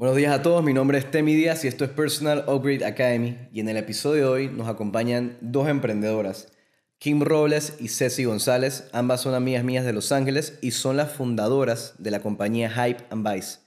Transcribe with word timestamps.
Buenos 0.00 0.16
días 0.16 0.32
a 0.32 0.40
todos, 0.40 0.64
mi 0.64 0.72
nombre 0.72 0.96
es 0.96 1.10
Temi 1.10 1.34
Díaz 1.34 1.62
y 1.62 1.68
esto 1.68 1.84
es 1.84 1.90
Personal 1.90 2.46
Upgrade 2.48 2.86
Academy 2.86 3.36
y 3.52 3.60
en 3.60 3.68
el 3.68 3.76
episodio 3.76 4.22
de 4.22 4.30
hoy 4.30 4.48
nos 4.48 4.66
acompañan 4.66 5.36
dos 5.42 5.68
emprendedoras, 5.68 6.48
Kim 6.96 7.20
Robles 7.20 7.74
y 7.80 7.88
Ceci 7.88 8.24
González, 8.24 8.88
ambas 8.94 9.20
son 9.20 9.34
amigas 9.34 9.62
mías 9.62 9.84
de 9.84 9.92
Los 9.92 10.10
Ángeles 10.10 10.58
y 10.62 10.70
son 10.70 10.96
las 10.96 11.12
fundadoras 11.12 11.96
de 11.98 12.10
la 12.10 12.22
compañía 12.22 12.70
Hype 12.70 13.04
and 13.10 13.30
Vice, 13.30 13.58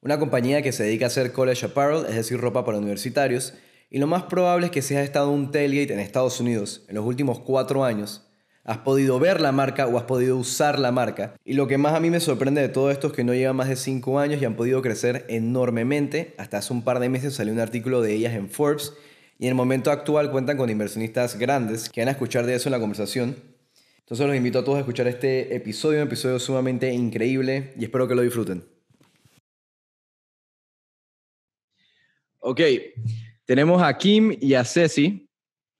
una 0.00 0.20
compañía 0.20 0.62
que 0.62 0.70
se 0.70 0.84
dedica 0.84 1.06
a 1.06 1.08
hacer 1.08 1.32
college 1.32 1.66
apparel, 1.66 2.06
es 2.08 2.14
decir, 2.14 2.38
ropa 2.40 2.64
para 2.64 2.78
universitarios, 2.78 3.54
y 3.90 3.98
lo 3.98 4.06
más 4.06 4.22
probable 4.22 4.66
es 4.66 4.70
que 4.70 4.82
si 4.82 4.94
has 4.94 5.02
estado 5.02 5.32
un 5.32 5.50
tailgate 5.50 5.92
en 5.92 5.98
Estados 5.98 6.38
Unidos 6.38 6.84
en 6.86 6.94
los 6.94 7.04
últimos 7.04 7.40
cuatro 7.40 7.82
años, 7.82 8.29
has 8.64 8.78
podido 8.78 9.18
ver 9.18 9.40
la 9.40 9.52
marca 9.52 9.86
o 9.86 9.96
has 9.98 10.04
podido 10.04 10.36
usar 10.36 10.78
la 10.78 10.92
marca. 10.92 11.34
Y 11.44 11.54
lo 11.54 11.66
que 11.66 11.78
más 11.78 11.94
a 11.94 12.00
mí 12.00 12.10
me 12.10 12.20
sorprende 12.20 12.60
de 12.60 12.68
todo 12.68 12.90
esto 12.90 13.08
es 13.08 13.12
que 13.12 13.24
no 13.24 13.34
llevan 13.34 13.56
más 13.56 13.68
de 13.68 13.76
5 13.76 14.18
años 14.18 14.40
y 14.40 14.44
han 14.44 14.56
podido 14.56 14.82
crecer 14.82 15.24
enormemente. 15.28 16.34
Hasta 16.38 16.58
hace 16.58 16.72
un 16.72 16.82
par 16.82 17.00
de 17.00 17.08
meses 17.08 17.34
salió 17.34 17.52
un 17.52 17.60
artículo 17.60 18.02
de 18.02 18.14
ellas 18.14 18.34
en 18.34 18.48
Forbes 18.48 18.92
y 19.38 19.46
en 19.46 19.50
el 19.50 19.54
momento 19.54 19.90
actual 19.90 20.30
cuentan 20.30 20.56
con 20.56 20.68
inversionistas 20.68 21.38
grandes 21.38 21.88
que 21.88 22.02
van 22.02 22.08
a 22.08 22.12
escuchar 22.12 22.44
de 22.46 22.54
eso 22.54 22.68
en 22.68 22.72
la 22.72 22.80
conversación. 22.80 23.36
Entonces 24.00 24.26
los 24.26 24.36
invito 24.36 24.58
a 24.58 24.64
todos 24.64 24.76
a 24.76 24.80
escuchar 24.80 25.06
este 25.06 25.54
episodio, 25.54 25.98
un 25.98 26.08
episodio 26.08 26.38
sumamente 26.38 26.92
increíble 26.92 27.72
y 27.78 27.84
espero 27.84 28.08
que 28.08 28.14
lo 28.14 28.22
disfruten. 28.22 28.64
Ok, 32.40 32.60
tenemos 33.44 33.80
a 33.82 33.96
Kim 33.96 34.36
y 34.40 34.54
a 34.54 34.64
Ceci, 34.64 35.29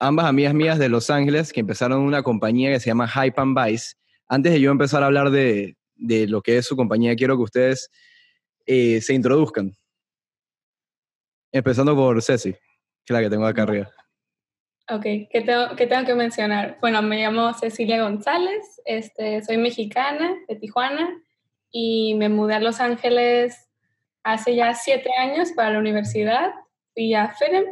ambas 0.01 0.27
amigas 0.27 0.55
mías 0.55 0.79
de 0.79 0.89
Los 0.89 1.11
Ángeles 1.11 1.53
que 1.53 1.61
empezaron 1.61 2.01
una 2.01 2.23
compañía 2.23 2.71
que 2.71 2.81
se 2.81 2.87
llama 2.87 3.07
Hype 3.07 3.41
and 3.41 3.57
Vice. 3.57 3.95
Antes 4.27 4.53
de 4.53 4.61
yo 4.61 4.71
empezar 4.71 5.03
a 5.03 5.07
hablar 5.07 5.31
de, 5.31 5.77
de 5.95 6.27
lo 6.27 6.43
que 6.43 6.57
es 6.57 6.67
su 6.67 6.75
compañía, 6.75 7.15
quiero 7.15 7.37
que 7.37 7.43
ustedes 7.43 7.91
eh, 8.67 9.01
se 9.01 9.15
introduzcan. 9.15 9.77
Empezando 11.53 11.95
por 11.95 12.23
Ceci, 12.23 12.53
que 12.53 12.59
es 13.07 13.11
la 13.11 13.21
que 13.21 13.31
tengo 13.31 13.47
acá 13.47 13.63
arriba. 13.63 13.91
Ok, 14.89 15.03
¿qué 15.03 15.43
tengo, 15.45 15.77
¿qué 15.77 15.87
tengo, 15.87 16.05
que 16.05 16.15
mencionar? 16.15 16.79
Bueno, 16.81 17.01
me 17.03 17.19
llamo 17.19 17.53
Cecilia 17.55 18.03
González, 18.03 18.81
este, 18.85 19.43
soy 19.43 19.57
mexicana 19.57 20.35
de 20.49 20.57
Tijuana 20.57 21.23
y 21.71 22.15
me 22.15 22.29
mudé 22.29 22.55
a 22.55 22.61
Los 22.61 22.81
Ángeles 22.81 23.69
hace 24.25 24.57
ya 24.57 24.75
siete 24.75 25.11
años 25.17 25.53
para 25.53 25.71
la 25.71 25.79
universidad. 25.79 26.53
Fui 26.95 27.15
a 27.15 27.29
FIDEM 27.29 27.67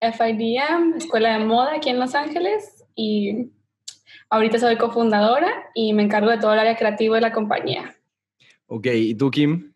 FIDM, 0.00 0.96
Escuela 0.96 1.38
de 1.38 1.44
Moda 1.44 1.76
aquí 1.76 1.90
en 1.90 1.98
Los 1.98 2.14
Ángeles 2.14 2.84
y 2.94 3.50
ahorita 4.30 4.58
soy 4.58 4.76
cofundadora 4.76 5.48
y 5.74 5.92
me 5.92 6.02
encargo 6.02 6.30
de 6.30 6.38
todo 6.38 6.52
el 6.52 6.60
área 6.60 6.76
creativa 6.76 7.16
de 7.16 7.22
la 7.22 7.32
compañía. 7.32 7.94
Ok, 8.66 8.86
¿y 8.92 9.14
tú, 9.14 9.30
Kim? 9.30 9.72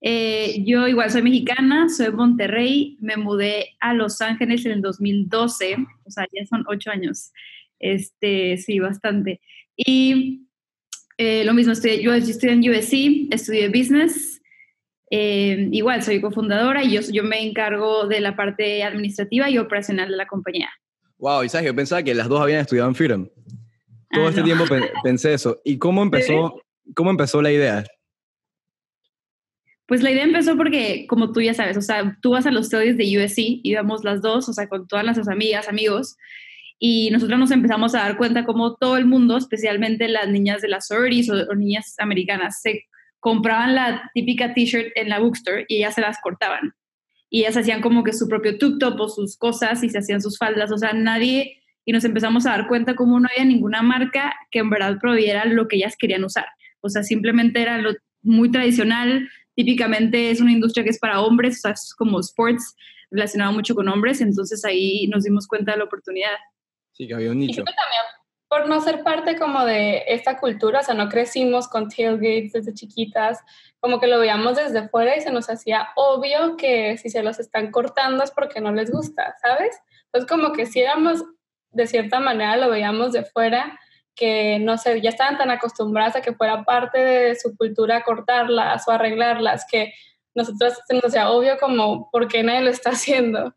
Eh, 0.00 0.62
yo 0.66 0.86
igual 0.86 1.10
soy 1.10 1.22
mexicana, 1.22 1.88
soy 1.88 2.06
de 2.06 2.12
Monterrey, 2.12 2.98
me 3.00 3.16
mudé 3.16 3.70
a 3.80 3.94
Los 3.94 4.20
Ángeles 4.20 4.66
en 4.66 4.72
el 4.72 4.82
2012, 4.82 5.76
o 6.04 6.10
sea, 6.10 6.26
ya 6.30 6.44
son 6.44 6.64
ocho 6.68 6.90
años. 6.90 7.32
Este, 7.78 8.58
sí, 8.58 8.78
bastante. 8.80 9.40
Y 9.76 10.46
eh, 11.16 11.44
lo 11.44 11.54
mismo, 11.54 11.72
estudié, 11.72 12.02
yo 12.02 12.12
estudié 12.12 12.52
en 12.52 12.68
USC, 12.68 13.32
estudié 13.32 13.68
Business, 13.68 14.42
eh, 15.16 15.68
igual, 15.70 16.02
soy 16.02 16.20
cofundadora 16.20 16.82
y 16.82 16.90
yo, 16.90 17.00
yo 17.12 17.22
me 17.22 17.40
encargo 17.40 18.08
de 18.08 18.18
la 18.18 18.34
parte 18.34 18.82
administrativa 18.82 19.48
y 19.48 19.58
operacional 19.58 20.10
de 20.10 20.16
la 20.16 20.26
compañía. 20.26 20.70
Wow, 21.18 21.44
y 21.44 21.48
sabes, 21.48 21.66
yo 21.66 21.76
pensaba 21.76 22.02
que 22.02 22.16
las 22.16 22.28
dos 22.28 22.40
habían 22.40 22.58
estudiado 22.58 22.88
en 22.88 22.96
FIRM. 22.96 23.30
Todo 24.10 24.26
ah, 24.26 24.30
este 24.30 24.42
tiempo 24.42 24.64
pensé 25.04 25.34
eso. 25.34 25.60
¿Y 25.64 25.78
cómo 25.78 26.02
empezó, 26.02 26.60
cómo 26.96 27.10
empezó 27.10 27.40
la 27.40 27.52
idea? 27.52 27.84
Pues 29.86 30.02
la 30.02 30.10
idea 30.10 30.24
empezó 30.24 30.56
porque, 30.56 31.06
como 31.08 31.30
tú 31.30 31.40
ya 31.40 31.54
sabes, 31.54 31.76
o 31.76 31.82
sea, 31.82 32.18
tú 32.20 32.30
vas 32.30 32.46
a 32.46 32.50
los 32.50 32.66
estudios 32.66 32.96
de 32.96 33.24
USC, 33.24 33.60
íbamos 33.62 34.02
las 34.02 34.20
dos, 34.20 34.48
o 34.48 34.52
sea, 34.52 34.68
con 34.68 34.88
todas 34.88 35.04
nuestras 35.04 35.28
amigas, 35.28 35.68
amigos, 35.68 36.16
y 36.80 37.10
nosotros 37.12 37.38
nos 37.38 37.52
empezamos 37.52 37.94
a 37.94 37.98
dar 37.98 38.16
cuenta 38.16 38.44
como 38.44 38.74
todo 38.74 38.96
el 38.96 39.06
mundo, 39.06 39.36
especialmente 39.36 40.08
las 40.08 40.28
niñas 40.28 40.60
de 40.60 40.68
las 40.68 40.88
sororities 40.88 41.30
o, 41.30 41.34
o 41.34 41.54
niñas 41.54 41.94
americanas, 41.98 42.60
se 42.60 42.86
compraban 43.24 43.74
la 43.74 44.10
típica 44.12 44.52
t-shirt 44.52 44.92
en 44.96 45.08
la 45.08 45.18
bookstore 45.18 45.64
y 45.66 45.76
ellas 45.76 45.94
se 45.94 46.02
las 46.02 46.18
cortaban. 46.20 46.74
Y 47.30 47.40
ellas 47.40 47.56
hacían 47.56 47.80
como 47.80 48.04
que 48.04 48.12
su 48.12 48.28
propio 48.28 48.58
tube 48.58 48.76
top 48.78 49.00
o 49.00 49.08
sus 49.08 49.38
cosas 49.38 49.82
y 49.82 49.88
se 49.88 49.96
hacían 49.96 50.20
sus 50.20 50.36
faldas. 50.36 50.70
O 50.70 50.76
sea, 50.76 50.92
nadie, 50.92 51.62
y 51.86 51.92
nos 51.92 52.04
empezamos 52.04 52.44
a 52.44 52.50
dar 52.50 52.68
cuenta 52.68 52.94
como 52.94 53.18
no 53.18 53.26
había 53.32 53.46
ninguna 53.46 53.80
marca 53.80 54.34
que 54.50 54.58
en 54.58 54.68
verdad 54.68 54.98
proviera 55.00 55.46
lo 55.46 55.68
que 55.68 55.76
ellas 55.76 55.96
querían 55.98 56.22
usar. 56.22 56.44
O 56.82 56.90
sea, 56.90 57.02
simplemente 57.02 57.62
era 57.62 57.78
lo 57.78 57.94
muy 58.20 58.50
tradicional. 58.50 59.26
Típicamente 59.54 60.30
es 60.30 60.42
una 60.42 60.52
industria 60.52 60.84
que 60.84 60.90
es 60.90 60.98
para 60.98 61.22
hombres, 61.22 61.56
o 61.56 61.60
sea, 61.62 61.70
es 61.70 61.94
como 61.96 62.20
sports 62.20 62.76
relacionado 63.10 63.54
mucho 63.54 63.74
con 63.74 63.88
hombres. 63.88 64.20
Entonces 64.20 64.62
ahí 64.66 65.06
nos 65.06 65.24
dimos 65.24 65.46
cuenta 65.46 65.72
de 65.72 65.78
la 65.78 65.84
oportunidad. 65.84 66.36
Sí, 66.92 67.08
que 67.08 67.14
había 67.14 67.30
un 67.30 67.38
nicho. 67.38 67.62
Y 67.62 67.64
también 67.64 68.02
por 68.54 68.68
no 68.68 68.80
ser 68.80 69.02
parte 69.02 69.36
como 69.36 69.64
de 69.64 70.04
esta 70.06 70.38
cultura, 70.38 70.78
o 70.78 70.82
sea, 70.84 70.94
no 70.94 71.08
crecimos 71.08 71.66
con 71.66 71.88
tailgates 71.88 72.52
desde 72.52 72.72
chiquitas, 72.72 73.40
como 73.80 73.98
que 73.98 74.06
lo 74.06 74.20
veíamos 74.20 74.54
desde 74.54 74.88
fuera 74.90 75.16
y 75.16 75.22
se 75.22 75.32
nos 75.32 75.50
hacía 75.50 75.88
obvio 75.96 76.56
que 76.56 76.96
si 76.96 77.10
se 77.10 77.24
los 77.24 77.40
están 77.40 77.72
cortando 77.72 78.22
es 78.22 78.30
porque 78.30 78.60
no 78.60 78.70
les 78.70 78.92
gusta, 78.92 79.34
¿sabes? 79.42 79.76
Entonces 80.04 80.30
como 80.30 80.52
que 80.52 80.66
si 80.66 80.80
éramos, 80.80 81.24
de 81.72 81.88
cierta 81.88 82.20
manera 82.20 82.56
lo 82.56 82.70
veíamos 82.70 83.10
de 83.10 83.24
fuera, 83.24 83.76
que 84.14 84.60
no 84.60 84.78
sé, 84.78 85.00
ya 85.00 85.10
estaban 85.10 85.36
tan 85.36 85.50
acostumbradas 85.50 86.14
a 86.14 86.22
que 86.22 86.34
fuera 86.34 86.62
parte 86.62 87.00
de 87.00 87.34
su 87.34 87.56
cultura 87.56 88.04
cortarlas 88.04 88.86
o 88.86 88.92
arreglarlas, 88.92 89.66
que 89.68 89.94
nosotros 90.32 90.78
se 90.86 90.94
nos 90.94 91.06
hacía 91.06 91.28
obvio 91.28 91.58
como, 91.58 92.08
¿por 92.12 92.28
qué 92.28 92.44
nadie 92.44 92.60
lo 92.60 92.70
está 92.70 92.90
haciendo? 92.90 93.52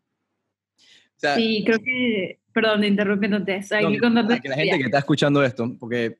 sí, 1.17 1.63
creo 1.67 1.77
que 1.77 2.39
Perdón, 2.57 2.83
interrumpiéndote. 2.83 3.61
Hay 3.69 3.85
que, 3.85 4.41
que 4.41 4.49
la 4.49 4.55
gente 4.55 4.77
que 4.79 4.85
está 4.85 4.97
escuchando 4.97 5.43
esto, 5.43 5.77
porque 5.79 6.17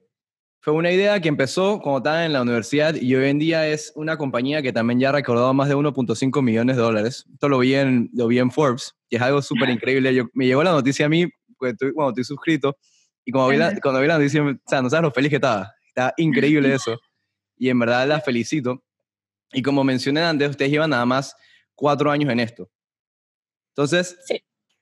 fue 0.61 0.71
una 0.71 0.91
idea 0.91 1.19
que 1.19 1.29
empezó 1.29 1.79
cuando 1.81 1.97
estaba 1.97 2.25
en 2.25 2.33
la 2.33 2.43
universidad 2.43 2.93
y 2.93 3.15
hoy 3.15 3.27
en 3.29 3.39
día 3.39 3.67
es 3.67 3.91
una 3.95 4.17
compañía 4.17 4.61
que 4.61 4.71
también 4.71 4.99
ya 4.99 5.09
ha 5.09 5.13
recordado 5.13 5.51
más 5.55 5.67
de 5.67 5.75
1.5 5.75 6.43
millones 6.43 6.75
de 6.75 6.81
dólares. 6.83 7.25
Esto 7.33 7.49
lo 7.49 7.57
vi 7.57 7.73
en, 7.73 8.11
lo 8.13 8.27
vi 8.27 8.37
en 8.37 8.51
Forbes 8.51 8.93
y 9.09 9.15
es 9.15 9.21
algo 9.23 9.41
súper 9.41 9.71
increíble. 9.71 10.13
Yo, 10.13 10.25
me 10.33 10.45
llegó 10.45 10.63
la 10.63 10.73
noticia 10.73 11.07
a 11.07 11.09
mí 11.09 11.25
porque 11.57 11.71
estoy, 11.71 11.91
bueno, 11.91 12.09
estoy 12.09 12.25
suscrito 12.25 12.77
y 13.25 13.31
cuando 13.31 13.49
vi, 13.49 13.57
la, 13.57 13.79
cuando 13.79 13.99
vi 13.99 14.05
la 14.05 14.19
noticia, 14.19 14.43
o 14.43 14.55
sea, 14.67 14.83
no 14.83 14.91
sabes 14.91 15.05
lo 15.05 15.11
feliz 15.11 15.31
que 15.31 15.37
estaba. 15.37 15.73
Está 15.87 16.13
increíble 16.17 16.71
eso. 16.71 16.99
Y 17.59 17.69
en 17.69 17.79
verdad 17.79 18.07
la 18.07 18.21
felicito. 18.21 18.83
Y 19.51 19.63
como 19.63 19.83
mencioné 19.83 20.21
antes, 20.21 20.51
ustedes 20.51 20.69
llevan 20.69 20.91
nada 20.91 21.07
más 21.07 21.35
cuatro 21.73 22.11
años 22.11 22.31
en 22.31 22.39
esto. 22.39 22.69
Entonces, 23.71 24.15
sí 24.27 24.39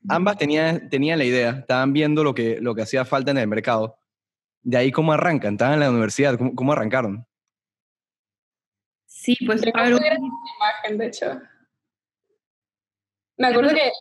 ambas 0.10 0.38
tenían, 0.38 0.90
tenían 0.90 1.20
la 1.20 1.26
idea, 1.26 1.52
estaban 1.52 1.94
viendo 1.94 2.24
lo 2.24 2.34
que, 2.34 2.60
lo 2.62 2.76
que 2.76 2.82
hacía 2.82 3.06
falta 3.06 3.32
en 3.32 3.38
el 3.38 3.48
mercado. 3.48 3.98
De 4.62 4.78
ahí, 4.78 4.92
¿cómo 4.92 5.14
arrancan? 5.14 5.54
Estaban 5.54 5.76
en 5.76 5.80
la 5.82 5.90
universidad, 5.90 6.38
¿cómo, 6.38 6.56
cómo 6.56 6.72
arrancaron? 6.72 7.26
Sí, 9.06 9.38
pues... 9.46 9.62
Claro, 9.62 9.98
imagen, 9.98 10.98
de 10.98 11.08
hecho. 11.08 11.40
Me 13.38 13.48
acuerdo 13.48 13.74
que 13.74 13.92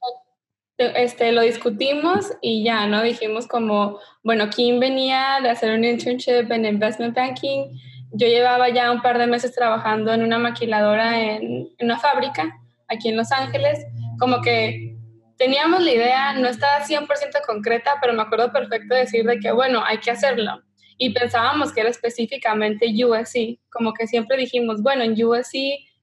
este, 0.77 1.33
lo 1.33 1.43
discutimos 1.43 2.33
y 2.41 2.65
ya, 2.65 2.87
¿no? 2.87 3.03
Dijimos 3.03 3.47
como, 3.47 3.99
bueno, 4.23 4.51
Kim 4.51 4.81
venía 4.81 5.39
de 5.43 5.51
hacer 5.51 5.77
un 5.77 5.85
internship 5.85 6.51
en 6.51 6.65
investment 6.65 7.15
banking. 7.17 7.79
Yo 8.13 8.27
llevaba 8.27 8.69
ya 8.69 8.91
un 8.91 9.03
par 9.03 9.19
de 9.19 9.27
meses 9.27 9.53
trabajando 9.55 10.13
en 10.13 10.23
una 10.23 10.39
maquiladora 10.39 11.21
en, 11.21 11.69
en 11.79 11.87
una 11.87 11.99
fábrica 11.99 12.61
aquí 12.89 13.09
en 13.09 13.17
Los 13.17 13.33
Ángeles. 13.33 13.85
Como 14.19 14.41
que 14.41 14.94
teníamos 15.37 15.83
la 15.83 15.91
idea, 15.91 16.33
no 16.35 16.49
estaba 16.49 16.85
100% 16.85 17.07
concreta, 17.47 17.97
pero 18.01 18.13
me 18.13 18.23
acuerdo 18.23 18.53
perfecto 18.53 18.95
de 18.95 19.01
decir 19.01 19.25
de 19.25 19.39
que, 19.39 19.53
bueno, 19.53 19.83
hay 19.85 19.99
que 19.99 20.11
hacerlo. 20.11 20.63
Y 20.97 21.13
pensábamos 21.13 21.73
que 21.73 21.81
era 21.81 21.91
específicamente 21.91 22.87
USC, 23.05 23.59
como 23.71 23.95
que 23.95 24.07
siempre 24.07 24.37
dijimos, 24.37 24.83
bueno, 24.83 25.03
en 25.03 25.13
USC 25.13 25.55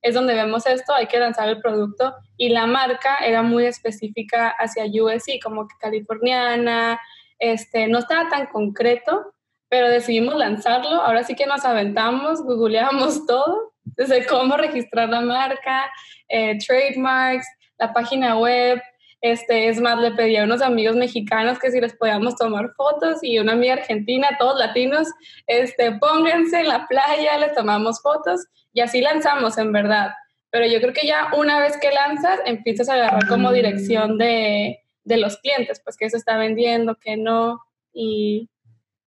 es 0.01 0.15
donde 0.15 0.33
vemos 0.33 0.65
esto, 0.65 0.93
hay 0.93 1.07
que 1.07 1.19
lanzar 1.19 1.47
el 1.47 1.61
producto. 1.61 2.13
Y 2.37 2.49
la 2.49 2.65
marca 2.65 3.17
era 3.17 3.41
muy 3.41 3.65
específica 3.65 4.49
hacia 4.49 4.85
USC, 4.85 5.41
como 5.41 5.67
que 5.67 5.75
californiana, 5.79 6.99
este, 7.39 7.87
no 7.87 7.99
estaba 7.99 8.29
tan 8.29 8.47
concreto, 8.47 9.33
pero 9.69 9.87
decidimos 9.87 10.35
lanzarlo. 10.35 11.01
Ahora 11.01 11.23
sí 11.23 11.35
que 11.35 11.45
nos 11.45 11.63
aventamos, 11.63 12.43
googleamos 12.43 13.25
todo, 13.27 13.73
desde 13.83 14.25
cómo 14.25 14.57
registrar 14.57 15.09
la 15.09 15.21
marca, 15.21 15.91
eh, 16.27 16.57
trademarks, 16.57 17.47
la 17.77 17.93
página 17.93 18.37
web, 18.37 18.81
este, 19.21 19.69
es 19.69 19.79
más, 19.79 19.99
le 19.99 20.11
pedí 20.11 20.35
a 20.37 20.43
unos 20.43 20.61
amigos 20.61 20.95
mexicanos 20.95 21.59
que 21.59 21.71
si 21.71 21.79
les 21.79 21.93
podíamos 21.93 22.35
tomar 22.35 22.73
fotos 22.75 23.19
y 23.21 23.37
una 23.37 23.53
amiga 23.53 23.73
argentina, 23.73 24.29
todos 24.39 24.59
latinos, 24.59 25.07
este, 25.45 25.91
pónganse 25.93 26.61
en 26.61 26.67
la 26.67 26.87
playa, 26.87 27.37
les 27.37 27.53
tomamos 27.53 28.01
fotos 28.01 28.47
y 28.73 28.81
así 28.81 28.99
lanzamos 28.99 29.57
en 29.59 29.71
verdad. 29.71 30.11
Pero 30.49 30.65
yo 30.65 30.81
creo 30.81 30.93
que 30.93 31.07
ya 31.07 31.29
una 31.37 31.59
vez 31.59 31.77
que 31.77 31.91
lanzas, 31.91 32.39
empiezas 32.45 32.89
a 32.89 32.95
agarrar 32.95 33.27
como 33.27 33.53
dirección 33.53 34.17
de, 34.17 34.79
de 35.03 35.17
los 35.17 35.37
clientes, 35.37 35.81
pues 35.83 35.97
que 35.97 36.09
se 36.09 36.17
está 36.17 36.37
vendiendo, 36.37 36.95
que 36.95 37.15
no. 37.15 37.61
Y, 37.93 38.49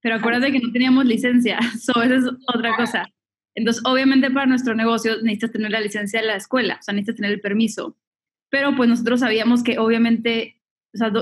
Pero 0.01 0.15
acuérdate 0.15 0.51
que 0.51 0.59
no 0.59 0.71
teníamos 0.71 1.05
licencia, 1.05 1.59
eso 1.75 2.01
es 2.01 2.23
otra 2.53 2.75
cosa. 2.77 3.05
Entonces, 3.53 3.83
obviamente 3.85 4.31
para 4.31 4.45
nuestro 4.45 4.75
negocio 4.75 5.15
necesitas 5.21 5.51
tener 5.51 5.71
la 5.71 5.81
licencia 5.81 6.21
de 6.21 6.27
la 6.27 6.35
escuela, 6.35 6.77
o 6.79 6.83
sea, 6.83 6.93
necesitas 6.93 7.17
tener 7.17 7.31
el 7.31 7.41
permiso. 7.41 7.97
Pero 8.49 8.75
pues 8.75 8.89
nosotros 8.89 9.19
sabíamos 9.19 9.63
que 9.63 9.79
obviamente 9.79 10.55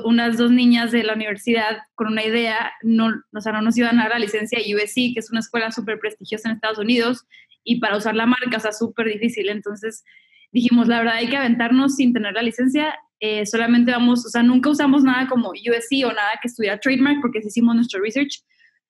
unas 0.03 0.37
dos 0.37 0.51
niñas 0.51 0.91
de 0.91 1.03
la 1.03 1.13
universidad 1.13 1.79
con 1.95 2.07
una 2.07 2.23
idea, 2.23 2.71
no, 2.83 3.11
o 3.33 3.41
sea, 3.41 3.53
no 3.53 3.61
nos 3.61 3.77
iban 3.77 3.99
a 3.99 4.03
dar 4.03 4.11
la 4.11 4.19
licencia 4.19 4.59
USC, 4.59 5.13
que 5.13 5.19
es 5.19 5.31
una 5.31 5.39
escuela 5.39 5.71
súper 5.71 5.99
prestigiosa 5.99 6.49
en 6.49 6.55
Estados 6.55 6.77
Unidos, 6.77 7.25
y 7.63 7.79
para 7.79 7.97
usar 7.97 8.15
la 8.15 8.25
marca, 8.25 8.57
o 8.57 8.59
sea, 8.59 8.71
súper 8.71 9.07
difícil. 9.07 9.49
Entonces 9.49 10.03
dijimos, 10.51 10.87
la 10.87 10.99
verdad 10.99 11.15
hay 11.15 11.27
que 11.27 11.37
aventarnos 11.37 11.95
sin 11.95 12.13
tener 12.13 12.33
la 12.33 12.43
licencia, 12.43 12.95
eh, 13.19 13.45
solamente 13.45 13.91
vamos, 13.91 14.25
o 14.25 14.29
sea, 14.29 14.43
nunca 14.43 14.69
usamos 14.69 15.03
nada 15.03 15.27
como 15.27 15.51
USC 15.51 16.05
o 16.05 16.11
nada 16.11 16.31
que 16.41 16.49
estuviera 16.49 16.79
trademark 16.79 17.21
porque 17.21 17.39
hicimos 17.39 17.73
nuestro 17.73 18.01
research, 18.01 18.43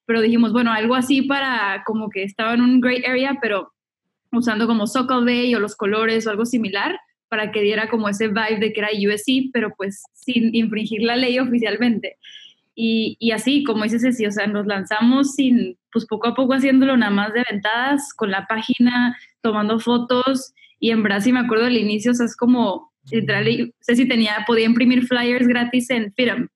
pero 0.06 0.22
dijimos, 0.22 0.52
bueno, 0.52 0.74
algo 0.74 0.96
así 0.96 1.22
para 1.22 1.84
como 1.86 2.10
que 2.10 2.24
estaba 2.24 2.56
en 2.56 2.62
un 2.62 2.82
great 2.82 3.08
area, 3.08 3.38
pero 3.42 3.72
usando 4.32 4.68
como 4.68 4.88
Sokol 4.88 5.24
Bay 5.24 5.54
o 5.56 5.60
los 5.60 5.76
colores 5.76 6.26
o 6.26 6.32
algo 6.32 6.46
similar 6.46 7.00
para 7.34 7.52
que 7.52 7.64
diera 7.64 7.90
como 7.90 8.08
ese 8.08 8.28
vibe 8.28 8.60
de 8.60 8.74
que 8.74 8.80
era 8.80 8.90
USC, 8.90 9.50
pero 9.52 9.74
pues 9.76 10.04
sin 10.14 10.54
infringir 10.54 11.02
la 11.02 11.16
ley 11.16 11.40
oficialmente. 11.40 12.18
Y, 12.76 13.18
y, 13.20 13.32
así, 13.32 13.64
como 13.64 13.82
dice 13.86 13.98
Ceci, 13.98 14.28
o 14.28 14.32
sea, 14.32 14.46
nos 14.46 14.68
lanzamos 14.68 15.34
sin, 15.34 15.76
pues 15.92 16.06
poco 16.06 16.28
a 16.28 16.36
poco 16.36 16.54
haciéndolo 16.54 16.96
nada 16.96 17.12
más 17.12 17.34
de 17.34 17.44
ventadas, 17.50 18.14
con 18.14 18.30
la 18.30 18.46
página, 18.46 19.18
tomando 19.42 19.80
fotos, 19.80 20.54
y 20.80 20.92
en 20.92 21.02
Brasil 21.02 21.34
me 21.34 21.40
acuerdo 21.40 21.64
del 21.64 21.78
inicio, 21.78 22.12
o 22.12 22.14
sea, 22.14 22.28
es 22.28 22.38
como, 22.38 22.92
literal, 23.10 23.74
Ceci 23.82 24.08
tenía, 24.08 24.44
podía 24.46 24.68
imprimir 24.68 25.08
flyers 25.08 25.48
gratis 25.48 25.90
en 25.90 26.14
Fitum. 26.14 26.48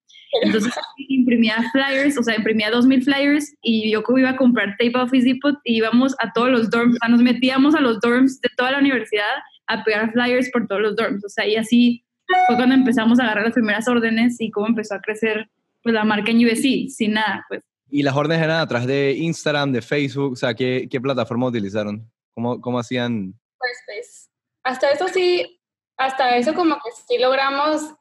Entonces 0.44 0.72
imprimía 1.10 1.56
flyers, 1.72 2.20
o 2.20 2.22
sea, 2.22 2.36
imprimía 2.36 2.70
2000 2.70 3.02
flyers 3.02 3.52
y 3.64 3.90
yo 3.90 4.04
iba 4.16 4.30
a 4.30 4.38
comprar 4.38 4.76
tape 4.78 4.96
Office 4.96 5.26
Depot 5.26 5.56
y 5.64 5.78
íbamos 5.78 6.14
a 6.20 6.32
todos 6.34 6.52
los 6.52 6.70
dorms, 6.70 6.98
o 6.98 6.98
sea, 7.00 7.10
nos 7.10 7.24
metíamos 7.24 7.74
a 7.74 7.82
los 7.82 8.00
dorms 8.00 8.40
de 8.42 8.50
toda 8.56 8.74
la 8.74 8.78
universidad 8.78 9.26
a 9.68 9.84
pegar 9.84 10.12
flyers 10.12 10.50
por 10.52 10.68
todos 10.68 10.82
los 10.82 10.96
dorms. 10.96 11.24
O 11.26 11.30
sea, 11.30 11.46
y 11.46 11.56
así 11.56 12.06
fue 12.48 12.56
cuando 12.56 12.76
empezamos 12.76 13.20
a 13.20 13.24
agarrar 13.24 13.46
las 13.46 13.54
primeras 13.54 13.88
órdenes 13.88 14.40
y 14.40 14.52
cómo 14.52 14.68
empezó 14.68 14.96
a 14.96 15.02
crecer 15.02 15.50
pues, 15.84 15.94
la 15.94 16.04
marca 16.04 16.32
en 16.32 16.46
USC, 16.46 16.90
sin 16.90 17.14
nada, 17.14 17.46
pues. 17.48 17.62
¿Y 17.90 18.04
las 18.04 18.16
órdenes 18.16 18.44
eran 18.44 18.60
a 18.60 18.68
través 18.68 18.88
de 18.88 19.14
Instagram, 19.14 19.72
de 19.72 19.82
Facebook? 19.82 20.34
O 20.34 20.36
sea, 20.36 20.54
¿qué, 20.54 20.88
qué 20.92 21.00
plataforma 21.00 21.48
utilizaron? 21.48 22.10
¿Cómo, 22.34 22.60
cómo 22.60 22.80
hacían? 22.80 23.34
Squarespace. 23.56 24.30
Hasta 24.64 24.92
eso 24.92 25.08
sí, 25.08 25.62
hasta 25.96 26.36
eso 26.36 26.54
como 26.54 26.76
que 26.76 26.92
sí 27.08 27.18
logramos, 27.18 27.94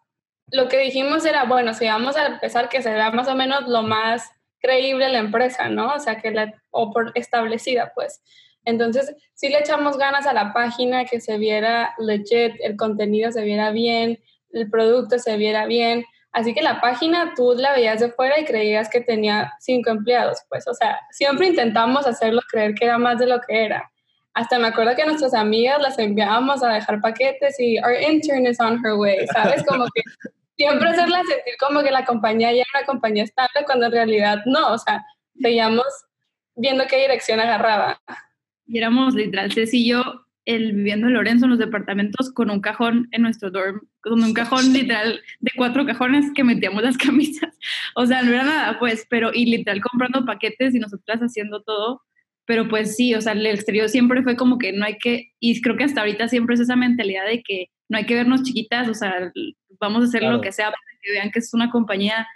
lo 0.50 0.68
que 0.68 0.78
dijimos 0.78 1.24
era, 1.24 1.44
bueno, 1.44 1.74
si 1.74 1.86
vamos 1.86 2.16
a 2.16 2.26
empezar 2.26 2.68
que 2.68 2.82
se 2.82 2.92
vea 2.92 3.10
más 3.12 3.28
o 3.28 3.36
menos 3.36 3.68
lo 3.68 3.82
más 3.82 4.28
creíble 4.60 5.08
la 5.08 5.18
empresa, 5.18 5.68
¿no? 5.68 5.94
O 5.94 6.00
sea, 6.00 6.20
que 6.20 6.30
la, 6.30 6.52
o 6.70 6.92
por 6.92 7.12
establecida, 7.14 7.92
pues. 7.94 8.22
Entonces, 8.66 9.14
sí 9.32 9.48
le 9.48 9.60
echamos 9.60 9.96
ganas 9.96 10.26
a 10.26 10.34
la 10.34 10.52
página, 10.52 11.06
que 11.06 11.20
se 11.20 11.38
viera 11.38 11.94
legit, 11.98 12.54
el 12.60 12.76
contenido 12.76 13.32
se 13.32 13.42
viera 13.42 13.70
bien, 13.70 14.18
el 14.52 14.68
producto 14.68 15.18
se 15.18 15.36
viera 15.36 15.66
bien. 15.66 16.04
Así 16.32 16.52
que 16.52 16.60
la 16.60 16.80
página 16.82 17.32
tú 17.34 17.54
la 17.56 17.72
veías 17.72 18.00
de 18.00 18.10
fuera 18.10 18.38
y 18.38 18.44
creías 18.44 18.90
que 18.90 19.00
tenía 19.00 19.54
cinco 19.60 19.90
empleados, 19.90 20.38
pues, 20.50 20.68
o 20.68 20.74
sea, 20.74 21.00
siempre 21.10 21.46
intentamos 21.46 22.06
hacerlo 22.06 22.42
creer 22.50 22.74
que 22.74 22.84
era 22.84 22.98
más 22.98 23.18
de 23.18 23.26
lo 23.26 23.40
que 23.40 23.64
era. 23.64 23.90
Hasta 24.34 24.58
me 24.58 24.66
acuerdo 24.66 24.94
que 24.94 25.02
a 25.02 25.06
nuestras 25.06 25.32
amigas 25.32 25.80
las 25.80 25.98
enviábamos 25.98 26.62
a 26.62 26.74
dejar 26.74 27.00
paquetes 27.00 27.58
y 27.58 27.78
our 27.78 27.98
intern 28.02 28.46
is 28.46 28.60
on 28.60 28.84
her 28.84 28.92
way, 28.94 29.26
¿sabes? 29.28 29.64
Como 29.64 29.86
que 29.86 30.02
siempre 30.58 30.90
hacerla 30.90 31.22
sentir 31.22 31.54
como 31.58 31.82
que 31.82 31.90
la 31.90 32.04
compañía 32.04 32.52
ya 32.52 32.58
era 32.58 32.80
una 32.80 32.86
compañía 32.86 33.24
estable 33.24 33.64
cuando 33.64 33.86
en 33.86 33.92
realidad 33.92 34.42
no, 34.44 34.72
o 34.72 34.78
sea, 34.78 35.06
seguíamos 35.40 35.86
viendo 36.54 36.86
qué 36.86 36.98
dirección 36.98 37.40
agarraba. 37.40 37.98
Y 38.66 38.78
éramos 38.78 39.14
literal, 39.14 39.52
Ceci 39.52 39.78
y 39.78 39.88
yo, 39.90 40.26
el, 40.46 40.72
viviendo 40.72 41.08
en 41.08 41.14
Lorenzo, 41.14 41.44
en 41.44 41.50
los 41.50 41.58
departamentos, 41.58 42.32
con 42.32 42.50
un 42.50 42.60
cajón 42.60 43.08
en 43.10 43.22
nuestro 43.22 43.50
dorm, 43.50 43.80
con 44.00 44.22
un 44.22 44.32
cajón 44.32 44.72
literal 44.72 45.20
de 45.40 45.50
cuatro 45.56 45.84
cajones 45.84 46.32
que 46.34 46.44
metíamos 46.44 46.82
las 46.82 46.96
camisas. 46.98 47.54
O 47.94 48.06
sea, 48.06 48.22
no 48.22 48.32
era 48.32 48.44
nada, 48.44 48.78
pues, 48.78 49.06
pero 49.10 49.30
y 49.32 49.46
literal 49.46 49.80
comprando 49.80 50.24
paquetes 50.24 50.74
y 50.74 50.78
nosotras 50.78 51.20
haciendo 51.20 51.62
todo. 51.62 52.02
Pero 52.46 52.68
pues 52.68 52.94
sí, 52.94 53.12
o 53.16 53.20
sea, 53.20 53.32
el 53.32 53.44
exterior 53.46 53.88
siempre 53.88 54.22
fue 54.22 54.36
como 54.36 54.56
que 54.56 54.72
no 54.72 54.84
hay 54.84 54.98
que, 54.98 55.32
y 55.40 55.60
creo 55.60 55.76
que 55.76 55.82
hasta 55.82 56.00
ahorita 56.00 56.28
siempre 56.28 56.54
es 56.54 56.60
esa 56.60 56.76
mentalidad 56.76 57.26
de 57.26 57.42
que 57.42 57.70
no 57.88 57.98
hay 57.98 58.06
que 58.06 58.14
vernos 58.14 58.44
chiquitas, 58.44 58.88
o 58.88 58.94
sea, 58.94 59.32
vamos 59.80 60.02
a 60.02 60.06
hacer 60.06 60.22
lo 60.22 60.40
que 60.40 60.52
sea 60.52 60.66
para 60.66 60.80
que 61.02 61.10
vean 61.10 61.30
que 61.32 61.40
es 61.40 61.52
una 61.54 61.70
compañía 61.70 62.26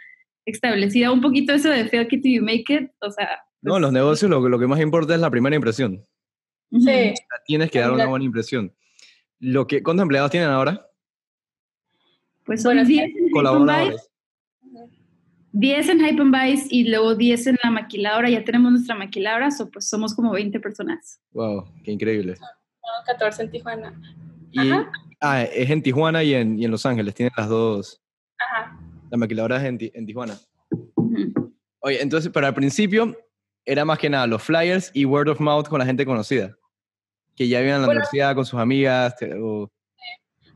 establecida. 0.46 1.12
Un 1.12 1.20
poquito 1.20 1.52
eso 1.52 1.70
de 1.70 1.84
fake 1.84 2.12
it 2.14 2.24
you 2.24 2.42
make 2.42 2.64
it, 2.68 2.90
o 3.00 3.10
sea. 3.12 3.38
no, 3.62 3.78
los 3.78 3.92
negocios 3.92 4.28
lo, 4.28 4.48
lo 4.48 4.58
que 4.58 4.66
más 4.66 4.80
importa 4.80 5.14
es 5.14 5.20
la 5.20 5.30
primera 5.30 5.54
impresión. 5.54 6.04
Sí. 6.70 7.14
Tienes 7.46 7.70
que 7.70 7.80
dar 7.80 7.92
una 7.92 8.06
buena 8.06 8.24
impresión. 8.24 8.72
Lo 9.40 9.66
que, 9.66 9.82
¿Cuántos 9.82 10.02
empleados 10.02 10.30
tienen 10.30 10.50
ahora? 10.50 10.86
Pues 12.44 12.62
son 12.62 12.84
10 12.84 13.10
colaboradores. 13.32 14.08
10 15.52 15.88
en 15.88 15.98
Hype 16.00 16.22
and 16.22 16.34
Vice 16.34 16.66
y 16.70 16.88
luego 16.88 17.14
10 17.16 17.46
en 17.48 17.58
la 17.64 17.70
maquiladora. 17.70 18.28
Ya 18.28 18.44
tenemos 18.44 18.70
nuestra 18.70 18.94
maquiladora, 18.94 19.48
o 19.60 19.70
pues 19.70 19.88
somos 19.88 20.14
como 20.14 20.32
20 20.32 20.60
personas. 20.60 21.20
Wow, 21.32 21.72
qué 21.82 21.90
increíble. 21.90 22.36
14 23.06 23.42
en 23.42 23.50
Tijuana. 23.50 24.00
ah, 25.20 25.42
es 25.42 25.70
en 25.70 25.82
Tijuana 25.82 26.22
y 26.22 26.34
en, 26.34 26.58
y 26.58 26.64
en, 26.64 26.70
Los 26.70 26.86
Ángeles, 26.86 27.14
tienen 27.14 27.32
las 27.36 27.48
dos. 27.48 28.00
Ajá. 28.38 28.78
La 29.10 29.16
maquiladora 29.18 29.56
es 29.56 29.64
en, 29.64 29.78
en 29.80 30.06
Tijuana. 30.06 30.38
Oye, 31.80 32.02
entonces, 32.02 32.30
pero 32.32 32.46
al 32.46 32.54
principio 32.54 33.16
era 33.64 33.84
más 33.84 33.98
que 33.98 34.10
nada 34.10 34.26
los 34.26 34.42
flyers 34.42 34.90
y 34.94 35.04
word 35.04 35.28
of 35.28 35.40
mouth 35.40 35.68
con 35.68 35.78
la 35.78 35.86
gente 35.86 36.04
conocida 36.04 36.56
que 37.36 37.48
ya 37.48 37.58
vivían 37.60 37.76
en 37.76 37.82
la 37.82 37.88
universidad 37.88 38.34
con 38.34 38.44
sus 38.44 38.60
amigas? 38.60 39.14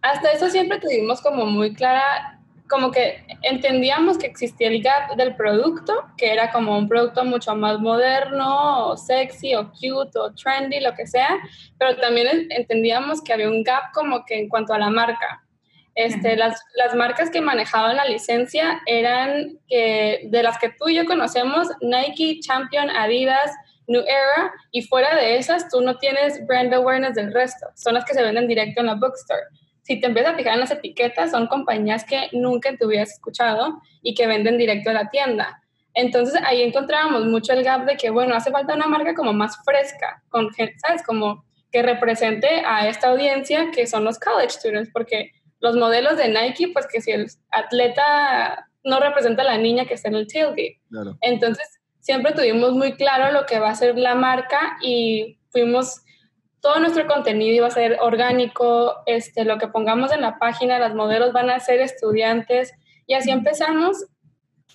Hasta 0.02 0.32
eso 0.32 0.50
siempre 0.50 0.78
tuvimos 0.78 1.20
como 1.22 1.46
muy 1.46 1.74
clara, 1.74 2.38
como 2.68 2.90
que 2.90 3.24
entendíamos 3.42 4.18
que 4.18 4.26
existía 4.26 4.68
el 4.68 4.82
gap 4.82 5.16
del 5.16 5.34
producto, 5.34 6.04
que 6.16 6.32
era 6.32 6.50
como 6.50 6.76
un 6.76 6.88
producto 6.88 7.24
mucho 7.24 7.54
más 7.56 7.78
moderno, 7.80 8.88
o 8.88 8.96
sexy, 8.96 9.54
o 9.54 9.70
cute, 9.70 10.18
o 10.18 10.34
trendy, 10.34 10.80
lo 10.80 10.94
que 10.94 11.06
sea, 11.06 11.38
pero 11.78 11.96
también 11.96 12.48
entendíamos 12.50 13.22
que 13.22 13.32
había 13.32 13.48
un 13.48 13.62
gap 13.62 13.92
como 13.92 14.24
que 14.24 14.38
en 14.38 14.48
cuanto 14.48 14.74
a 14.74 14.78
la 14.78 14.90
marca. 14.90 15.40
Este, 15.94 16.36
las, 16.36 16.60
las, 16.74 16.94
marcas 16.96 17.30
que 17.30 17.40
manejaban 17.40 17.96
la 17.96 18.04
licencia 18.04 18.82
eran 18.84 19.60
que, 19.68 20.22
de 20.24 20.42
las 20.42 20.58
que 20.58 20.70
tú 20.70 20.88
y 20.88 20.96
yo 20.96 21.04
conocemos, 21.04 21.68
Nike, 21.80 22.40
Champion, 22.40 22.90
Adidas, 22.90 23.52
New 23.86 24.02
Era, 24.02 24.52
y 24.70 24.82
fuera 24.82 25.14
de 25.14 25.36
esas, 25.36 25.68
tú 25.68 25.80
no 25.80 25.96
tienes 25.96 26.46
brand 26.46 26.72
awareness 26.72 27.14
del 27.14 27.32
resto. 27.32 27.66
Son 27.74 27.94
las 27.94 28.04
que 28.04 28.14
se 28.14 28.22
venden 28.22 28.48
directo 28.48 28.80
en 28.80 28.86
la 28.86 28.94
bookstore. 28.94 29.42
Si 29.82 30.00
te 30.00 30.06
empiezas 30.06 30.32
a 30.32 30.36
fijar 30.36 30.54
en 30.54 30.60
las 30.60 30.70
etiquetas, 30.70 31.30
son 31.30 31.46
compañías 31.46 32.04
que 32.04 32.28
nunca 32.32 32.74
te 32.74 32.86
hubieras 32.86 33.12
escuchado 33.12 33.80
y 34.02 34.14
que 34.14 34.26
venden 34.26 34.56
directo 34.56 34.90
a 34.90 34.94
la 34.94 35.10
tienda. 35.10 35.62
Entonces 35.92 36.40
ahí 36.44 36.62
encontrábamos 36.62 37.26
mucho 37.26 37.52
el 37.52 37.62
gap 37.62 37.84
de 37.84 37.96
que, 37.96 38.10
bueno, 38.10 38.34
hace 38.34 38.50
falta 38.50 38.74
una 38.74 38.86
marca 38.86 39.14
como 39.14 39.32
más 39.32 39.56
fresca, 39.64 40.22
con, 40.28 40.50
¿sabes? 40.52 41.02
Como 41.06 41.44
que 41.70 41.82
represente 41.82 42.62
a 42.66 42.88
esta 42.88 43.08
audiencia 43.08 43.70
que 43.72 43.86
son 43.86 44.04
los 44.04 44.18
college 44.18 44.50
students, 44.50 44.90
porque 44.92 45.32
los 45.60 45.76
modelos 45.76 46.16
de 46.16 46.28
Nike, 46.28 46.70
pues 46.72 46.86
que 46.86 47.00
si 47.00 47.12
el 47.12 47.26
atleta 47.50 48.68
no 48.84 49.00
representa 49.00 49.42
a 49.42 49.46
la 49.46 49.58
niña 49.58 49.86
que 49.86 49.94
está 49.94 50.08
en 50.08 50.16
el 50.16 50.26
tailgate. 50.26 50.80
Entonces, 51.20 51.80
siempre 52.04 52.32
tuvimos 52.32 52.72
muy 52.72 52.92
claro 52.96 53.32
lo 53.32 53.46
que 53.46 53.58
va 53.58 53.70
a 53.70 53.74
ser 53.74 53.96
la 53.96 54.14
marca 54.14 54.76
y 54.82 55.38
fuimos, 55.48 56.02
todo 56.60 56.78
nuestro 56.78 57.06
contenido 57.06 57.56
iba 57.56 57.66
a 57.66 57.70
ser 57.70 57.96
orgánico, 58.00 58.96
este, 59.06 59.44
lo 59.44 59.56
que 59.56 59.68
pongamos 59.68 60.12
en 60.12 60.20
la 60.20 60.38
página, 60.38 60.78
los 60.78 60.94
modelos 60.94 61.32
van 61.32 61.48
a 61.48 61.60
ser 61.60 61.80
estudiantes 61.80 62.74
y 63.06 63.14
así 63.14 63.30
empezamos 63.30 64.04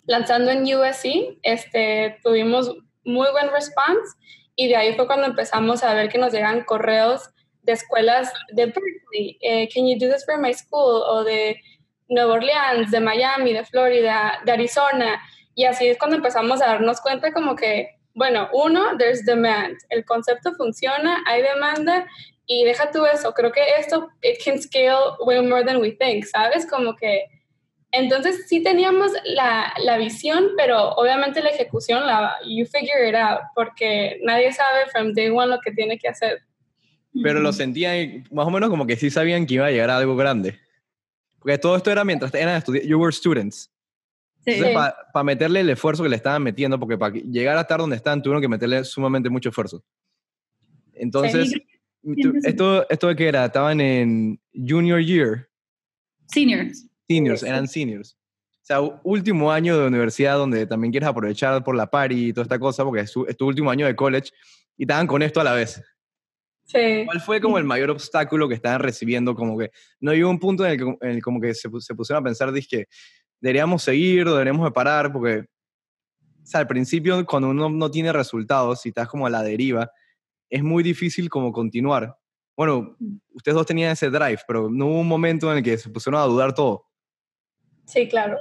lanzando 0.06 0.50
en 0.50 0.64
USC, 0.64 1.38
este, 1.44 2.18
tuvimos 2.24 2.76
muy 3.04 3.30
buen 3.32 3.52
response 3.52 4.18
y 4.56 4.68
de 4.68 4.76
ahí 4.76 4.96
fue 4.96 5.06
cuando 5.06 5.28
empezamos 5.28 5.84
a 5.84 5.94
ver 5.94 6.10
que 6.10 6.18
nos 6.18 6.34
llegan 6.34 6.64
correos 6.64 7.30
de 7.62 7.74
escuelas 7.74 8.34
de 8.54 8.66
Berkeley, 8.66 9.38
eh, 9.42 9.70
can 9.72 9.88
you 9.88 10.00
do 10.00 10.12
this 10.12 10.26
for 10.26 10.40
my 10.40 10.52
school? 10.52 11.04
O 11.06 11.24
de 11.24 11.62
Nueva 12.08 12.34
Orleans, 12.34 12.90
de 12.90 13.00
Miami, 13.00 13.54
de 13.54 13.64
Florida, 13.66 14.40
de 14.44 14.52
Arizona. 14.52 15.22
Y 15.60 15.66
así 15.66 15.88
es 15.90 15.98
cuando 15.98 16.16
empezamos 16.16 16.62
a 16.62 16.68
darnos 16.68 17.02
cuenta 17.02 17.34
como 17.34 17.54
que, 17.54 17.90
bueno, 18.14 18.48
uno, 18.54 18.98
there's 18.98 19.26
demand, 19.26 19.76
el 19.90 20.06
concepto 20.06 20.54
funciona, 20.54 21.22
hay 21.28 21.42
demanda 21.42 22.08
y 22.46 22.64
deja 22.64 22.90
tú 22.92 23.06
eso, 23.06 23.34
creo 23.34 23.52
que 23.52 23.60
esto, 23.78 24.08
it 24.22 24.42
can 24.42 24.62
scale 24.62 25.18
way 25.20 25.46
more 25.46 25.66
than 25.66 25.82
we 25.82 25.92
think, 25.92 26.24
¿sabes? 26.24 26.66
Como 26.66 26.96
que, 26.96 27.26
entonces 27.92 28.48
sí 28.48 28.64
teníamos 28.64 29.12
la, 29.26 29.74
la 29.84 29.98
visión, 29.98 30.52
pero 30.56 30.92
obviamente 30.92 31.44
la 31.44 31.50
ejecución, 31.50 32.08
la, 32.08 32.38
you 32.48 32.66
figure 32.66 33.10
it 33.10 33.16
out, 33.16 33.42
porque 33.54 34.18
nadie 34.24 34.54
sabe 34.54 34.90
from 34.94 35.12
day 35.14 35.28
one 35.28 35.48
lo 35.48 35.60
que 35.60 35.72
tiene 35.72 36.00
que 36.00 36.08
hacer. 36.08 36.40
Pero 37.22 37.42
lo 37.42 37.52
sentían 37.52 38.24
más 38.32 38.48
o 38.48 38.50
menos 38.50 38.70
como 38.70 38.88
que 38.88 38.96
sí 38.96 39.10
sabían 39.10 39.46
que 39.46 39.56
iba 39.56 39.66
a 39.66 39.72
llegar 39.72 39.90
a 39.90 39.98
algo 39.98 40.16
grande. 40.16 40.58
Porque 41.38 41.58
todo 41.58 41.76
esto 41.76 41.92
era 41.92 42.06
mientras 42.06 42.34
eran 42.34 42.56
estudiantes, 42.56 42.90
you 42.90 42.98
were 42.98 43.12
students. 43.12 43.70
Para 44.46 45.24
meterle 45.24 45.60
el 45.60 45.70
esfuerzo 45.70 46.04
que 46.04 46.10
le 46.10 46.16
estaban 46.16 46.44
metiendo, 46.44 46.80
porque 46.80 46.98
para 46.98 47.14
llegar 47.16 47.58
a 47.58 47.62
estar 47.62 47.80
donde 47.80 47.96
están 47.96 48.22
tuvieron 48.22 48.42
que 48.42 48.48
meterle 48.48 48.84
sumamente 48.84 49.30
mucho 49.30 49.50
esfuerzo. 49.50 49.84
Entonces, 50.94 51.54
esto, 52.44 52.90
¿esto 52.90 53.08
de 53.08 53.16
qué 53.16 53.28
era? 53.28 53.46
¿Estaban 53.46 53.82
en 53.82 54.40
junior 54.54 55.02
year? 55.02 55.50
Seniors. 56.28 56.88
Seniors, 57.08 57.44
eran 57.44 57.68
seniors. 57.68 58.18
O 58.52 58.66
sea, 58.70 58.82
último 59.04 59.52
año 59.52 59.80
de 59.80 59.88
universidad 59.88 60.38
donde 60.38 60.68
también 60.68 60.92
quieres 60.92 61.10
aprovechar 61.10 61.64
por 61.64 61.76
la 61.76 61.90
party 61.90 62.28
y 62.28 62.34
toda 62.34 62.44
esta 62.44 62.60
cosa, 62.60 62.84
porque 62.84 63.02
es 63.02 63.12
tu, 63.12 63.26
es 63.26 63.36
tu 63.36 63.48
último 63.48 63.72
año 63.72 63.86
de 63.86 63.96
college, 63.96 64.30
y 64.78 64.84
estaban 64.84 65.08
con 65.08 65.24
esto 65.24 65.42
a 65.42 65.44
la 65.44 65.54
vez. 65.54 65.82
Sí. 66.66 67.04
¿Cuál 67.06 67.20
fue 67.20 67.42
como 67.42 67.58
el 67.58 67.64
mayor 67.64 67.90
obstáculo 67.90 68.48
que 68.48 68.54
estaban 68.54 68.80
recibiendo? 68.80 69.34
Como 69.34 69.58
que 69.58 69.72
no 70.00 70.14
llegó 70.14 70.30
un 70.30 70.40
punto 70.40 70.66
en 70.66 70.72
el 70.72 70.78
que, 70.78 70.84
en 70.84 71.16
el 71.16 71.24
como 71.24 71.42
que 71.42 71.56
se, 71.56 71.68
se 71.80 71.96
pusieron 71.96 72.22
a 72.22 72.24
pensar, 72.24 72.54
que 72.70 72.86
deberíamos 73.42 73.84
seguir 73.84 74.28
o 74.28 74.34
deberíamos 74.34 74.66
de 74.66 74.72
parar, 74.72 75.12
porque 75.12 75.46
o 76.44 76.46
sea, 76.46 76.62
al 76.62 76.68
principio 76.68 77.26
cuando 77.26 77.50
uno 77.50 77.70
no 77.70 77.92
tiene 77.92 78.12
resultados 78.12 78.86
y 78.86 78.90
estás 78.90 79.08
como 79.08 79.28
a 79.28 79.30
la 79.30 79.44
deriva, 79.44 79.92
es 80.50 80.64
muy 80.64 80.82
difícil 80.84 81.30
como 81.30 81.52
continuar. 81.52 82.16
Bueno, 82.58 82.98
ustedes 83.30 83.56
dos 83.56 83.66
tenían 83.66 83.92
ese 83.92 84.10
drive, 84.10 84.40
pero 84.48 84.70
no 84.70 84.88
hubo 84.88 85.00
un 85.00 85.08
momento 85.08 85.52
en 85.52 85.60
el 85.60 85.64
que 85.64 85.78
se 85.78 85.90
pusieron 85.90 86.20
a 86.20 86.26
dudar 86.26 86.54
todo. 86.54 86.86
Sí, 87.86 88.08
claro. 88.08 88.38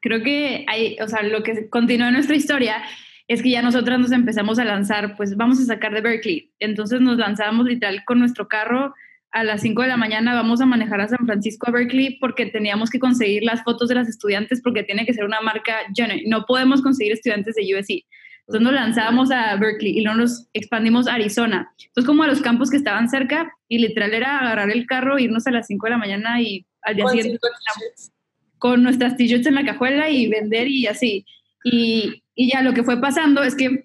Creo 0.00 0.22
que 0.22 0.64
hay, 0.68 0.96
o 1.00 1.08
sea, 1.08 1.22
lo 1.22 1.42
que 1.42 1.68
continúa 1.68 2.08
en 2.08 2.14
nuestra 2.14 2.36
historia 2.36 2.84
es 3.28 3.42
que 3.42 3.50
ya 3.50 3.62
nosotras 3.62 3.98
nos 3.98 4.12
empezamos 4.12 4.58
a 4.58 4.64
lanzar, 4.64 5.16
pues 5.16 5.36
vamos 5.36 5.58
a 5.60 5.64
sacar 5.64 5.92
de 5.94 6.00
Berkeley. 6.00 6.52
Entonces 6.60 7.00
nos 7.00 7.16
lanzábamos 7.16 7.66
literal 7.66 8.04
con 8.04 8.18
nuestro 8.18 8.46
carro 8.46 8.94
a 9.36 9.44
las 9.44 9.60
5 9.60 9.82
de 9.82 9.88
la 9.88 9.98
mañana, 9.98 10.32
vamos 10.32 10.62
a 10.62 10.66
manejar 10.66 10.98
a 11.02 11.08
San 11.08 11.26
Francisco 11.26 11.68
a 11.68 11.70
Berkeley 11.70 12.18
porque 12.18 12.46
teníamos 12.46 12.88
que 12.88 12.98
conseguir 12.98 13.42
las 13.44 13.62
fotos 13.64 13.90
de 13.90 13.94
las 13.94 14.08
estudiantes 14.08 14.62
porque 14.62 14.82
tiene 14.82 15.04
que 15.04 15.12
ser 15.12 15.26
una 15.26 15.42
marca 15.42 15.76
No 16.26 16.46
podemos 16.46 16.80
conseguir 16.80 17.12
estudiantes 17.12 17.54
de 17.54 17.74
USC. 17.74 18.06
Entonces 18.40 18.62
nos 18.62 18.72
lanzábamos 18.72 19.30
a 19.30 19.54
Berkeley 19.56 19.98
y 19.98 20.00
luego 20.00 20.20
nos 20.20 20.48
expandimos 20.54 21.06
a 21.06 21.14
Arizona. 21.14 21.70
Entonces 21.78 22.06
como 22.06 22.22
a 22.22 22.28
los 22.28 22.40
campos 22.40 22.70
que 22.70 22.78
estaban 22.78 23.10
cerca 23.10 23.52
y 23.68 23.78
literal 23.78 24.14
era 24.14 24.38
agarrar 24.38 24.70
el 24.70 24.86
carro, 24.86 25.18
irnos 25.18 25.46
a 25.46 25.50
las 25.50 25.66
5 25.66 25.84
de 25.84 25.90
la 25.90 25.98
mañana 25.98 26.40
y 26.40 26.64
al 26.80 26.96
día 26.96 27.06
siguiente 27.08 27.38
con 28.56 28.82
nuestras 28.82 29.18
t-shirts 29.18 29.46
en 29.46 29.56
la 29.56 29.66
cajuela 29.66 30.08
y 30.08 30.28
vender 30.28 30.66
y 30.68 30.86
así. 30.86 31.26
Y, 31.62 32.22
y 32.34 32.50
ya 32.50 32.62
lo 32.62 32.72
que 32.72 32.84
fue 32.84 33.02
pasando 33.02 33.42
es 33.42 33.54
que 33.54 33.84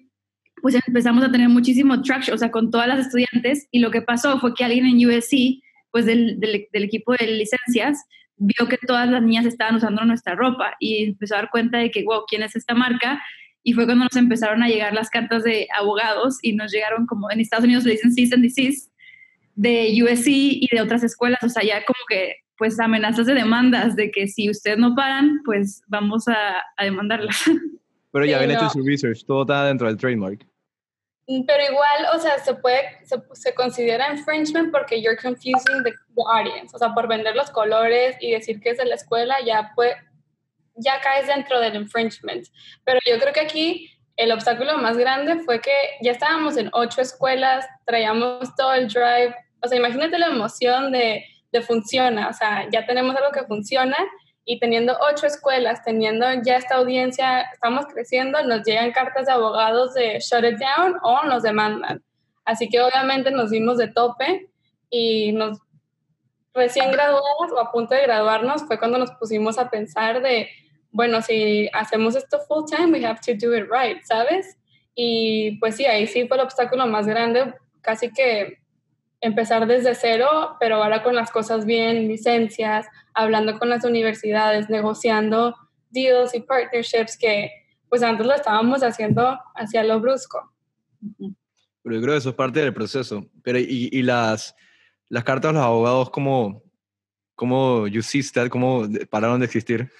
pues 0.62 0.76
empezamos 0.86 1.24
a 1.24 1.30
tener 1.30 1.48
muchísimo 1.48 2.00
traction, 2.02 2.34
o 2.34 2.38
sea, 2.38 2.52
con 2.52 2.70
todas 2.70 2.86
las 2.86 3.00
estudiantes, 3.00 3.66
y 3.72 3.80
lo 3.80 3.90
que 3.90 4.00
pasó 4.00 4.38
fue 4.38 4.54
que 4.54 4.64
alguien 4.64 4.86
en 4.86 5.04
USC, 5.04 5.60
pues 5.90 6.06
del, 6.06 6.38
del, 6.38 6.84
equipo 6.84 7.12
de 7.12 7.26
licencias, 7.26 8.04
vio 8.36 8.68
que 8.68 8.78
todas 8.86 9.10
las 9.10 9.22
niñas 9.22 9.44
estaban 9.44 9.74
usando 9.74 10.04
nuestra 10.04 10.36
ropa 10.36 10.74
y 10.78 11.04
empezó 11.04 11.34
a 11.34 11.38
dar 11.38 11.50
cuenta 11.50 11.78
de 11.78 11.90
que, 11.90 12.04
wow, 12.04 12.22
¿quién 12.28 12.44
es 12.44 12.54
esta 12.54 12.74
marca? 12.74 13.20
Y 13.64 13.72
fue 13.72 13.84
cuando 13.84 14.04
nos 14.04 14.16
empezaron 14.16 14.62
a 14.62 14.68
llegar 14.68 14.94
las 14.94 15.10
cartas 15.10 15.42
de 15.42 15.66
abogados 15.76 16.38
y 16.42 16.54
nos 16.54 16.72
llegaron 16.72 17.06
como, 17.06 17.30
en 17.30 17.40
Estados 17.40 17.64
Unidos 17.64 17.84
le 17.84 17.92
dicen 17.92 18.12
cease 18.12 18.34
and 18.34 18.44
desist, 18.44 18.92
de 19.56 19.92
USC 20.02 20.28
y 20.28 20.68
de 20.72 20.80
otras 20.80 21.02
escuelas, 21.02 21.42
o 21.42 21.48
sea, 21.48 21.62
ya 21.62 21.84
como 21.84 21.98
que 22.08 22.36
pues 22.56 22.78
amenazas 22.78 23.26
de 23.26 23.34
demandas 23.34 23.96
de 23.96 24.12
que 24.12 24.28
si 24.28 24.48
ustedes 24.48 24.78
no 24.78 24.94
paran, 24.94 25.40
pues 25.44 25.82
vamos 25.88 26.28
a, 26.28 26.62
a 26.76 26.84
demandarlas. 26.84 27.36
Pero 28.12 28.24
ya 28.24 28.38
sí, 28.38 28.44
habían 28.44 28.58
hecho 28.58 28.70
su 28.70 28.84
research, 28.84 29.24
todo 29.26 29.42
está 29.42 29.66
dentro 29.66 29.88
del 29.88 29.96
trademark. 29.96 30.46
Mm, 31.28 31.44
pero 31.46 31.62
igual, 31.64 32.06
o 32.14 32.18
sea, 32.18 32.38
se 32.38 32.54
puede, 32.54 32.82
se, 33.04 33.16
se, 33.34 33.54
considera 33.54 34.12
infringement 34.12 34.72
porque 34.72 35.00
you're 35.00 35.16
confusing 35.16 35.82
the, 35.84 35.92
audience. 36.26 36.74
O 36.74 36.78
sea, 36.78 36.92
por 36.94 37.08
vender 37.08 37.36
los 37.36 37.50
colores 37.50 38.16
y 38.20 38.32
decir 38.32 38.60
que 38.60 38.70
es 38.70 38.78
de 38.78 38.84
la 38.84 38.96
escuela, 38.96 39.36
ya, 39.44 39.72
puede, 39.74 39.94
ya 40.74 41.00
caes 41.00 41.26
dentro 41.26 41.60
del 41.60 41.76
infringement. 41.76 42.46
Pero 42.84 42.98
yo 43.06 43.18
creo 43.18 43.32
que 43.32 43.40
aquí 43.40 43.90
el 44.16 44.32
obstáculo 44.32 44.76
más 44.78 44.96
grande 44.96 45.40
fue 45.40 45.60
que 45.60 45.72
ya 46.02 46.12
estábamos 46.12 46.56
en 46.56 46.70
ocho 46.72 47.00
escuelas, 47.00 47.66
traíamos 47.86 48.54
todo 48.56 48.74
el 48.74 48.88
drive. 48.88 49.34
O 49.62 49.68
sea, 49.68 49.78
imagínate 49.78 50.18
la 50.18 50.26
emoción 50.26 50.92
de, 50.92 51.24
de 51.52 51.62
funciona. 51.62 52.28
O 52.28 52.32
sea, 52.32 52.68
ya 52.70 52.84
tenemos 52.84 53.14
algo 53.16 53.30
que 53.30 53.44
funciona 53.44 53.96
y 54.44 54.58
teniendo 54.58 54.96
ocho 55.12 55.26
escuelas, 55.26 55.84
teniendo 55.84 56.26
ya 56.44 56.56
esta 56.56 56.76
audiencia, 56.76 57.42
estamos 57.52 57.86
creciendo, 57.86 58.42
nos 58.42 58.64
llegan 58.64 58.92
cartas 58.92 59.26
de 59.26 59.32
abogados 59.32 59.94
de 59.94 60.18
shut 60.18 60.44
it 60.44 60.58
down 60.58 60.96
o 61.02 61.24
nos 61.24 61.42
demandan. 61.42 62.02
Así 62.44 62.68
que 62.68 62.80
obviamente 62.80 63.30
nos 63.30 63.50
dimos 63.50 63.78
de 63.78 63.88
tope 63.88 64.48
y 64.90 65.32
nos 65.32 65.60
recién 66.54 66.90
graduados 66.90 67.52
o 67.52 67.60
a 67.60 67.70
punto 67.70 67.94
de 67.94 68.02
graduarnos 68.02 68.64
fue 68.64 68.78
cuando 68.78 68.98
nos 68.98 69.12
pusimos 69.12 69.58
a 69.58 69.70
pensar 69.70 70.20
de, 70.20 70.48
bueno, 70.90 71.22
si 71.22 71.70
hacemos 71.72 72.16
esto 72.16 72.40
full 72.40 72.64
time, 72.68 72.98
we 72.98 73.06
have 73.06 73.20
to 73.20 73.32
do 73.34 73.56
it 73.56 73.66
right, 73.70 74.02
¿sabes? 74.02 74.58
Y 74.94 75.58
pues 75.58 75.76
sí, 75.76 75.86
ahí 75.86 76.06
sí 76.06 76.26
fue 76.26 76.36
el 76.36 76.42
obstáculo 76.42 76.86
más 76.86 77.06
grande, 77.06 77.54
casi 77.80 78.12
que 78.12 78.58
empezar 79.20 79.66
desde 79.66 79.94
cero, 79.94 80.56
pero 80.58 80.82
ahora 80.82 81.02
con 81.02 81.14
las 81.14 81.30
cosas 81.30 81.64
bien, 81.64 82.08
licencias, 82.08 82.86
hablando 83.14 83.58
con 83.58 83.68
las 83.68 83.84
universidades, 83.84 84.68
negociando 84.68 85.56
deals 85.90 86.34
y 86.34 86.40
partnerships 86.40 87.16
que 87.16 87.50
pues 87.88 88.02
antes 88.02 88.26
lo 88.26 88.34
estábamos 88.34 88.82
haciendo 88.82 89.38
hacia 89.54 89.84
lo 89.84 90.00
brusco. 90.00 90.50
Pero 91.82 91.94
yo 91.96 92.00
creo 92.00 92.14
que 92.14 92.18
eso 92.18 92.30
es 92.30 92.34
parte 92.34 92.60
del 92.60 92.72
proceso. 92.72 93.26
Pero 93.42 93.58
y, 93.58 93.90
y 93.92 94.02
las, 94.02 94.56
las 95.10 95.24
cartas 95.24 95.50
de 95.50 95.58
los 95.58 95.66
abogados, 95.66 96.10
¿cómo, 96.10 96.62
cómo 97.34 97.86
you 97.86 98.00
cómo 98.48 98.88
pararon 99.10 99.40
de 99.40 99.46
existir? 99.46 99.90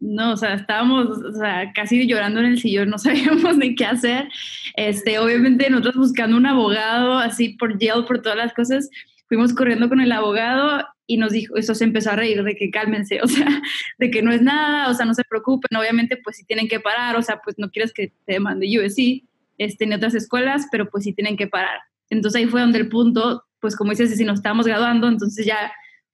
No, 0.00 0.32
o 0.32 0.36
sea, 0.36 0.54
estábamos 0.54 1.08
o 1.08 1.32
sea, 1.32 1.70
casi 1.74 2.06
llorando 2.08 2.40
en 2.40 2.46
el 2.46 2.58
sillón, 2.58 2.88
no 2.88 2.98
sabíamos 2.98 3.56
ni 3.58 3.74
qué 3.74 3.84
hacer. 3.84 4.28
Este, 4.74 5.18
obviamente 5.18 5.68
nosotros 5.70 5.96
buscando 5.96 6.36
un 6.36 6.46
abogado 6.46 7.18
así 7.18 7.50
por 7.50 7.78
jail, 7.78 8.06
por 8.06 8.22
todas 8.22 8.38
las 8.38 8.54
cosas, 8.54 8.88
fuimos 9.28 9.52
corriendo 9.52 9.88
con 9.88 10.00
el 10.00 10.10
abogado 10.10 10.84
y 11.10 11.16
nos 11.16 11.32
dijo, 11.32 11.56
eso 11.56 11.74
se 11.74 11.82
empezó 11.82 12.12
a 12.12 12.16
reír 12.16 12.44
de 12.44 12.54
que 12.54 12.70
cálmense, 12.70 13.20
o 13.20 13.26
sea, 13.26 13.44
de 13.98 14.10
que 14.12 14.22
no 14.22 14.30
es 14.30 14.42
nada, 14.42 14.88
o 14.88 14.94
sea, 14.94 15.04
no 15.04 15.12
se 15.12 15.24
preocupen, 15.24 15.76
obviamente 15.76 16.16
pues 16.22 16.36
si 16.36 16.44
tienen 16.44 16.68
que 16.68 16.78
parar, 16.78 17.16
o 17.16 17.22
sea, 17.22 17.40
pues 17.42 17.58
no 17.58 17.68
quieres 17.68 17.92
que 17.92 18.12
te 18.26 18.34
demande 18.34 18.68
USC, 18.78 19.24
este, 19.58 19.84
en 19.84 19.92
otras 19.92 20.14
escuelas, 20.14 20.68
pero 20.70 20.88
pues 20.88 21.02
sí 21.02 21.12
tienen 21.12 21.36
que 21.36 21.48
parar. 21.48 21.80
Entonces 22.10 22.40
ahí 22.40 22.46
fue 22.46 22.60
donde 22.60 22.78
el 22.78 22.88
punto, 22.88 23.44
pues 23.58 23.74
como 23.74 23.90
dices, 23.90 24.16
si 24.16 24.24
nos 24.24 24.38
estamos 24.38 24.68
graduando, 24.68 25.08
entonces 25.08 25.44
ya, 25.44 25.72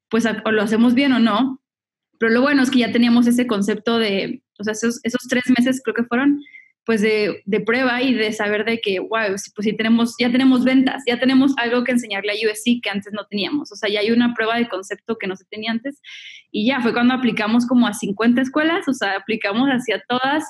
pues 0.09 0.25
o 0.25 0.51
lo 0.51 0.63
hacemos 0.63 0.95
bien 0.95 1.13
o 1.13 1.19
no, 1.19 1.61
pero 2.19 2.33
lo 2.33 2.41
bueno 2.41 2.63
es 2.63 2.71
que 2.71 2.79
ya 2.79 2.91
teníamos 2.91 3.27
ese 3.27 3.47
concepto 3.47 3.99
de, 3.99 4.43
o 4.59 4.65
sea, 4.65 4.73
esos, 4.73 5.01
esos 5.03 5.29
tres 5.29 5.45
meses 5.59 5.83
creo 5.85 5.95
que 5.95 6.05
fueron, 6.05 6.41
pues 6.87 7.03
de, 7.03 7.43
de, 7.45 7.61
prueba 7.61 8.01
y 8.01 8.15
de 8.15 8.33
saber 8.33 8.65
de 8.65 8.81
que, 8.81 9.01
wow, 9.01 9.27
pues 9.29 9.53
sí 9.59 9.73
tenemos, 9.73 10.15
ya 10.21 10.31
tenemos 10.31 10.63
ventas, 10.63 11.03
ya 11.05 11.19
tenemos 11.19 11.53
algo 11.59 11.83
que 11.83 11.91
enseñarle 11.91 12.31
a 12.31 12.49
USC 12.49 12.81
que 12.81 12.91
antes 12.91 13.13
no 13.13 13.27
teníamos. 13.27 13.73
O 13.73 13.77
sea, 13.77 13.91
ya 13.91 14.01
hay 14.01 14.13
una 14.13 14.35
prueba 14.35 14.57
de 14.57 14.69
concepto 14.69 15.19
que 15.19 15.27
no 15.27 15.35
se 15.35 15.45
tenía 15.47 15.73
antes. 15.73 16.01
Y 16.53 16.65
ya 16.65 16.81
fue 16.81 16.93
cuando 16.93 17.13
aplicamos 17.13 17.67
como 17.67 17.89
a 17.89 17.93
50 17.93 18.41
escuelas, 18.41 18.87
o 18.87 18.93
sea, 18.93 19.17
aplicamos 19.17 19.69
hacia 19.69 20.01
todas 20.09 20.45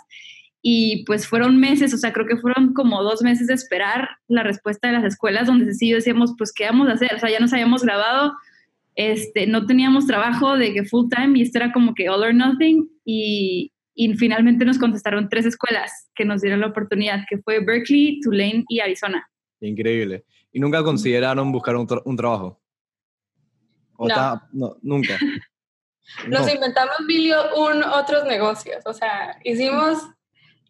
y 0.60 1.04
pues 1.06 1.26
fueron 1.26 1.58
meses, 1.58 1.94
o 1.94 1.96
sea, 1.96 2.12
creo 2.12 2.26
que 2.26 2.36
fueron 2.36 2.74
como 2.74 3.02
dos 3.02 3.22
meses 3.22 3.46
de 3.46 3.54
esperar 3.54 4.10
la 4.28 4.42
respuesta 4.42 4.88
de 4.88 4.94
las 4.94 5.04
escuelas 5.04 5.46
donde 5.46 5.72
sí 5.72 5.92
decíamos, 5.92 6.34
pues, 6.36 6.52
¿qué 6.52 6.66
vamos 6.66 6.88
a 6.88 6.92
hacer? 6.92 7.14
O 7.14 7.18
sea, 7.18 7.30
ya 7.30 7.40
nos 7.40 7.54
habíamos 7.54 7.82
grabado, 7.82 8.34
este, 8.94 9.46
no 9.46 9.64
teníamos 9.64 10.06
trabajo 10.06 10.58
de 10.58 10.74
que 10.74 10.84
full 10.84 11.08
time 11.08 11.38
y 11.38 11.42
esto 11.42 11.58
era 11.58 11.72
como 11.72 11.94
que 11.94 12.10
all 12.10 12.22
or 12.22 12.34
nothing 12.34 12.88
y, 13.06 13.72
y 13.96 14.12
finalmente 14.14 14.66
nos 14.66 14.78
contestaron 14.78 15.28
tres 15.30 15.46
escuelas 15.46 16.10
que 16.14 16.26
nos 16.26 16.42
dieron 16.42 16.60
la 16.60 16.66
oportunidad, 16.66 17.24
que 17.28 17.38
fue 17.38 17.60
Berkeley, 17.60 18.20
Tulane 18.20 18.64
y 18.68 18.80
Arizona. 18.80 19.28
Increíble. 19.60 20.24
¿Y 20.52 20.60
nunca 20.60 20.84
consideraron 20.84 21.50
buscar 21.50 21.74
un, 21.76 21.86
tra 21.86 22.02
un 22.04 22.14
trabajo? 22.14 22.60
¿O 23.96 24.06
no. 24.06 24.42
no. 24.52 24.76
Nunca. 24.82 25.18
Nos 26.28 26.46
no. 26.46 26.54
inventamos 26.54 26.94
mil 27.06 27.32
un 27.56 27.82
otros 27.82 28.24
negocios. 28.26 28.84
O 28.84 28.92
sea, 28.92 29.40
hicimos 29.42 29.98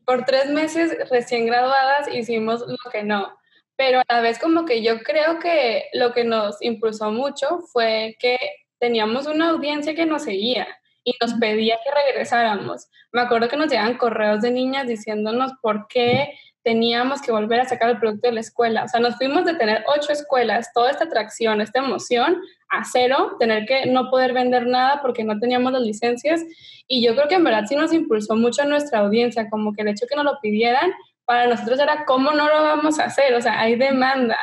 por 0.07 0.25
tres 0.25 0.49
meses 0.49 0.97
recién 1.11 1.47
graduadas, 1.47 2.09
hicimos 2.15 2.61
lo 2.67 2.91
que 2.91 3.03
no. 3.03 3.37
Pero 3.77 4.01
a 4.01 4.05
la 4.09 4.21
vez 4.23 4.39
como 4.39 4.65
que 4.65 4.83
yo 4.83 5.01
creo 5.01 5.39
que 5.41 5.87
lo 5.93 6.15
que 6.15 6.25
nos 6.25 6.63
impulsó 6.63 7.11
mucho 7.11 7.59
fue 7.73 8.17
que 8.19 8.39
teníamos 8.79 9.27
una 9.27 9.51
audiencia 9.51 9.95
que 9.95 10.07
nos 10.07 10.23
seguía 10.23 10.67
y 11.07 11.15
nos 11.21 11.35
pedía 11.35 11.79
que 11.85 11.91
regresáramos. 12.05 12.89
Me 13.13 13.21
acuerdo 13.21 13.49
que 13.49 13.57
nos 13.57 13.71
llegaban 13.71 13.97
correos 13.97 14.43
de 14.43 14.51
niñas 14.51 14.89
diciéndonos 14.89 15.53
por 15.63 15.87
qué 15.87 16.35
teníamos 16.65 17.23
que 17.23 17.31
volver 17.31 17.61
a 17.61 17.69
sacar 17.69 17.91
el 17.91 18.01
producto 18.01 18.27
de 18.27 18.35
la 18.35 18.41
escuela. 18.41 18.83
O 18.83 18.89
sea, 18.89 18.99
nos 18.99 19.15
fuimos 19.15 19.45
de 19.45 19.55
tener 19.55 19.85
ocho 19.87 20.13
escuelas, 20.13 20.73
toda 20.75 20.91
esta 20.91 21.05
atracción, 21.05 21.61
esta 21.61 21.79
emoción, 21.79 22.43
a 22.71 22.83
cero, 22.85 23.37
tener 23.39 23.67
que 23.67 23.87
no 23.87 24.11
poder 24.11 24.33
vender 24.33 24.67
nada 24.67 25.01
porque 25.01 25.23
no 25.23 25.39
teníamos 25.39 25.73
las 25.73 25.83
licencias. 25.83 26.43
Y 26.89 27.07
yo 27.07 27.15
creo 27.15 27.29
que 27.29 27.37
en 27.37 27.45
verdad 27.45 27.67
sí 27.69 27.77
nos 27.77 27.93
impulsó 27.93 28.35
mucho 28.35 28.63
a 28.63 28.67
nuestra 28.67 28.99
audiencia, 28.99 29.49
como 29.49 29.75
que 29.75 29.83
el 29.83 29.89
hecho 29.89 30.07
que 30.09 30.17
nos 30.17 30.25
lo 30.25 30.41
pidieran, 30.43 30.91
para 31.25 31.47
nosotros 31.47 31.79
era, 31.79 32.05
¿cómo 32.05 32.33
no 32.33 32.49
lo 32.49 32.63
vamos 32.63 32.99
a 32.99 33.05
hacer? 33.05 33.33
O 33.35 33.41
sea, 33.41 33.61
hay 33.61 33.77
demanda. 33.77 34.39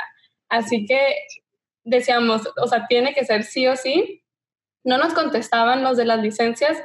Así 0.47 0.85
que 0.85 1.17
decíamos, 1.83 2.47
o 2.55 2.67
sea, 2.67 2.87
tiene 2.87 3.13
que 3.13 3.25
ser 3.25 3.43
sí 3.43 3.67
o 3.67 3.75
sí. 3.75 4.22
No 4.83 4.97
nos 4.97 5.13
contestaban 5.13 5.83
los 5.83 5.97
de 5.97 6.05
las 6.05 6.19
licencias, 6.19 6.77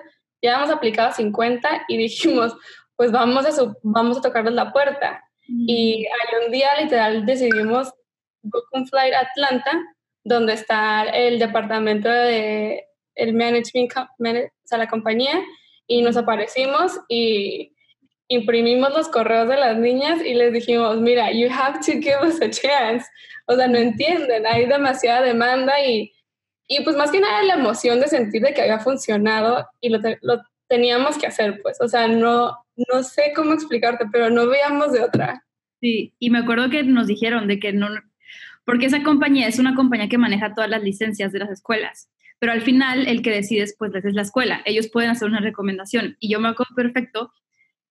ya 0.43 0.55
habíamos 0.55 0.75
aplicado 0.75 1.13
50 1.13 1.85
y 1.89 1.97
dijimos, 1.97 2.57
pues 2.97 3.13
vamos 3.13 3.47
a, 3.47 3.75
vamos 3.83 4.19
a 4.19 4.23
tocarles 4.23 4.55
la 4.55 4.73
puerta. 4.73 5.25
Y 5.49 6.07
un 6.45 6.53
día 6.53 6.79
literal 6.79 7.25
decidimos 7.25 7.95
book 8.43 8.65
un 8.73 8.87
flight 8.87 9.15
a 9.15 9.21
Atlanta, 9.21 9.73
donde 10.23 10.53
está 10.53 11.05
el 11.05 11.39
departamento 11.39 12.09
de 12.09 12.85
el 13.15 13.33
management, 13.35 13.93
o 13.97 14.47
sea, 14.65 14.79
la 14.79 14.89
compañía, 14.89 15.43
y 15.87 16.03
nos 16.03 16.17
aparecimos 16.17 17.01
y 17.09 17.73
imprimimos 18.29 18.95
los 18.95 19.09
correos 19.09 19.49
de 19.49 19.57
las 19.57 19.77
niñas 19.79 20.21
y 20.25 20.35
les 20.35 20.53
dijimos, 20.53 20.99
mira, 20.99 21.33
you 21.33 21.49
have 21.51 21.79
to 21.81 21.93
give 21.93 22.19
us 22.23 22.41
a 22.43 22.51
chance. 22.51 23.07
O 23.47 23.57
sea, 23.57 23.67
no 23.67 23.79
entienden, 23.79 24.47
hay 24.47 24.67
demasiada 24.67 25.23
demanda 25.23 25.83
y, 25.83 26.13
y 26.69 26.85
pues 26.85 26.97
más 26.97 27.11
que 27.11 27.21
nada 27.21 27.43
la 27.43 27.55
emoción 27.55 27.99
de 27.99 28.07
sentir 28.07 28.43
de 28.43 28.55
que 28.55 28.61
había 28.61 28.79
funcionado 28.79 29.67
y 29.81 29.89
lo, 29.89 29.99
lo 30.21 30.43
teníamos 30.69 31.17
que 31.17 31.27
hacer, 31.27 31.61
pues. 31.63 31.81
O 31.81 31.89
sea, 31.89 32.07
no, 32.07 32.57
no 32.77 33.03
sé 33.03 33.33
cómo 33.35 33.55
explicarte, 33.55 34.05
pero 34.13 34.31
no 34.31 34.47
veíamos 34.47 34.93
de 34.93 35.01
otra. 35.01 35.45
Sí, 35.81 36.15
y 36.19 36.31
me 36.31 36.39
acuerdo 36.39 36.71
que 36.71 36.83
nos 36.83 37.07
dijeron 37.07 37.49
de 37.49 37.59
que 37.59 37.73
no, 37.73 37.89
porque 38.65 38.87
esa 38.87 39.03
compañía 39.03 39.49
es 39.49 39.59
una 39.59 39.75
compañía 39.75 40.09
que 40.09 40.19
maneja 40.19 40.55
todas 40.55 40.69
las 40.69 40.83
licencias 40.83 41.33
de 41.33 41.39
las 41.39 41.51
escuelas, 41.51 42.11
pero 42.39 42.53
al 42.53 42.61
final 42.61 43.09
el 43.09 43.23
que 43.23 43.31
decide 43.31 43.65
pues 43.79 43.95
es 43.95 44.13
la 44.13 44.23
escuela, 44.23 44.61
ellos 44.67 44.89
pueden 44.89 45.11
hacer 45.11 45.29
una 45.29 45.41
recomendación 45.41 46.17
y 46.21 46.31
yo 46.31 46.39
me 46.41 46.49
acuerdo 46.49 46.75
perfecto 46.75 47.33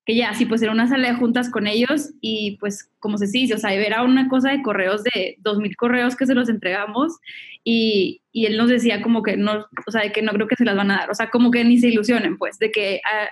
que 0.08 0.16
ya, 0.16 0.34
sí, 0.34 0.46
pues 0.46 0.62
era 0.62 0.72
una 0.72 0.88
sala 0.88 1.10
de 1.10 1.16
juntas 1.16 1.50
con 1.50 1.68
ellos 1.68 2.14
y 2.22 2.56
pues 2.62 2.90
como 3.00 3.18
se 3.18 3.28
dice, 3.28 3.56
o 3.56 3.58
sea, 3.58 3.74
era 3.74 4.04
una 4.04 4.30
cosa 4.30 4.52
de 4.52 4.62
correos 4.62 5.04
de 5.04 5.36
2.000 5.44 5.76
correos 5.76 6.16
que 6.16 6.26
se 6.26 6.34
los 6.34 6.48
entregamos 6.48 7.18
y, 7.66 8.22
y, 8.32 8.46
él 8.46 8.56
nos 8.56 8.70
decía 8.70 9.02
como 9.02 9.22
que 9.22 9.36
no, 9.36 9.66
o 9.86 9.92
sea, 9.92 10.04
de 10.04 10.14
que 10.14 10.22
no 10.22 10.32
creo 10.32 10.48
que 10.48 10.56
se 10.56 10.64
las 10.64 10.78
van 10.78 10.92
a 10.92 11.00
dar, 11.00 11.12
o 11.12 11.14
sea, 11.14 11.30
como 11.30 11.52
que 11.52 11.66
ni 11.66 11.78
se 11.78 11.90
ilusionen, 11.90 12.38
pues, 12.38 12.58
de 12.58 12.72
que... 12.72 13.02
Ah, 13.06 13.28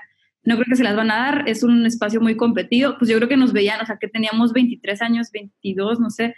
no 0.47 0.57
creo 0.57 0.67
que 0.69 0.75
se 0.75 0.83
las 0.83 0.95
van 0.95 1.09
a 1.09 1.15
dar, 1.15 1.49
es 1.49 1.63
un 1.63 1.87
espacio 1.87 2.21
muy 2.21 2.37
competido, 2.37 2.99
pues 2.99 3.09
yo 3.09 3.17
creo 3.17 3.27
que 3.27 3.35
nos 3.35 3.51
veían, 3.51 3.81
o 3.81 3.85
sea, 3.87 3.97
que 3.99 4.07
teníamos 4.07 4.53
23 4.53 5.01
años, 5.01 5.31
22, 5.31 5.99
no 5.99 6.11
sé, 6.11 6.35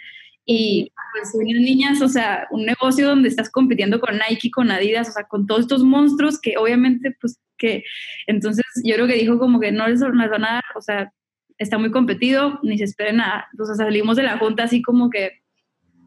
y 0.50 0.94
pues 1.12 1.36
niñas, 1.36 2.02
o 2.02 2.08
sea, 2.08 2.48
un 2.52 2.66
negocio 2.66 3.06
donde 3.06 3.28
estás 3.28 3.52
compitiendo 3.52 4.00
con 4.00 4.18
Nike, 4.18 4.50
con 4.50 4.72
Adidas, 4.72 5.10
o 5.10 5.12
sea, 5.12 5.26
con 5.26 5.46
todos 5.46 5.62
estos 5.62 5.84
monstruos 5.84 6.40
que 6.40 6.58
obviamente, 6.58 7.16
pues 7.20 7.38
que, 7.58 7.84
entonces 8.28 8.64
yo 8.86 8.96
creo 8.96 9.08
que 9.08 9.16
dijo 9.16 9.40
como 9.40 9.60
que 9.60 9.74
no 9.74 9.86
les 9.90 10.00
van 10.00 10.46
a 10.46 10.54
dar, 10.54 10.64
o 10.76 10.82
sea, 10.82 11.12
está 11.58 11.78
muy 11.78 11.92
competido, 11.92 12.62
ni 12.64 12.78
se 12.78 12.86
esperen 12.86 13.18
nada, 13.18 13.50
o 13.60 13.66
sea, 13.66 13.76
salimos 13.76 14.16
de 14.16 14.24
la 14.24 14.38
junta 14.38 14.64
así 14.64 14.82
como 14.82 15.10
que, 15.10 15.42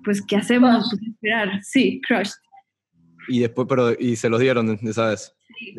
pues, 0.05 0.23
¿qué 0.23 0.37
hacemos? 0.37 0.89
Pues 0.91 1.03
esperar, 1.03 1.63
sí, 1.63 2.01
crushed. 2.09 2.33
Y 3.29 3.41
después, 3.41 3.67
pero, 3.69 3.93
y 3.99 4.17
se 4.17 4.31
los 4.31 4.41
dieron, 4.41 4.79
¿sabes? 4.95 5.37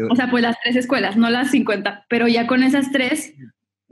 O 0.08 0.16
sea, 0.16 0.30
pues 0.30 0.44
las 0.44 0.58
tres 0.62 0.76
escuelas, 0.76 1.18
no 1.18 1.32
las 1.32 1.50
50, 1.50 2.06
pero 2.10 2.28
ya 2.28 2.46
con 2.46 2.62
esas 2.62 2.92
tres, 2.92 3.34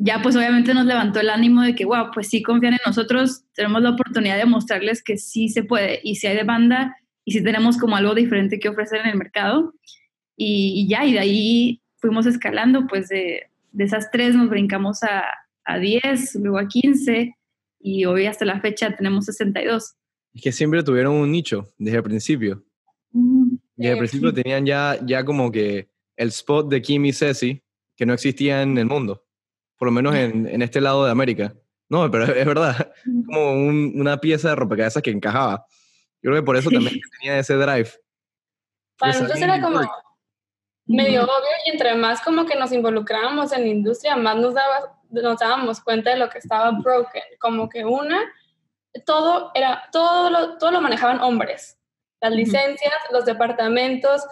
ya 0.01 0.21
pues 0.21 0.35
obviamente 0.37 0.73
nos 0.73 0.85
levantó 0.85 1.19
el 1.19 1.29
ánimo 1.29 1.61
de 1.61 1.75
que, 1.75 1.83
wow, 1.83 2.11
pues 2.13 2.29
sí 2.29 2.41
confían 2.41 2.73
en 2.73 2.79
nosotros, 2.85 3.43
tenemos 3.53 3.81
la 3.81 3.91
oportunidad 3.91 4.37
de 4.37 4.45
mostrarles 4.45 5.03
que 5.03 5.17
sí 5.17 5.49
se 5.49 5.63
puede 5.63 5.99
y 6.03 6.15
si 6.15 6.27
hay 6.27 6.37
demanda 6.37 6.95
y 7.25 7.33
si 7.33 7.43
tenemos 7.43 7.77
como 7.77 7.97
algo 7.97 8.15
diferente 8.15 8.59
que 8.59 8.69
ofrecer 8.69 9.01
en 9.01 9.09
el 9.09 9.17
mercado. 9.17 9.73
Y, 10.37 10.87
ya, 10.89 11.05
y 11.05 11.11
de 11.11 11.19
ahí 11.19 11.81
fuimos 11.97 12.25
escalando, 12.25 12.87
pues 12.87 13.09
de, 13.09 13.49
de 13.73 13.83
esas 13.83 14.09
tres 14.09 14.35
nos 14.35 14.49
brincamos 14.49 15.03
a, 15.03 15.25
a 15.65 15.77
10, 15.77 16.35
luego 16.35 16.59
a 16.59 16.67
15 16.69 17.35
y 17.81 18.05
hoy 18.05 18.25
hasta 18.25 18.45
la 18.45 18.61
fecha 18.61 18.95
tenemos 18.95 19.25
62. 19.25 19.95
Es 20.33 20.41
que 20.41 20.53
siempre 20.53 20.81
tuvieron 20.81 21.15
un 21.15 21.29
nicho 21.29 21.73
desde 21.77 21.97
el 21.97 22.03
principio. 22.03 22.63
Y 23.75 23.87
al 23.87 23.97
principio 23.97 24.33
tenían 24.33 24.65
ya, 24.65 24.97
ya 25.05 25.25
como 25.25 25.51
que 25.51 25.89
el 26.15 26.29
spot 26.29 26.69
de 26.69 26.81
Kim 26.81 27.05
y 27.05 27.11
Ceci 27.11 27.61
que 27.97 28.05
no 28.05 28.13
existía 28.13 28.61
en 28.61 28.77
el 28.77 28.85
mundo, 28.85 29.25
por 29.79 29.87
lo 29.87 29.91
menos 29.91 30.13
en, 30.13 30.47
en 30.47 30.61
este 30.61 30.79
lado 30.79 31.05
de 31.05 31.11
América. 31.11 31.55
No, 31.89 32.11
pero 32.11 32.25
es 32.25 32.45
verdad, 32.45 32.91
como 33.25 33.53
una 33.53 34.19
pieza 34.19 34.49
de 34.49 34.55
rompecabezas 34.55 35.01
que 35.01 35.09
encajaba. 35.09 35.65
Yo 36.21 36.29
creo 36.29 36.41
que 36.41 36.45
por 36.45 36.57
eso 36.57 36.69
también 36.69 36.99
tenía 37.19 37.39
ese 37.39 37.55
drive. 37.55 37.89
Para 38.99 39.13
nosotros 39.13 39.41
era 39.41 39.59
como 39.59 39.81
medio 40.85 41.23
obvio 41.23 41.49
y 41.65 41.71
entre 41.71 41.95
más 41.95 42.21
como 42.21 42.45
que 42.45 42.55
nos 42.55 42.71
involucrábamos 42.71 43.51
en 43.53 43.61
la 43.61 43.67
industria, 43.69 44.15
más 44.15 44.35
nos, 44.35 44.53
daba, 44.53 44.99
nos 45.09 45.39
dábamos 45.39 45.79
cuenta 45.79 46.11
de 46.11 46.17
lo 46.17 46.29
que 46.29 46.37
estaba 46.37 46.71
broken. 46.71 47.23
Como 47.39 47.69
que 47.69 47.85
una, 47.85 48.19
todo, 49.05 49.51
era, 49.55 49.83
todo, 49.91 50.29
lo, 50.29 50.57
todo 50.57 50.71
lo 50.71 50.81
manejaban 50.81 51.21
hombres 51.21 51.79
las 52.21 52.33
licencias, 52.33 52.93
los 53.11 53.25
departamentos, 53.25 54.25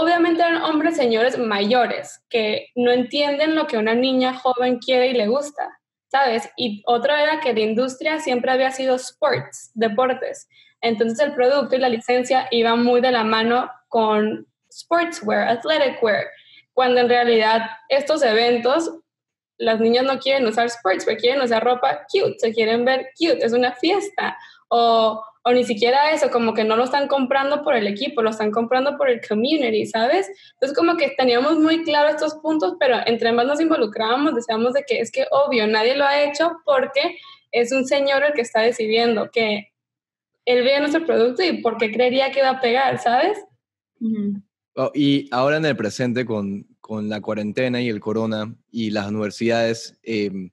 obviamente 0.00 0.42
eran 0.42 0.62
hombres 0.62 0.96
señores 0.96 1.38
mayores 1.38 2.22
que 2.28 2.68
no 2.74 2.90
entienden 2.90 3.54
lo 3.54 3.66
que 3.66 3.78
una 3.78 3.94
niña 3.94 4.34
joven 4.34 4.78
quiere 4.78 5.08
y 5.08 5.14
le 5.14 5.26
gusta, 5.26 5.78
¿sabes? 6.08 6.50
Y 6.56 6.82
otra 6.86 7.22
era 7.22 7.40
que 7.40 7.52
la 7.52 7.60
industria 7.60 8.20
siempre 8.20 8.50
había 8.50 8.70
sido 8.70 8.96
sports, 8.96 9.70
deportes. 9.74 10.48
Entonces 10.80 11.20
el 11.20 11.34
producto 11.34 11.76
y 11.76 11.78
la 11.78 11.88
licencia 11.88 12.48
iban 12.50 12.82
muy 12.82 13.00
de 13.00 13.12
la 13.12 13.24
mano 13.24 13.70
con 13.88 14.46
sportswear, 14.70 15.48
athletic 15.48 16.02
wear, 16.02 16.26
cuando 16.72 17.00
en 17.00 17.08
realidad 17.08 17.62
estos 17.88 18.22
eventos 18.22 18.90
las 19.58 19.78
niñas 19.78 20.04
no 20.04 20.18
quieren 20.18 20.46
usar 20.46 20.68
sportswear, 20.68 21.18
quieren 21.18 21.42
usar 21.42 21.62
ropa 21.62 22.04
cute, 22.10 22.38
se 22.38 22.52
quieren 22.52 22.84
ver 22.84 23.10
cute, 23.18 23.44
es 23.44 23.52
una 23.52 23.72
fiesta. 23.72 24.36
O 24.68 25.22
o 25.44 25.52
ni 25.52 25.64
siquiera 25.64 26.12
eso, 26.12 26.30
como 26.30 26.54
que 26.54 26.64
no 26.64 26.76
lo 26.76 26.84
están 26.84 27.08
comprando 27.08 27.62
por 27.62 27.74
el 27.74 27.86
equipo, 27.86 28.22
lo 28.22 28.30
están 28.30 28.50
comprando 28.50 28.96
por 28.96 29.08
el 29.08 29.20
community, 29.26 29.86
¿sabes? 29.86 30.28
Entonces 30.54 30.76
como 30.76 30.96
que 30.96 31.14
teníamos 31.16 31.58
muy 31.58 31.82
claro 31.82 32.08
estos 32.08 32.34
puntos, 32.36 32.76
pero 32.78 32.98
entre 33.06 33.32
más 33.32 33.46
nos 33.46 33.60
involucrábamos, 33.60 34.34
decíamos 34.34 34.72
de 34.72 34.84
que 34.86 35.00
es 35.00 35.10
que 35.10 35.26
obvio, 35.30 35.66
nadie 35.66 35.96
lo 35.96 36.04
ha 36.04 36.22
hecho 36.22 36.60
porque 36.64 37.16
es 37.50 37.72
un 37.72 37.86
señor 37.86 38.22
el 38.22 38.32
que 38.34 38.42
está 38.42 38.60
decidiendo 38.60 39.30
que 39.30 39.72
él 40.44 40.64
ve 40.64 40.78
nuestro 40.78 41.04
producto 41.04 41.42
y 41.42 41.60
porque 41.60 41.92
creería 41.92 42.30
que 42.30 42.42
va 42.42 42.50
a 42.50 42.60
pegar, 42.60 43.00
¿sabes? 43.00 43.38
Oh, 44.74 44.90
y 44.94 45.28
ahora 45.32 45.56
en 45.58 45.64
el 45.64 45.76
presente 45.76 46.24
con, 46.24 46.66
con, 46.80 47.08
la 47.08 47.20
cuarentena 47.20 47.80
y 47.80 47.88
el 47.88 48.00
corona 48.00 48.54
y 48.70 48.90
las 48.90 49.08
universidades, 49.08 49.98
em, 50.02 50.50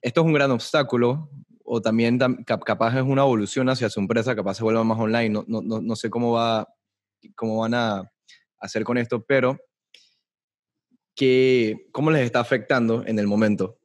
esto 0.00 0.20
es 0.20 0.26
un 0.26 0.32
gran 0.32 0.50
obstáculo 0.50 1.28
o 1.72 1.80
también 1.80 2.18
capaz 2.44 2.96
es 2.96 3.02
una 3.04 3.22
evolución 3.22 3.68
hacia 3.68 3.88
su 3.88 4.00
empresa, 4.00 4.34
capaz 4.34 4.54
se 4.54 4.64
vuelva 4.64 4.82
más 4.82 4.98
online, 4.98 5.28
no, 5.28 5.44
no, 5.46 5.80
no 5.80 5.96
sé 5.96 6.10
cómo, 6.10 6.32
va, 6.32 6.66
cómo 7.36 7.60
van 7.60 7.74
a 7.74 8.10
hacer 8.58 8.82
con 8.82 8.98
esto, 8.98 9.24
pero 9.24 9.56
que, 11.14 11.86
¿cómo 11.92 12.10
les 12.10 12.22
está 12.22 12.40
afectando 12.40 13.04
en 13.06 13.20
el 13.20 13.28
momento? 13.28 13.78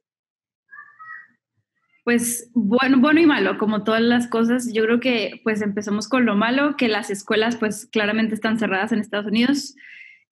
Pues 2.02 2.50
bueno, 2.54 2.98
bueno 2.98 3.20
y 3.20 3.26
malo, 3.26 3.56
como 3.56 3.84
todas 3.84 4.02
las 4.02 4.26
cosas, 4.26 4.72
yo 4.72 4.82
creo 4.82 4.98
que 4.98 5.40
pues 5.44 5.62
empezamos 5.62 6.08
con 6.08 6.26
lo 6.26 6.34
malo, 6.34 6.76
que 6.76 6.88
las 6.88 7.10
escuelas 7.10 7.54
pues 7.54 7.86
claramente 7.86 8.34
están 8.34 8.58
cerradas 8.58 8.90
en 8.90 8.98
Estados 8.98 9.26
Unidos, 9.26 9.76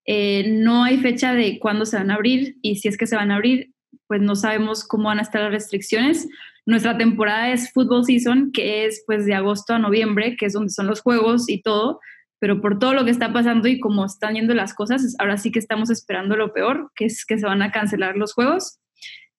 eh, 0.07 0.51
no 0.51 0.83
hay 0.83 0.99
fecha 0.99 1.35
de 1.35 1.61
cuándo 1.61 1.87
se 1.87 1.99
van 1.99 2.11
a 2.11 2.17
abrir 2.17 2.57
y 2.63 2.77
si 2.77 2.89
es 2.89 2.97
que 2.97 3.07
se 3.07 3.15
van 3.15 3.31
a 3.31 3.37
abrir, 3.37 3.73
pues 4.09 4.21
no 4.21 4.35
sabemos 4.35 4.85
cómo 4.85 5.05
van 5.05 5.21
a 5.21 5.23
estar 5.23 5.41
las 5.41 5.53
restricciones. 5.53 6.27
Nuestra 6.67 6.97
temporada 6.97 7.51
es 7.51 7.71
football 7.73 8.05
season, 8.05 8.51
que 8.53 8.87
es 8.87 9.03
pues 9.07 9.27
de 9.27 9.35
agosto 9.35 9.75
a 9.75 9.79
noviembre, 9.79 10.37
que 10.37 10.47
es 10.47 10.55
donde 10.55 10.71
son 10.71 10.87
los 10.87 11.03
juegos 11.03 11.49
y 11.49 11.61
todo, 11.61 12.01
pero 12.39 12.61
por 12.61 12.79
todo 12.79 12.95
lo 12.95 13.05
que 13.05 13.11
está 13.11 13.33
pasando 13.33 13.69
y 13.69 13.79
como 13.79 14.07
están 14.07 14.35
yendo 14.35 14.55
las 14.55 14.73
cosas, 14.73 15.15
ahora 15.19 15.37
sí 15.37 15.51
que 15.51 15.59
estamos 15.59 15.91
esperando 15.91 16.37
lo 16.37 16.53
peor, 16.55 16.91
que 16.95 17.05
es 17.05 17.27
que 17.27 17.39
se 17.39 17.47
van 17.47 17.61
a 17.61 17.71
cancelar 17.71 18.17
los 18.17 18.33
juegos. 18.33 18.79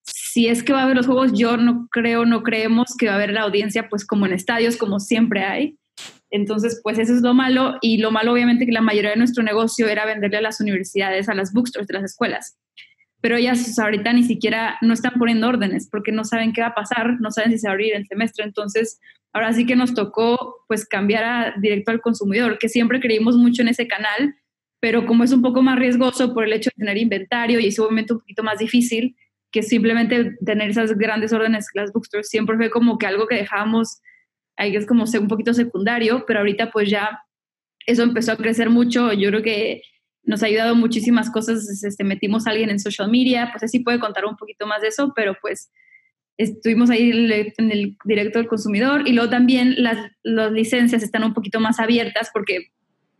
Si 0.02 0.46
es 0.46 0.62
que 0.62 0.72
va 0.72 0.80
a 0.80 0.84
haber 0.84 0.96
los 0.96 1.06
juegos, 1.06 1.32
yo 1.32 1.56
no 1.56 1.88
creo, 1.90 2.24
no 2.26 2.44
creemos 2.44 2.94
que 2.96 3.06
va 3.06 3.14
a 3.14 3.16
haber 3.16 3.32
la 3.32 3.42
audiencia 3.42 3.88
pues 3.88 4.06
como 4.06 4.26
en 4.26 4.32
estadios, 4.32 4.76
como 4.76 5.00
siempre 5.00 5.42
hay. 5.42 5.78
Entonces, 6.30 6.80
pues 6.82 6.98
eso 6.98 7.12
es 7.12 7.22
lo 7.22 7.34
malo 7.34 7.76
y 7.80 7.98
lo 7.98 8.12
malo 8.12 8.32
obviamente 8.32 8.66
que 8.66 8.72
la 8.72 8.82
mayoría 8.82 9.10
de 9.10 9.16
nuestro 9.16 9.42
negocio 9.42 9.88
era 9.88 10.04
venderle 10.04 10.36
a 10.38 10.42
las 10.42 10.60
universidades, 10.60 11.28
a 11.28 11.34
las 11.34 11.52
bookstores 11.52 11.88
de 11.88 11.94
las 11.94 12.04
escuelas 12.04 12.56
pero 13.26 13.38
ellas 13.38 13.76
ahorita 13.76 14.12
ni 14.12 14.22
siquiera 14.22 14.78
no 14.82 14.94
están 14.94 15.14
poniendo 15.18 15.48
órdenes 15.48 15.88
porque 15.90 16.12
no 16.12 16.22
saben 16.22 16.52
qué 16.52 16.60
va 16.60 16.68
a 16.68 16.74
pasar, 16.76 17.20
no 17.20 17.32
saben 17.32 17.50
si 17.50 17.58
se 17.58 17.66
va 17.66 17.72
a 17.72 17.74
abrir 17.74 17.92
el 17.96 18.06
semestre. 18.06 18.44
Entonces, 18.44 19.00
ahora 19.32 19.52
sí 19.52 19.66
que 19.66 19.74
nos 19.74 19.94
tocó 19.94 20.64
pues 20.68 20.86
cambiar 20.86 21.24
a 21.24 21.54
directo 21.60 21.90
al 21.90 22.00
consumidor, 22.00 22.56
que 22.56 22.68
siempre 22.68 23.00
creímos 23.00 23.36
mucho 23.36 23.62
en 23.62 23.68
ese 23.68 23.88
canal, 23.88 24.36
pero 24.78 25.06
como 25.06 25.24
es 25.24 25.32
un 25.32 25.42
poco 25.42 25.60
más 25.60 25.76
riesgoso 25.76 26.32
por 26.34 26.44
el 26.44 26.52
hecho 26.52 26.70
de 26.76 26.84
tener 26.84 26.98
inventario 26.98 27.58
y 27.58 27.66
es 27.66 27.76
un 27.80 27.86
momento 27.86 28.14
un 28.14 28.20
poquito 28.20 28.44
más 28.44 28.60
difícil 28.60 29.16
que 29.50 29.64
simplemente 29.64 30.36
tener 30.44 30.70
esas 30.70 30.96
grandes 30.96 31.32
órdenes 31.32 31.66
las 31.74 31.92
bookstores, 31.92 32.28
siempre 32.28 32.56
fue 32.56 32.70
como 32.70 32.96
que 32.96 33.06
algo 33.06 33.26
que 33.26 33.34
dejábamos 33.34 34.02
ahí 34.56 34.76
es 34.76 34.86
como 34.86 35.02
un 35.02 35.26
poquito 35.26 35.52
secundario, 35.52 36.22
pero 36.28 36.38
ahorita 36.38 36.70
pues 36.70 36.88
ya 36.88 37.22
eso 37.86 38.04
empezó 38.04 38.30
a 38.30 38.36
crecer 38.36 38.70
mucho. 38.70 39.12
Yo 39.12 39.30
creo 39.30 39.42
que 39.42 39.82
nos 40.26 40.42
ha 40.42 40.46
ayudado 40.46 40.74
muchísimas 40.74 41.30
cosas, 41.30 41.82
este, 41.82 42.04
metimos 42.04 42.46
a 42.46 42.50
alguien 42.50 42.70
en 42.70 42.80
social 42.80 43.10
media, 43.10 43.48
pues 43.52 43.62
así 43.62 43.78
puede 43.78 44.00
contar 44.00 44.26
un 44.26 44.36
poquito 44.36 44.66
más 44.66 44.82
de 44.82 44.88
eso, 44.88 45.12
pero 45.14 45.36
pues 45.40 45.70
estuvimos 46.36 46.90
ahí 46.90 47.10
en 47.56 47.70
el 47.70 47.96
directo 48.04 48.38
del 48.38 48.48
consumidor 48.48 49.08
y 49.08 49.12
luego 49.12 49.30
también 49.30 49.74
las, 49.78 49.96
las 50.22 50.52
licencias 50.52 51.02
están 51.02 51.24
un 51.24 51.32
poquito 51.32 51.60
más 51.60 51.80
abiertas 51.80 52.28
porque 52.32 52.72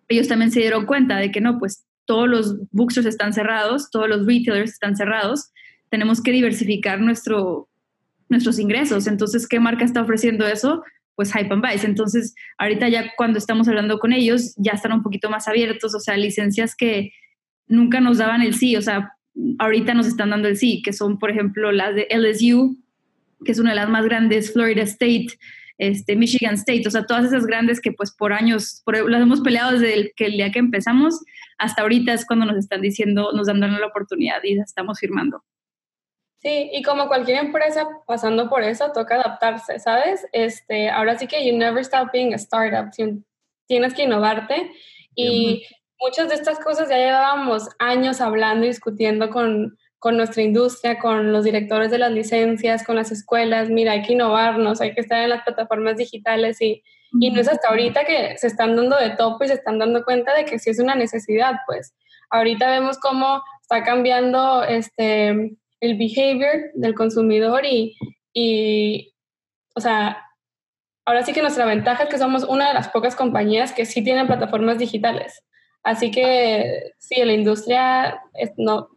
ellos 0.08 0.28
también 0.28 0.50
se 0.50 0.60
dieron 0.60 0.84
cuenta 0.84 1.16
de 1.16 1.30
que 1.30 1.40
no, 1.40 1.58
pues 1.58 1.86
todos 2.04 2.28
los 2.28 2.56
bookstores 2.72 3.06
están 3.06 3.32
cerrados, 3.32 3.90
todos 3.90 4.08
los 4.08 4.26
retailers 4.26 4.72
están 4.72 4.96
cerrados, 4.96 5.50
tenemos 5.88 6.22
que 6.22 6.32
diversificar 6.32 7.00
nuestro, 7.00 7.68
nuestros 8.28 8.58
ingresos. 8.58 9.06
Entonces, 9.06 9.48
¿qué 9.48 9.60
marca 9.60 9.84
está 9.84 10.02
ofreciendo 10.02 10.46
eso? 10.46 10.82
Pues 11.16 11.32
Hype 11.32 11.52
and 11.52 11.66
Vice. 11.66 11.86
Entonces, 11.86 12.34
ahorita 12.58 12.88
ya 12.88 13.12
cuando 13.16 13.38
estamos 13.38 13.66
hablando 13.66 13.98
con 13.98 14.12
ellos, 14.12 14.54
ya 14.56 14.72
están 14.72 14.92
un 14.92 15.02
poquito 15.02 15.28
más 15.28 15.48
abiertos, 15.48 15.94
o 15.94 16.00
sea, 16.00 16.16
licencias 16.16 16.76
que 16.76 17.12
nunca 17.66 18.00
nos 18.00 18.18
daban 18.18 18.42
el 18.42 18.54
sí, 18.54 18.76
o 18.76 18.82
sea, 18.82 19.14
ahorita 19.58 19.94
nos 19.94 20.06
están 20.06 20.30
dando 20.30 20.46
el 20.46 20.56
sí, 20.56 20.82
que 20.84 20.92
son, 20.92 21.18
por 21.18 21.30
ejemplo, 21.30 21.72
las 21.72 21.94
de 21.94 22.06
LSU, 22.10 22.76
que 23.44 23.52
es 23.52 23.58
una 23.58 23.70
de 23.70 23.76
las 23.76 23.88
más 23.88 24.04
grandes, 24.04 24.52
Florida 24.52 24.82
State, 24.82 25.28
este, 25.78 26.16
Michigan 26.16 26.54
State, 26.54 26.84
o 26.86 26.90
sea, 26.90 27.04
todas 27.04 27.26
esas 27.26 27.46
grandes 27.46 27.80
que 27.80 27.92
pues 27.92 28.14
por 28.14 28.32
años, 28.32 28.82
por, 28.84 29.10
las 29.10 29.20
hemos 29.20 29.40
peleado 29.40 29.72
desde 29.72 29.94
el, 29.94 30.12
que 30.16 30.26
el 30.26 30.32
día 30.32 30.50
que 30.50 30.58
empezamos 30.58 31.20
hasta 31.58 31.82
ahorita 31.82 32.12
es 32.12 32.26
cuando 32.26 32.46
nos 32.46 32.56
están 32.56 32.80
diciendo, 32.80 33.32
nos 33.34 33.46
dan 33.46 33.60
la 33.60 33.86
oportunidad 33.86 34.38
y 34.44 34.58
estamos 34.58 34.98
firmando. 34.98 35.42
Sí, 36.46 36.70
y 36.72 36.80
como 36.84 37.08
cualquier 37.08 37.38
empresa 37.38 37.88
pasando 38.06 38.48
por 38.48 38.62
eso, 38.62 38.92
toca 38.92 39.16
adaptarse, 39.16 39.80
¿sabes? 39.80 40.28
Este, 40.30 40.88
ahora 40.88 41.18
sí 41.18 41.26
que 41.26 41.44
you 41.44 41.58
never 41.58 41.80
stop 41.80 42.10
being 42.12 42.32
a 42.34 42.36
startup, 42.36 42.92
tienes 43.66 43.94
que 43.94 44.04
innovarte 44.04 44.70
y 45.16 45.66
muchas 45.98 46.28
de 46.28 46.36
estas 46.36 46.60
cosas 46.60 46.88
ya 46.88 46.98
llevábamos 46.98 47.68
años 47.80 48.20
hablando 48.20 48.64
y 48.64 48.68
discutiendo 48.68 49.28
con, 49.28 49.76
con 49.98 50.16
nuestra 50.16 50.44
industria, 50.44 51.00
con 51.00 51.32
los 51.32 51.42
directores 51.42 51.90
de 51.90 51.98
las 51.98 52.12
licencias, 52.12 52.84
con 52.84 52.94
las 52.94 53.10
escuelas, 53.10 53.68
mira, 53.68 53.90
hay 53.90 54.02
que 54.02 54.12
innovarnos, 54.12 54.80
hay 54.80 54.94
que 54.94 55.00
estar 55.00 55.20
en 55.24 55.30
las 55.30 55.42
plataformas 55.42 55.96
digitales 55.96 56.62
y, 56.62 56.80
y 57.18 57.30
no 57.32 57.40
es 57.40 57.48
hasta 57.48 57.70
ahorita 57.70 58.04
que 58.04 58.38
se 58.38 58.46
están 58.46 58.76
dando 58.76 58.96
de 58.96 59.10
topo 59.10 59.42
y 59.42 59.48
se 59.48 59.54
están 59.54 59.80
dando 59.80 60.04
cuenta 60.04 60.32
de 60.32 60.44
que 60.44 60.60
sí 60.60 60.70
es 60.70 60.78
una 60.78 60.94
necesidad, 60.94 61.54
pues. 61.66 61.92
Ahorita 62.30 62.70
vemos 62.70 62.98
cómo 62.98 63.42
está 63.62 63.82
cambiando 63.82 64.62
este, 64.62 65.56
el 65.80 65.96
behavior 65.96 66.70
del 66.74 66.94
consumidor 66.94 67.64
y, 67.64 67.96
y, 68.32 69.14
o 69.74 69.80
sea, 69.80 70.18
ahora 71.04 71.24
sí 71.24 71.32
que 71.32 71.42
nuestra 71.42 71.64
ventaja 71.64 72.04
es 72.04 72.08
que 72.08 72.18
somos 72.18 72.44
una 72.44 72.68
de 72.68 72.74
las 72.74 72.88
pocas 72.88 73.16
compañías 73.16 73.72
que 73.72 73.86
sí 73.86 74.02
tienen 74.02 74.26
plataformas 74.26 74.78
digitales. 74.78 75.42
Así 75.82 76.10
que 76.10 76.92
sí, 76.98 77.22
la 77.24 77.32
industria 77.32 78.20
es, 78.34 78.50
no, 78.56 78.88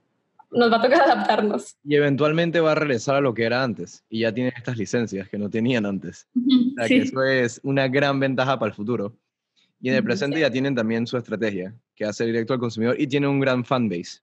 nos 0.51 0.71
va 0.71 0.77
a 0.77 0.81
tocar 0.81 1.01
adaptarnos. 1.03 1.77
Y 1.83 1.95
eventualmente 1.95 2.59
va 2.59 2.71
a 2.71 2.75
regresar 2.75 3.15
a 3.15 3.21
lo 3.21 3.33
que 3.33 3.43
era 3.43 3.63
antes. 3.63 4.03
Y 4.09 4.21
ya 4.21 4.33
tienen 4.33 4.53
estas 4.55 4.77
licencias 4.77 5.29
que 5.29 5.37
no 5.37 5.49
tenían 5.49 5.85
antes. 5.85 6.27
O 6.35 6.73
sea, 6.75 6.87
que 6.87 6.97
eso 6.97 7.23
es 7.23 7.59
una 7.63 7.87
gran 7.87 8.19
ventaja 8.19 8.57
para 8.57 8.69
el 8.69 8.75
futuro. 8.75 9.15
Y 9.81 9.89
en 9.89 9.95
el 9.95 10.03
presente 10.03 10.39
ya 10.39 10.51
tienen 10.51 10.75
también 10.75 11.07
su 11.07 11.15
estrategia, 11.15 11.73
que 11.95 12.03
hace 12.03 12.25
directo 12.25 12.53
al 12.53 12.59
consumidor 12.59 12.99
y 12.99 13.07
tiene 13.07 13.27
un 13.27 13.39
gran 13.39 13.63
fanbase. 13.63 14.19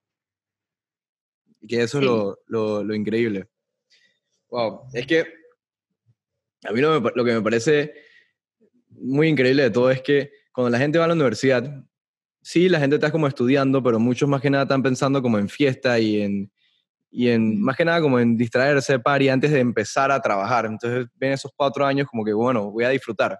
Que 1.65 1.83
eso 1.83 1.99
es 1.99 2.03
lo, 2.03 2.39
lo, 2.47 2.83
lo, 2.83 2.95
increíble. 2.95 3.47
Wow, 4.49 4.83
es 4.93 5.07
que 5.07 5.25
a 6.63 6.71
mí 6.71 6.81
lo, 6.81 6.99
lo 6.99 7.25
que 7.25 7.33
me 7.33 7.41
parece 7.41 7.93
muy 8.89 9.27
increíble 9.27 9.63
de 9.63 9.71
todo 9.71 9.91
es 9.91 10.01
que 10.01 10.31
cuando 10.51 10.69
la 10.69 10.79
gente 10.79 10.97
va 10.97 11.05
a 11.05 11.07
la 11.07 11.13
universidad, 11.13 11.85
sí, 12.41 12.69
la 12.69 12.79
gente 12.79 12.95
está 12.95 13.11
como 13.11 13.27
estudiando, 13.27 13.83
pero 13.83 13.99
muchos 13.99 14.27
más 14.27 14.41
que 14.41 14.49
nada 14.49 14.63
están 14.63 14.81
pensando 14.81 15.21
como 15.21 15.37
en 15.37 15.49
fiesta 15.49 15.99
y 15.99 16.21
en, 16.21 16.51
y 17.11 17.29
en 17.29 17.61
más 17.61 17.75
que 17.75 17.85
nada 17.85 18.01
como 18.01 18.19
en 18.19 18.37
distraerse, 18.37 18.99
y 19.19 19.27
antes 19.29 19.51
de 19.51 19.59
empezar 19.59 20.11
a 20.11 20.21
trabajar. 20.21 20.65
Entonces 20.65 21.07
ven 21.15 21.33
esos 21.33 21.51
cuatro 21.55 21.85
años 21.85 22.07
como 22.07 22.23
que, 22.23 22.33
bueno, 22.33 22.71
voy 22.71 22.85
a 22.85 22.89
disfrutar. 22.89 23.37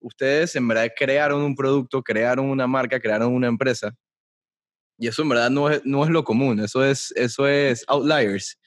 Ustedes 0.00 0.54
en 0.56 0.68
verdad 0.68 0.88
crearon 0.96 1.42
un 1.42 1.56
producto, 1.56 2.02
crearon 2.02 2.46
una 2.46 2.66
marca, 2.66 3.00
crearon 3.00 3.32
una 3.32 3.48
empresa. 3.48 3.94
Y 4.98 5.08
eso 5.08 5.22
en 5.22 5.28
verdad 5.28 5.50
no 5.50 5.70
es, 5.70 5.84
no 5.84 6.04
es 6.04 6.10
lo 6.10 6.24
común, 6.24 6.60
eso 6.60 6.84
es, 6.84 7.12
eso 7.16 7.46
es 7.46 7.84
outliers. 7.88 8.58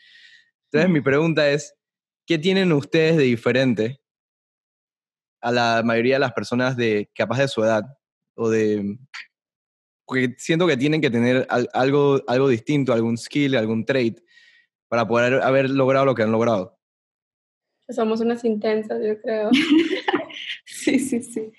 Entonces 0.66 0.90
mi 0.92 1.02
pregunta 1.02 1.50
es, 1.50 1.74
¿qué 2.26 2.38
tienen 2.38 2.74
ustedes 2.74 3.18
de 3.18 3.24
diferente 3.24 4.02
a 5.42 5.52
la 5.52 5.82
mayoría 5.84 6.16
de 6.16 6.20
las 6.20 6.34
personas 6.34 6.76
de 6.76 7.10
capaz 7.16 7.40
de 7.40 7.48
su 7.48 7.64
edad 7.64 7.84
o 8.36 8.50
de 8.50 8.98
porque 10.08 10.36
siento 10.38 10.66
que 10.66 10.78
tienen 10.78 11.02
que 11.02 11.10
tener 11.10 11.46
algo, 11.74 12.24
algo 12.28 12.48
distinto, 12.48 12.94
algún 12.94 13.18
skill, 13.18 13.58
algún 13.58 13.86
trait 13.86 14.20
para 14.88 15.06
poder 15.06 15.42
haber 15.42 15.70
logrado 15.70 16.06
lo 16.06 16.16
que 16.16 16.24
han 16.24 16.32
logrado. 16.32 16.80
Somos 17.90 18.22
unas 18.22 18.44
intensas, 18.46 19.00
yo 19.06 19.22
creo. 19.22 19.50
sí, 20.66 20.98
sí, 21.00 21.22
sí. 21.22 21.52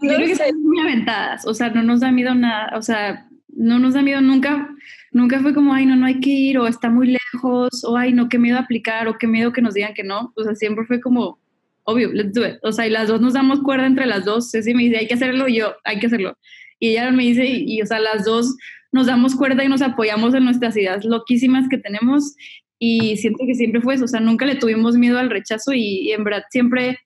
No 0.00 0.14
creo 0.14 0.26
que 0.26 0.34
somos 0.34 0.54
muy 0.54 0.80
aventadas, 0.80 1.46
o 1.46 1.52
sea, 1.52 1.68
no 1.70 1.82
nos 1.82 2.00
da 2.00 2.10
miedo 2.10 2.34
nada, 2.34 2.76
o 2.76 2.82
sea, 2.82 3.28
no 3.56 3.78
nos 3.78 3.94
da 3.94 4.02
miedo 4.02 4.20
nunca, 4.20 4.68
nunca 5.12 5.40
fue 5.40 5.54
como, 5.54 5.72
ay, 5.72 5.86
no, 5.86 5.96
no 5.96 6.06
hay 6.06 6.20
que 6.20 6.30
ir, 6.30 6.58
o 6.58 6.66
está 6.66 6.90
muy 6.90 7.16
lejos, 7.32 7.84
o 7.84 7.96
ay, 7.96 8.12
no, 8.12 8.28
qué 8.28 8.38
miedo 8.38 8.58
aplicar, 8.58 9.08
o 9.08 9.18
qué 9.18 9.26
miedo 9.26 9.52
que 9.52 9.62
nos 9.62 9.74
digan 9.74 9.94
que 9.94 10.04
no, 10.04 10.32
o 10.36 10.44
sea, 10.44 10.54
siempre 10.54 10.84
fue 10.84 11.00
como, 11.00 11.38
obvio, 11.84 12.12
let's 12.12 12.34
do 12.34 12.46
it, 12.46 12.56
o 12.62 12.72
sea, 12.72 12.86
y 12.86 12.90
las 12.90 13.08
dos 13.08 13.20
nos 13.20 13.34
damos 13.34 13.60
cuerda 13.62 13.86
entre 13.86 14.06
las 14.06 14.24
dos, 14.24 14.50
Ceci 14.50 14.74
me 14.74 14.84
dice, 14.84 14.98
hay 14.98 15.06
que 15.06 15.14
hacerlo, 15.14 15.48
y 15.48 15.56
yo, 15.56 15.74
hay 15.84 15.98
que 15.98 16.06
hacerlo, 16.06 16.36
y 16.78 16.90
ella 16.90 17.10
me 17.10 17.24
dice, 17.24 17.46
y, 17.46 17.80
o 17.80 17.86
sea, 17.86 18.00
las 18.00 18.24
dos 18.24 18.56
nos 18.92 19.06
damos 19.06 19.34
cuerda 19.34 19.64
y 19.64 19.68
nos 19.68 19.82
apoyamos 19.82 20.34
en 20.34 20.44
nuestras 20.44 20.76
ideas 20.76 21.04
loquísimas 21.04 21.68
que 21.68 21.78
tenemos. 21.78 22.34
Y 22.78 23.16
siento 23.16 23.44
que 23.46 23.54
siempre 23.54 23.80
fue 23.80 23.94
eso, 23.94 24.04
o 24.04 24.08
sea, 24.08 24.20
nunca 24.20 24.44
le 24.44 24.56
tuvimos 24.56 24.96
miedo 24.96 25.18
al 25.18 25.30
rechazo 25.30 25.72
y, 25.72 26.12
en 26.12 26.24
verdad 26.24 26.44
siempre, 26.50 26.98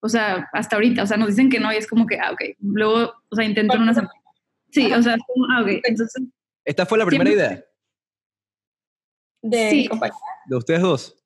o 0.00 0.08
sea, 0.08 0.48
hasta 0.52 0.76
ahorita, 0.76 1.02
o 1.02 1.06
sea, 1.06 1.18
nos 1.18 1.28
dicen 1.28 1.50
que 1.50 1.60
no 1.60 1.72
y 1.72 1.76
es 1.76 1.86
como 1.86 2.06
que, 2.06 2.18
ah, 2.18 2.32
ok, 2.32 2.56
luego, 2.60 3.12
o 3.28 3.36
sea, 3.36 3.44
intento 3.44 3.76
en 3.76 3.82
una 3.82 3.94
semana. 3.94 4.12
Sí, 4.70 4.92
o 4.92 5.02
sea, 5.02 5.14
ah, 5.50 5.62
ok, 5.62 5.68
entonces... 5.84 6.22
¿Esta 6.64 6.84
fue 6.84 6.98
la 6.98 7.06
primera 7.06 7.30
idea? 7.30 7.64
De 9.42 9.70
sí. 9.70 9.90
¿De 10.46 10.56
ustedes 10.56 10.82
dos? 10.82 11.16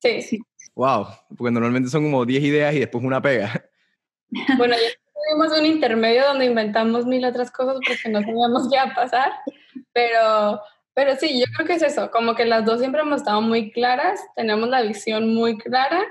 Sí. 0.00 0.22
sí. 0.22 0.38
Wow, 0.74 1.06
porque 1.36 1.50
normalmente 1.50 1.90
son 1.90 2.04
como 2.04 2.24
10 2.24 2.42
ideas 2.42 2.74
y 2.74 2.80
después 2.80 3.04
una 3.04 3.20
pega. 3.22 3.64
Bueno, 4.56 4.74
yo 4.74 4.88
tuvimos 5.12 5.58
un 5.58 5.66
intermedio 5.66 6.24
donde 6.24 6.46
inventamos 6.46 7.04
mil 7.04 7.22
otras 7.26 7.50
cosas 7.50 7.74
porque 7.86 8.08
no 8.08 8.22
sabíamos 8.22 8.66
qué 8.66 8.76
iba 8.76 8.84
a 8.84 8.94
pasar, 8.94 9.30
pero, 9.92 10.58
pero 10.94 11.16
sí, 11.16 11.38
yo 11.38 11.44
creo 11.54 11.66
que 11.66 11.74
es 11.74 11.82
eso, 11.82 12.10
como 12.10 12.34
que 12.34 12.46
las 12.46 12.64
dos 12.64 12.80
siempre 12.80 13.02
hemos 13.02 13.18
estado 13.20 13.42
muy 13.42 13.70
claras, 13.72 14.20
tenemos 14.34 14.70
la 14.70 14.80
visión 14.80 15.34
muy 15.34 15.58
clara, 15.58 16.02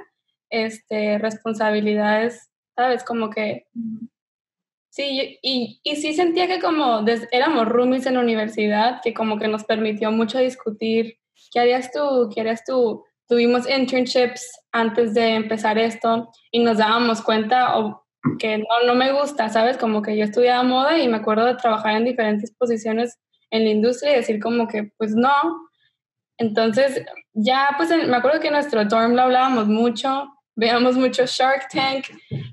este, 0.52 1.18
responsabilidades, 1.18 2.52
¿sabes? 2.76 3.04
Como 3.04 3.32
que... 3.32 3.66
Sí, 4.92 5.40
y, 5.42 5.80
y 5.84 5.96
sí 5.96 6.14
sentía 6.14 6.48
que 6.48 6.60
como 6.60 7.06
éramos 7.32 7.66
roomies 7.70 8.06
en 8.06 8.16
la 8.16 8.20
universidad, 8.20 9.00
que 9.02 9.14
como 9.14 9.40
que 9.40 9.48
nos 9.48 9.64
permitió 9.64 10.12
mucho 10.12 10.38
discutir, 10.38 11.18
¿qué 11.54 11.62
harías 11.62 11.92
tú? 11.94 12.30
¿Qué 12.34 12.42
harías 12.42 12.66
tú? 12.66 13.02
Tuvimos 13.26 13.70
internships 13.70 14.46
antes 14.74 15.14
de 15.14 15.36
empezar 15.36 15.78
esto 15.78 16.30
y 16.52 16.60
nos 16.60 16.80
dábamos 16.80 17.22
cuenta, 17.22 17.80
o 17.80 18.06
que 18.38 18.58
no, 18.58 18.66
no 18.86 18.94
me 18.94 19.14
gusta, 19.14 19.48
¿sabes? 19.48 19.78
Como 19.78 20.02
que 20.02 20.18
yo 20.18 20.26
estudiaba 20.26 20.62
moda 20.64 20.98
y 20.98 21.08
me 21.08 21.18
acuerdo 21.18 21.46
de 21.46 21.56
trabajar 21.56 21.96
en 21.96 22.04
diferentes 22.04 22.52
posiciones 22.52 23.18
en 23.50 23.64
la 23.64 23.70
industria 23.70 24.12
y 24.12 24.16
decir 24.18 24.42
como 24.42 24.68
que, 24.68 24.92
pues 24.98 25.16
no. 25.16 25.32
Entonces, 26.38 27.02
ya, 27.32 27.76
pues 27.78 27.90
me 27.92 28.18
acuerdo 28.18 28.42
que 28.42 28.48
en 28.48 28.54
nuestro 28.54 28.84
dorm 28.84 29.14
lo 29.14 29.22
hablábamos 29.22 29.68
mucho, 29.68 30.28
veíamos 30.62 30.96
mucho 30.96 31.26
Shark 31.26 31.70
Tank 31.70 32.06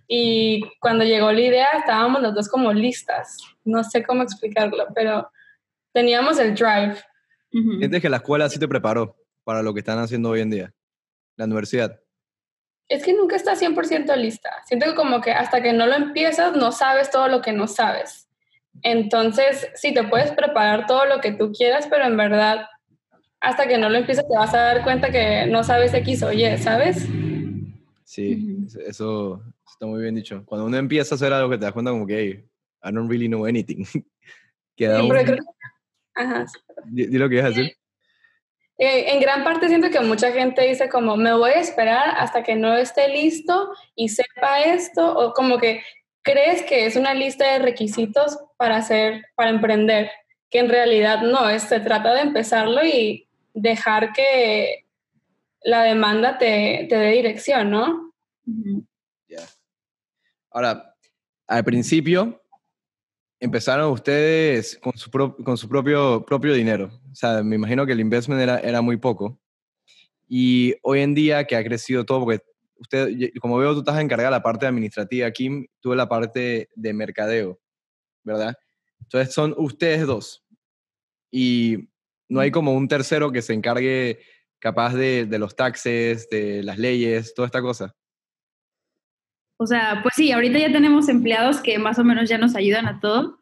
y 0.09 0.63
cuando 0.81 1.05
llegó 1.05 1.31
la 1.31 1.41
idea 1.41 1.69
estábamos 1.79 2.23
los 2.23 2.35
dos 2.35 2.49
como 2.49 2.73
listas. 2.73 3.37
No 3.65 3.85
sé 3.85 4.03
cómo 4.03 4.23
explicarlo, 4.23 4.87
pero 4.95 5.31
teníamos 5.93 6.39
el 6.39 6.55
drive. 6.55 6.97
¿Sientes 7.51 8.01
que 8.01 8.09
la 8.09 8.17
escuela 8.17 8.49
sí 8.49 8.59
te 8.59 8.67
preparó 8.67 9.15
para 9.45 9.63
lo 9.63 9.75
que 9.75 9.81
están 9.81 9.99
haciendo 9.99 10.31
hoy 10.31 10.41
en 10.41 10.49
día? 10.49 10.75
La 11.37 11.45
universidad 11.45 12.01
es 12.89 13.05
que 13.05 13.13
nunca 13.13 13.37
estás 13.37 13.61
100% 13.61 14.17
lista. 14.17 14.49
Siento 14.65 14.87
que 14.87 14.95
como 14.95 15.21
que 15.21 15.33
hasta 15.33 15.63
que 15.63 15.75
no 15.75 15.87
lo 15.87 15.95
empiezas 15.95 16.57
no 16.57 16.73
sabes 16.73 17.11
todo 17.11 17.29
lo 17.29 17.43
que 17.43 17.53
no 17.53 17.67
sabes. 17.67 18.27
Entonces, 18.83 19.69
sí, 19.75 19.93
te 19.93 20.05
puedes 20.05 20.33
preparar 20.33 20.87
todo 20.87 21.05
lo 21.05 21.21
que 21.21 21.33
tú 21.33 21.53
quieras, 21.53 21.87
pero 21.91 22.07
en 22.07 22.17
verdad, 22.17 22.69
hasta 23.41 23.67
que 23.67 23.77
no 23.77 23.91
lo 23.91 23.99
empiezas 23.99 24.27
te 24.27 24.35
vas 24.35 24.55
a 24.55 24.63
dar 24.63 24.83
cuenta 24.83 25.11
que 25.11 25.45
no 25.47 25.63
sabes 25.63 25.93
X 25.93 26.23
o 26.23 26.33
Y, 26.33 26.57
¿sabes? 26.57 27.07
Sí, 28.09 28.57
eso 28.87 29.43
está 29.71 29.85
muy 29.85 30.01
bien 30.01 30.15
dicho. 30.15 30.43
Cuando 30.47 30.65
uno 30.65 30.79
empieza 30.79 31.15
a 31.15 31.17
hacer 31.17 31.31
algo 31.31 31.51
que 31.51 31.59
te 31.59 31.67
das 31.67 31.75
cuenta 31.75 31.91
como 31.91 32.07
que, 32.07 32.19
hey, 32.19 32.45
I 32.83 32.91
don't 32.91 33.07
really 33.07 33.29
know 33.29 33.45
anything. 33.45 33.85
Queda 34.77 35.03
sí, 35.03 35.09
creo 35.11 35.45
Ajá. 36.15 36.47
Di, 36.87 37.07
lo 37.19 37.29
que 37.29 37.43
a 37.43 37.51
decir. 37.51 37.77
Eh, 38.79 39.13
en 39.13 39.21
gran 39.21 39.45
parte 39.45 39.69
siento 39.69 39.91
que 39.91 40.01
mucha 40.01 40.33
gente 40.33 40.67
dice 40.67 40.89
como 40.89 41.19
me 41.19 41.35
voy 41.35 41.51
a 41.51 41.61
esperar 41.61 42.15
hasta 42.17 42.43
que 42.43 42.57
no 42.57 42.75
esté 42.75 43.09
listo 43.09 43.75
y 43.95 44.09
sepa 44.09 44.63
esto 44.63 45.15
o 45.15 45.35
como 45.35 45.59
que 45.59 45.83
crees 46.23 46.63
que 46.63 46.87
es 46.87 46.97
una 46.97 47.13
lista 47.13 47.53
de 47.53 47.59
requisitos 47.59 48.39
para 48.57 48.77
hacer 48.77 49.27
para 49.35 49.51
emprender 49.51 50.11
que 50.49 50.61
en 50.61 50.71
realidad 50.71 51.21
no 51.21 51.47
es 51.51 51.65
se 51.65 51.81
trata 51.81 52.15
de 52.15 52.23
empezarlo 52.23 52.83
y 52.87 53.29
dejar 53.53 54.15
que 54.15 54.88
la 55.63 55.83
demanda 55.83 56.39
te, 56.39 56.87
te 56.89 56.97
dé 56.97 57.13
dirección 57.13 57.71
no 57.71 58.13
Ya. 59.27 59.47
ahora 60.51 60.95
al 61.47 61.65
principio 61.65 62.43
empezaron 63.41 63.93
ustedes 63.93 64.79
con 64.79 64.93
su, 64.97 65.11
con 65.11 65.57
su 65.57 65.69
propio, 65.69 66.25
propio 66.25 66.53
dinero. 66.55 66.91
O 67.11 67.15
sea, 67.15 67.43
me 67.43 67.57
imagino 67.57 67.87
que 67.87 67.93
el 67.93 68.01
investment 68.01 68.41
era, 68.41 68.59
era 68.59 68.81
muy 68.83 68.97
poco. 68.97 69.41
Y 70.27 70.75
hoy 70.83 71.01
en 71.01 71.15
día 71.15 71.45
que 71.45 71.57
ha 71.57 71.65
crecido 71.65 72.05
todo, 72.05 72.25
porque 72.25 72.45
usted, 72.77 73.09
como 73.41 73.57
veo, 73.59 73.73
tú 73.73 73.81
estás 73.81 74.01
encargada 74.01 74.31
de 74.31 74.37
la 74.37 74.43
parte 74.43 74.67
administrativa, 74.67 75.31
Kim, 75.31 75.67
tú 75.81 75.91
de 75.91 75.97
la 75.97 76.09
parte 76.09 76.69
de 76.75 76.93
mercadeo, 76.93 77.59
¿verdad? 78.25 78.55
Entonces 79.01 79.33
son 79.33 79.55
ustedes 79.57 80.07
dos. 80.07 80.45
Y 81.31 81.89
no 82.29 82.41
hay 82.41 82.51
como 82.51 82.75
un 82.75 82.89
tercero 82.89 83.33
que 83.33 83.43
se 83.43 83.55
encargue 83.55 84.19
capaz 84.59 84.95
de, 84.95 85.27
de 85.27 85.39
los 85.39 85.57
taxes, 85.57 86.29
de 86.31 86.63
las 86.63 86.79
leyes, 86.79 87.35
toda 87.35 87.47
esta 87.47 87.63
cosa. 87.63 87.95
O 89.59 89.67
sea, 89.67 90.01
pues 90.03 90.15
sí, 90.15 90.31
ahorita 90.31 90.59
ya 90.59 90.73
tenemos 90.73 91.09
empleados 91.09 91.61
que 91.61 91.79
más 91.79 91.99
o 91.99 92.05
menos 92.05 92.29
ya 92.29 92.39
nos 92.39 92.55
ayudan 92.55 92.87
a 92.87 93.01
todo, 93.01 93.41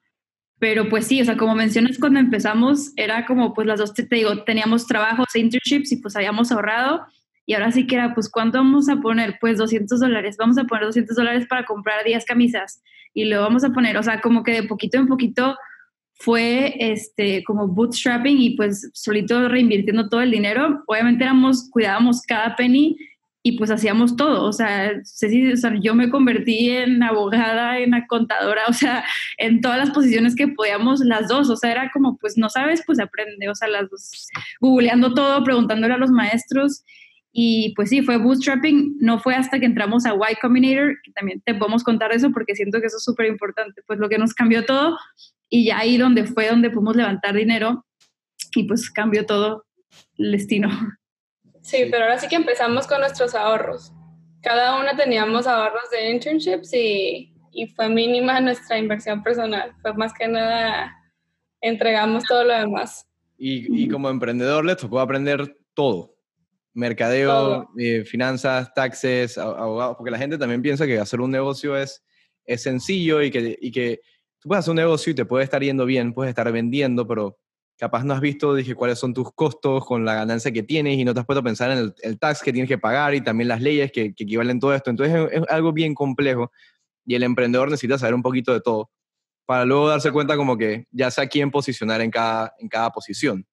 pero 0.59 0.89
pues 0.89 1.07
sí, 1.07 1.21
o 1.21 1.25
sea, 1.25 1.37
como 1.37 1.55
mencionas 1.55 1.99
cuando 1.99 2.19
empezamos, 2.19 2.93
era 2.97 3.27
como 3.27 3.53
pues 3.53 3.67
las 3.67 3.79
dos, 3.79 3.93
te 3.93 4.07
digo, 4.11 4.43
teníamos 4.45 4.87
trabajos 4.87 5.27
internships 5.35 5.93
y 5.93 5.97
pues 5.97 6.17
habíamos 6.17 6.51
ahorrado 6.51 7.07
y 7.45 7.55
ahora 7.55 7.71
sí 7.71 7.87
que 7.87 7.97
era, 7.97 8.15
pues 8.15 8.31
¿cuánto 8.31 8.59
vamos 8.59 8.89
a 8.89 8.97
poner? 8.97 9.37
Pues 9.41 9.59
200 9.59 10.01
dólares, 10.01 10.37
vamos 10.39 10.57
a 10.59 10.65
poner 10.65 10.87
200 10.87 11.15
dólares 11.15 11.47
para 11.47 11.65
comprar 11.67 12.03
10 12.05 12.25
camisas 12.25 12.83
y 13.13 13.27
lo 13.27 13.43
vamos 13.43 13.63
a 13.65 13.71
poner, 13.71 13.99
o 13.99 14.03
sea, 14.03 14.21
como 14.21 14.43
que 14.43 14.53
de 14.53 14.63
poquito 14.63 14.97
en 14.99 15.07
poquito 15.07 15.57
fue 16.19 16.75
este 16.79 17.45
como 17.45 17.69
bootstrapping 17.69 18.39
y 18.39 18.57
pues 18.57 18.91
solito 18.95 19.49
reinvirtiendo 19.49 20.09
todo 20.09 20.23
el 20.23 20.31
dinero. 20.31 20.83
Obviamente 20.87 21.25
éramos, 21.25 21.69
cuidábamos 21.71 22.23
cada 22.23 22.57
penny 22.57 22.97
y 23.47 23.57
pues 23.57 23.71
hacíamos 23.71 24.17
todo, 24.17 24.43
o 24.43 24.53
sea, 24.53 24.91
yo 25.81 25.95
me 25.95 26.11
convertí 26.11 26.69
en 26.69 27.01
abogada, 27.01 27.79
en 27.79 27.93
contadora, 28.09 28.63
o 28.67 28.73
sea, 28.73 29.05
en 29.39 29.61
todas 29.61 29.79
las 29.79 29.91
posiciones 29.93 30.35
que 30.35 30.49
podíamos 30.49 30.99
las 30.99 31.29
dos, 31.29 31.49
o 31.49 31.57
sea, 31.57 31.71
era 31.71 31.91
como, 31.93 32.17
pues 32.17 32.37
no 32.37 32.49
sabes, 32.51 32.83
pues 32.85 32.99
aprende, 32.99 33.49
o 33.49 33.55
sea, 33.55 33.69
las 33.69 33.89
dos, 33.89 34.27
googleando 34.61 35.15
todo, 35.15 35.45
preguntándole 35.45 35.95
a 35.95 35.97
los 35.97 36.11
maestros, 36.11 36.83
y 37.31 37.73
pues 37.77 37.91
sí, 37.91 38.03
fue 38.03 38.17
bootstrapping, 38.17 38.97
no 38.99 39.21
fue 39.21 39.37
hasta 39.37 39.61
que 39.61 39.67
entramos 39.67 40.07
a 40.07 40.15
Y 40.15 40.35
Combinator, 40.43 40.97
que 41.05 41.13
también 41.13 41.41
te 41.43 41.55
podemos 41.55 41.85
contar 41.85 42.11
eso 42.11 42.33
porque 42.33 42.57
siento 42.57 42.81
que 42.81 42.87
eso 42.87 42.97
es 42.97 43.05
súper 43.05 43.27
importante, 43.27 43.81
pues 43.87 44.01
lo 44.01 44.09
que 44.09 44.19
nos 44.19 44.35
cambió 44.35 44.65
todo, 44.65 44.99
y 45.49 45.67
ya 45.67 45.79
ahí 45.79 45.97
donde 45.97 46.25
fue 46.25 46.49
donde 46.49 46.71
pudimos 46.71 46.97
levantar 46.97 47.35
dinero, 47.35 47.85
y 48.55 48.65
pues 48.65 48.91
cambió 48.91 49.27
todo 49.27 49.67
el 50.19 50.33
destino. 50.33 50.69
Sí, 51.63 51.89
pero 51.91 52.05
ahora 52.05 52.19
sí 52.19 52.29
que 52.29 52.37
empezamos 52.37 52.87
con 52.87 53.01
nuestros 53.01 53.35
ahorros. 53.35 53.93
Cada 54.43 54.81
una 54.81 54.97
teníamos 54.97 55.47
ahorros 55.47 55.91
de 55.91 56.11
internships 56.11 56.73
y, 56.73 57.35
y 57.53 57.67
fue 57.69 57.89
mínima 57.89 58.41
nuestra 58.41 58.79
inversión 58.79 59.23
personal. 59.23 59.75
Fue 59.83 59.93
más 59.95 60.13
que 60.15 60.29
nada, 60.29 60.95
entregamos 61.61 62.25
todo 62.25 62.45
lo 62.45 62.55
demás. 62.55 63.07
Y, 63.37 63.83
y 63.83 63.89
como 63.89 64.09
emprendedor 64.09 64.65
les 64.65 64.77
tocó 64.77 65.01
aprender 65.01 65.59
todo. 65.75 66.15
Mercadeo, 66.73 67.69
eh, 67.79 68.05
finanzas, 68.05 68.73
taxes, 68.73 69.37
abogados, 69.37 69.97
porque 69.97 70.11
la 70.11 70.19
gente 70.19 70.39
también 70.39 70.63
piensa 70.63 70.87
que 70.87 70.99
hacer 70.99 71.21
un 71.21 71.31
negocio 71.31 71.77
es, 71.77 72.05
es 72.45 72.63
sencillo 72.63 73.23
y 73.23 73.31
que, 73.31 73.59
y 73.61 73.73
que 73.73 74.01
tú 74.47 74.51
puedes 74.51 74.61
hacer 74.61 74.71
un 74.71 74.77
negocio 74.77 75.11
y 75.11 75.15
te 75.17 75.25
puede 75.25 75.43
estar 75.43 75.61
yendo 75.61 75.85
bien, 75.85 76.15
puedes 76.15 76.29
estar 76.29 76.53
vendiendo, 76.53 77.05
pero 77.05 77.37
capaz 77.77 78.05
no 78.05 78.15
has 78.15 78.21
visto, 78.21 78.55
dije, 78.55 78.77
cuáles 78.77 78.97
son 78.97 79.13
tus 79.13 79.33
costos 79.35 79.85
con 79.85 80.05
la 80.05 80.15
ganancia 80.15 80.53
que 80.53 80.63
tienes 80.63 80.97
y 80.97 81.05
no 81.05 81.13
te 81.13 81.19
has 81.19 81.27
puesto 81.27 81.41
a 81.41 81.43
pensar 81.43 81.73
en 81.73 81.93
el, 82.01 82.19
tax 82.21 82.43
que 82.45 82.53
tienes 82.53 82.69
que 82.69 82.79
pagar 82.79 83.13
y 83.17 83.21
también 83.21 83.49
las 83.49 83.61
leyes 83.61 83.91
que, 83.91 84.15
que 84.15 84.23
equivalen 84.23 84.61
todo 84.61 84.73
esto. 84.73 84.91
Entonces 84.91 85.33
es, 85.33 85.43
algo 85.49 85.73
bien 85.73 85.97
complejo 85.97 86.53
y 87.05 87.17
el 87.17 87.25
emprendedor 87.25 87.69
necesita 87.69 87.99
saber 87.99 88.15
un 88.15 88.23
poquito 88.23 88.53
de 88.53 88.61
todo 88.61 88.89
para 89.47 89.65
luego 89.65 89.89
darse 89.89 90.13
cuenta 90.13 90.37
como 90.37 90.57
que 90.57 90.87
ya 90.93 91.11
sé 91.11 91.23
a 91.23 91.27
quién 91.27 91.51
posicionar 91.51 92.01
en 92.01 92.13
cada, 92.13 92.55
en 92.61 92.69
cada 92.69 92.91
posición. 92.91 93.45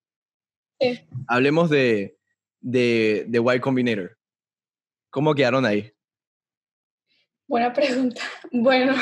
Sí. 0.80 1.00
Hablemos 1.28 1.72
de, 1.72 2.20
de, 2.62 3.26
de 3.28 3.56
Y 3.56 3.60
Combinator. 3.60 4.16
¿Cómo 5.10 5.34
quedaron 5.34 5.66
ahí? 5.66 5.92
Buena 7.48 7.74
pregunta. 7.74 8.22
Bueno, 8.52 8.94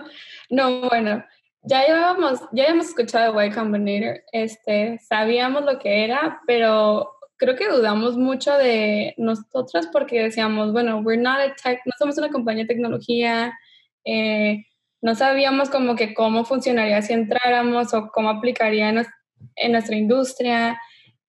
no, 0.50 0.88
bueno, 0.88 1.24
ya 1.62 1.86
llevábamos, 1.86 2.40
ya 2.52 2.64
habíamos 2.64 2.88
escuchado 2.88 3.38
de 3.38 3.46
Y 3.46 3.50
Combinator, 3.50 4.22
este, 4.32 4.98
sabíamos 4.98 5.64
lo 5.64 5.78
que 5.78 6.04
era, 6.04 6.40
pero 6.46 7.12
creo 7.36 7.56
que 7.56 7.68
dudamos 7.68 8.16
mucho 8.16 8.56
de 8.56 9.14
nosotras 9.18 9.88
porque 9.92 10.22
decíamos, 10.22 10.72
bueno, 10.72 10.98
we're 10.98 11.20
not 11.20 11.38
a 11.38 11.54
tech, 11.54 11.80
no 11.84 11.92
somos 11.98 12.16
una 12.18 12.30
compañía 12.30 12.64
de 12.64 12.68
tecnología, 12.68 13.58
eh, 14.04 14.64
no 15.02 15.14
sabíamos 15.14 15.70
como 15.70 15.96
que 15.96 16.14
cómo 16.14 16.44
funcionaría 16.44 17.02
si 17.02 17.12
entráramos 17.12 17.92
o 17.94 18.10
cómo 18.12 18.30
aplicaría 18.30 18.90
en, 18.90 19.72
nuestra 19.72 19.96
industria, 19.96 20.80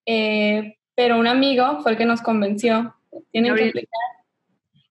eh, 0.06 0.76
pero 0.96 1.17
un 1.17 1.28
amigo 1.28 1.80
fue 1.82 1.94
el 1.94 1.98
que 1.98 2.06
nos 2.06 2.22
convenció, 2.22 2.96
tienen 3.32 3.56
que 3.56 3.70
aplicar. 3.70 4.00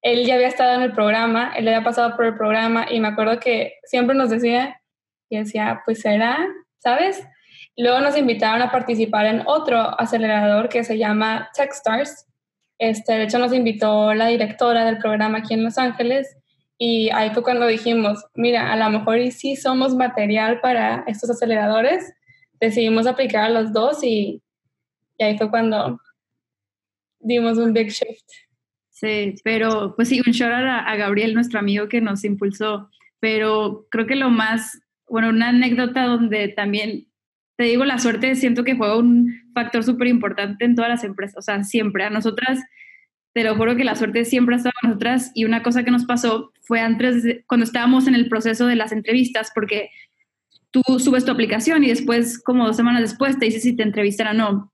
Él 0.03 0.25
ya 0.25 0.37
había 0.37 0.49
estado 0.49 0.75
en 0.75 0.83
el 0.83 0.93
programa, 0.93 1.53
él 1.55 1.69
había 1.69 1.85
pasado 1.85 2.17
por 2.17 2.25
el 2.25 2.35
programa 2.35 2.87
y 2.91 3.01
me 3.01 3.09
acuerdo 3.09 3.39
que 3.39 3.75
siempre 3.85 4.17
nos 4.17 4.31
decía, 4.31 4.80
y 5.31 5.39
decía, 5.39 5.81
pues 5.87 6.01
será, 6.01 6.47
¿sabes? 6.79 7.25
Luego 7.77 8.01
nos 8.01 8.19
invitaron 8.19 8.61
a 8.61 8.71
participar 8.71 9.27
en 9.27 9.43
otro 9.47 9.79
acelerador 9.99 10.69
que 10.69 10.85
se 10.85 10.99
llama 10.99 11.49
Techstars. 11.55 12.27
Este, 12.79 13.15
de 13.15 13.23
hecho, 13.25 13.39
nos 13.39 13.53
invitó 13.53 14.13
la 14.13 14.27
directora 14.27 14.85
del 14.85 14.99
programa 14.99 15.39
aquí 15.39 15.55
en 15.55 15.65
Los 15.65 15.79
Ángeles 15.79 16.37
y 16.77 17.11
ahí 17.11 17.31
fue 17.31 17.43
cuando 17.43 17.67
dijimos, 17.67 18.25
mira, 18.35 18.73
a 18.73 18.77
lo 18.77 18.99
mejor 18.99 19.19
y 19.19 19.31
sí 19.31 19.55
somos 19.55 19.95
material 19.95 20.61
para 20.61 21.05
estos 21.07 21.31
aceleradores. 21.31 22.13
Decidimos 22.59 23.07
aplicar 23.07 23.45
a 23.45 23.51
los 23.51 23.73
dos 23.73 24.03
y, 24.03 24.43
y 25.17 25.25
ahí 25.25 25.39
fue 25.39 25.51
cuando 25.51 26.01
dimos 27.21 27.59
un 27.59 27.73
big 27.73 27.89
shift. 27.89 28.27
Sí, 28.89 29.35
pero 29.45 29.95
pues 29.95 30.09
sí, 30.09 30.21
un 30.27 30.33
shout 30.33 30.51
a, 30.51 30.81
a 30.81 30.97
Gabriel, 30.97 31.35
nuestro 31.35 31.59
amigo 31.59 31.89
que 31.89 32.01
nos 32.01 32.25
impulsó. 32.25 32.91
Pero 33.21 33.87
creo 33.91 34.07
que 34.07 34.17
lo 34.17 34.31
más 34.31 34.81
bueno, 35.11 35.29
una 35.29 35.49
anécdota 35.49 36.05
donde 36.05 36.49
también, 36.49 37.07
te 37.57 37.65
digo, 37.65 37.85
la 37.85 37.99
suerte 37.99 38.35
siento 38.37 38.65
que 38.65 38.77
fue 38.77 38.97
un 38.97 39.35
factor 39.55 39.85
súper 39.85 40.09
importante 40.09 40.65
en 40.65 40.75
todas 40.75 40.91
las 40.91 41.05
empresas, 41.05 41.37
o 41.39 41.43
sea, 41.43 41.63
siempre. 41.65 42.05
A 42.05 42.11
nosotras, 42.11 42.61
te 43.35 43.45
lo 43.45 43.57
juro 43.57 43.77
que 43.77 43.85
la 43.85 43.97
suerte 43.97 44.25
siempre 44.25 44.55
ha 44.55 44.59
estado 44.59 44.73
con 44.81 44.91
nosotras 44.91 45.31
y 45.35 45.45
una 45.45 45.63
cosa 45.63 45.85
que 45.85 45.91
nos 45.91 46.05
pasó 46.05 46.53
fue 46.63 46.81
antes, 46.81 47.43
cuando 47.47 47.65
estábamos 47.65 48.07
en 48.07 48.15
el 48.15 48.29
proceso 48.29 48.67
de 48.67 48.77
las 48.77 48.93
entrevistas, 48.93 49.51
porque 49.55 49.91
tú 50.71 50.83
subes 50.99 51.25
tu 51.25 51.33
aplicación 51.33 51.85
y 51.85 51.89
después, 51.89 52.41
como 52.43 52.67
dos 52.67 52.77
semanas 52.77 53.03
después, 53.03 53.39
te 53.39 53.47
dice 53.47 53.61
si 53.61 53.77
te 53.77 53.83
entrevistan 53.83 54.29
o 54.29 54.35
no. 54.35 54.73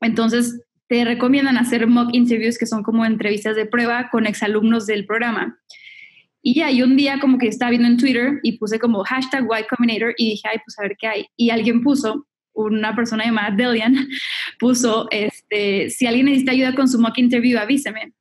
Entonces, 0.00 0.62
te 0.86 1.04
recomiendan 1.04 1.56
hacer 1.56 1.86
mock 1.86 2.10
interviews, 2.12 2.58
que 2.58 2.66
son 2.66 2.82
como 2.82 3.04
entrevistas 3.04 3.56
de 3.56 3.64
prueba 3.64 4.10
con 4.10 4.26
exalumnos 4.26 4.86
del 4.86 5.06
programa. 5.06 5.58
Y 6.42 6.54
ya, 6.54 6.70
y 6.70 6.82
un 6.82 6.96
día 6.96 7.18
como 7.20 7.38
que 7.38 7.48
estaba 7.48 7.70
viendo 7.70 7.88
en 7.88 7.96
Twitter 7.96 8.40
y 8.42 8.58
puse 8.58 8.78
como 8.78 9.04
hashtag 9.04 9.44
White 9.48 9.68
Combinator 9.68 10.14
y 10.16 10.30
dije, 10.30 10.48
ay, 10.50 10.58
pues 10.64 10.78
a 10.78 10.82
ver 10.82 10.96
qué 10.98 11.06
hay. 11.06 11.26
Y 11.36 11.50
alguien 11.50 11.82
puso, 11.82 12.26
una 12.52 12.94
persona 12.94 13.24
llamada 13.24 13.54
Delian, 13.54 14.08
puso, 14.58 15.08
este, 15.10 15.90
si 15.90 16.06
alguien 16.06 16.26
necesita 16.26 16.52
ayuda 16.52 16.74
con 16.74 16.88
su 16.88 16.98
mock 16.98 17.18
interview, 17.18 17.58
avíseme. 17.58 18.12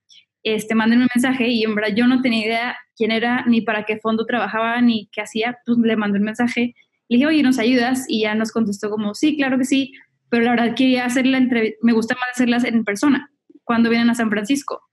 Este, 0.44 0.74
mándenme 0.74 1.04
un 1.04 1.10
mensaje 1.14 1.50
y 1.50 1.64
en 1.64 1.76
verdad 1.76 1.94
yo 1.96 2.08
no 2.08 2.22
tenía 2.22 2.46
idea 2.46 2.78
quién 2.96 3.12
era, 3.12 3.46
ni 3.46 3.62
para 3.62 3.84
qué 3.84 3.98
fondo 3.98 4.26
trabajaba, 4.26 4.82
ni 4.82 5.10
qué 5.12 5.22
hacía, 5.22 5.58
pues 5.66 5.78
le 5.80 5.96
mandé 5.96 6.20
un 6.20 6.26
mensaje. 6.26 6.76
Le 7.10 7.18
dije, 7.18 7.26
oye, 7.26 7.44
¿nos 7.44 7.60
ayudas? 7.60 8.06
Y 8.08 8.22
ya 8.22 8.36
nos 8.36 8.52
contestó 8.52 8.90
como, 8.90 9.16
sí, 9.16 9.36
claro 9.36 9.58
que 9.58 9.66
sí, 9.66 9.94
pero 10.30 10.44
la 10.44 10.52
verdad 10.52 10.76
quería 10.76 11.06
hacer 11.06 11.26
la 11.26 11.38
entrevista, 11.38 11.78
me 11.82 11.94
gusta 11.94 12.16
más 12.16 12.30
hacerlas 12.34 12.64
en 12.64 12.84
persona, 12.84 13.32
cuando 13.64 13.90
vienen 13.90 14.10
a 14.10 14.16
San 14.16 14.30
Francisco. 14.30 14.89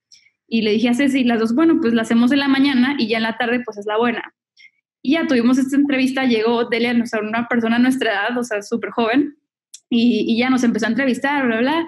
Y 0.48 0.62
le 0.62 0.72
dije 0.72 0.88
a 0.88 0.94
Ceci, 0.94 1.24
las 1.24 1.40
dos, 1.40 1.54
bueno, 1.54 1.78
pues 1.80 1.92
la 1.92 2.02
hacemos 2.02 2.32
en 2.32 2.38
la 2.38 2.48
mañana 2.48 2.96
y 2.98 3.08
ya 3.08 3.16
en 3.16 3.24
la 3.24 3.36
tarde 3.36 3.62
pues 3.64 3.78
es 3.78 3.86
la 3.86 3.98
buena. 3.98 4.34
Y 5.02 5.12
ya 5.12 5.26
tuvimos 5.26 5.58
esta 5.58 5.76
entrevista, 5.76 6.24
llegó 6.24 6.64
Delia, 6.64 6.96
o 7.00 7.06
sea, 7.06 7.20
una 7.20 7.46
persona 7.48 7.76
a 7.76 7.80
nuestra 7.80 8.12
edad, 8.12 8.38
o 8.38 8.42
sea, 8.42 8.62
súper 8.62 8.90
joven, 8.90 9.36
y, 9.88 10.24
y, 10.26 10.38
ya 10.38 10.50
nos 10.50 10.64
empezó 10.64 10.86
a 10.86 10.88
entrevistar, 10.88 11.46
bla, 11.46 11.60
bla, 11.60 11.86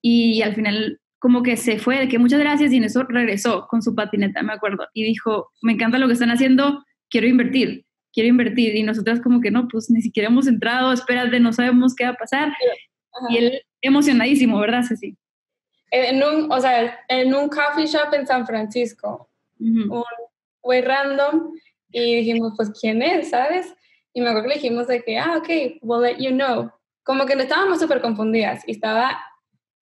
y 0.00 0.40
al 0.42 0.54
final 0.54 1.00
como 1.18 1.42
que 1.42 1.56
se 1.56 1.78
fue, 1.78 1.98
de 1.98 2.08
que 2.08 2.18
muchas 2.18 2.40
gracias, 2.40 2.72
y 2.72 2.76
en 2.76 2.84
eso 2.84 3.02
regresó 3.04 3.66
con 3.68 3.82
su 3.82 3.94
patineta, 3.94 4.42
me 4.42 4.52
acuerdo, 4.52 4.86
y 4.94 5.04
dijo, 5.04 5.50
me 5.62 5.72
encanta 5.72 5.98
lo 5.98 6.06
que 6.06 6.14
están 6.14 6.30
haciendo, 6.30 6.84
quiero 7.10 7.26
invertir, 7.26 7.84
quiero 8.12 8.28
invertir, 8.28 8.74
y 8.74 8.82
nosotras 8.82 9.20
como 9.20 9.40
que 9.40 9.50
no, 9.50 9.68
pues 9.68 9.90
ni 9.90 10.00
siquiera 10.00 10.28
hemos 10.28 10.46
entrado, 10.46 10.92
espérate, 10.92 11.38
no 11.38 11.52
sabemos 11.52 11.94
qué 11.94 12.04
va 12.04 12.10
a 12.10 12.14
pasar, 12.14 12.54
y 13.28 13.36
él 13.36 13.62
emocionadísimo, 13.82 14.58
¿verdad, 14.58 14.84
Ceci? 14.88 15.16
En 15.90 16.22
un, 16.22 16.50
o 16.52 16.60
sea, 16.60 17.00
en 17.08 17.34
un 17.34 17.48
coffee 17.48 17.86
shop 17.86 18.14
en 18.14 18.26
San 18.26 18.46
Francisco, 18.46 19.30
un 19.58 20.04
güey 20.62 20.80
random, 20.82 21.52
y 21.92 22.16
dijimos, 22.16 22.54
pues, 22.56 22.70
¿quién 22.80 23.02
es? 23.02 23.30
¿Sabes? 23.30 23.74
Y 24.12 24.20
me 24.20 24.28
acuerdo 24.28 24.48
que 24.48 24.54
le 24.54 24.60
dijimos 24.60 24.86
de 24.86 25.02
que, 25.02 25.18
ah, 25.18 25.36
ok, 25.38 25.48
we'll 25.82 26.02
let 26.02 26.18
you 26.18 26.30
know. 26.30 26.70
Como 27.02 27.26
que 27.26 27.36
no 27.36 27.42
estábamos 27.42 27.80
súper 27.80 28.00
confundidas 28.00 28.62
y 28.66 28.72
estaba, 28.72 29.18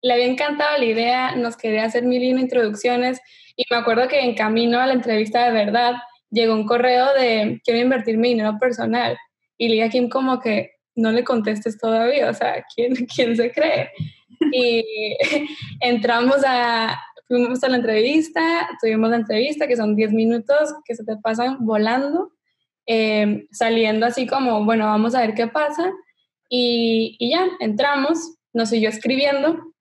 le 0.03 0.13
había 0.13 0.27
encantado 0.27 0.79
la 0.79 0.85
idea, 0.85 1.37
nos 1.37 1.57
quería 1.57 1.85
hacer 1.85 2.05
mil 2.05 2.23
y 2.23 2.31
introducciones 2.31 3.21
y 3.57 3.65
me 3.71 3.77
acuerdo 3.77 4.09
que 4.09 4.21
en 4.21 4.35
camino 4.35 4.79
a 4.79 4.87
la 4.87 4.93
entrevista 4.93 5.45
de 5.45 5.53
verdad 5.53 5.95
llegó 6.31 6.55
un 6.55 6.67
correo 6.67 7.13
de 7.15 7.61
quiero 7.65 7.81
invertir 7.81 8.17
mi 8.17 8.29
dinero 8.29 8.57
personal 8.61 9.19
y 9.57 9.69
le 9.69 9.75
dije 9.75 9.87
a 9.87 9.91
Kim 9.91 10.09
como 10.09 10.41
que 10.41 10.73
no 10.95 11.11
le 11.11 11.25
contestes 11.25 11.79
todavía, 11.79 12.31
o 12.31 12.35
sea, 12.35 12.65
¿quién, 12.75 12.95
quién 13.15 13.37
se 13.37 13.51
cree? 13.53 13.91
Y 14.53 14.85
entramos 15.81 16.43
a, 16.47 16.99
fuimos 17.27 17.63
a 17.63 17.69
la 17.69 17.77
entrevista, 17.77 18.69
tuvimos 18.81 19.11
la 19.11 19.17
entrevista, 19.17 19.67
que 19.67 19.77
son 19.77 19.95
10 19.95 20.13
minutos 20.13 20.75
que 20.85 20.95
se 20.95 21.05
te 21.05 21.17
pasan 21.17 21.65
volando, 21.65 22.33
eh, 22.87 23.47
saliendo 23.51 24.07
así 24.07 24.27
como, 24.27 24.65
bueno, 24.65 24.87
vamos 24.87 25.15
a 25.15 25.21
ver 25.21 25.35
qué 25.35 25.47
pasa. 25.47 25.93
Y, 26.49 27.17
y 27.19 27.31
ya, 27.31 27.47
entramos, 27.61 28.19
nos 28.53 28.71
siguió 28.71 28.89
escribiendo, 28.89 29.75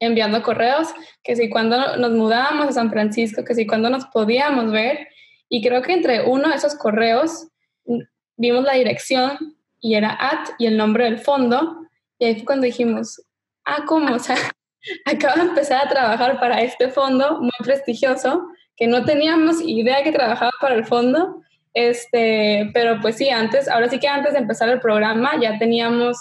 enviando 0.00 0.42
correos, 0.42 0.88
que 1.22 1.36
si 1.36 1.48
cuando 1.48 1.96
nos 1.96 2.12
mudábamos 2.12 2.68
a 2.68 2.72
San 2.72 2.90
Francisco, 2.90 3.44
que 3.44 3.54
si 3.54 3.66
cuando 3.66 3.90
nos 3.90 4.06
podíamos 4.06 4.70
ver. 4.70 5.08
Y 5.48 5.62
creo 5.62 5.82
que 5.82 5.92
entre 5.92 6.22
uno 6.22 6.48
de 6.48 6.56
esos 6.56 6.74
correos 6.74 7.48
mm, 7.86 8.00
vimos 8.36 8.64
la 8.64 8.74
dirección 8.74 9.56
y 9.80 9.94
era 9.94 10.10
at 10.10 10.50
y 10.58 10.66
el 10.66 10.76
nombre 10.76 11.04
del 11.04 11.18
fondo. 11.18 11.86
Y 12.18 12.24
ahí 12.24 12.34
fue 12.36 12.44
cuando 12.44 12.66
dijimos, 12.66 13.22
ah, 13.64 13.84
¿cómo? 13.86 14.14
O 14.14 14.18
acabo 15.06 15.36
de 15.36 15.48
empezar 15.48 15.86
a 15.86 15.88
trabajar 15.88 16.38
para 16.40 16.62
este 16.62 16.90
fondo 16.90 17.40
muy 17.40 17.50
prestigioso, 17.62 18.46
que 18.76 18.86
no 18.86 19.04
teníamos 19.04 19.60
idea 19.60 20.02
que 20.02 20.12
trabajaba 20.12 20.52
para 20.60 20.74
el 20.74 20.84
fondo. 20.84 21.40
Este, 21.72 22.70
pero 22.72 23.00
pues 23.00 23.16
sí, 23.16 23.30
antes, 23.30 23.68
ahora 23.68 23.88
sí 23.88 23.98
que 23.98 24.06
antes 24.06 24.32
de 24.32 24.38
empezar 24.38 24.68
el 24.68 24.80
programa 24.80 25.32
ya 25.40 25.58
teníamos 25.58 26.16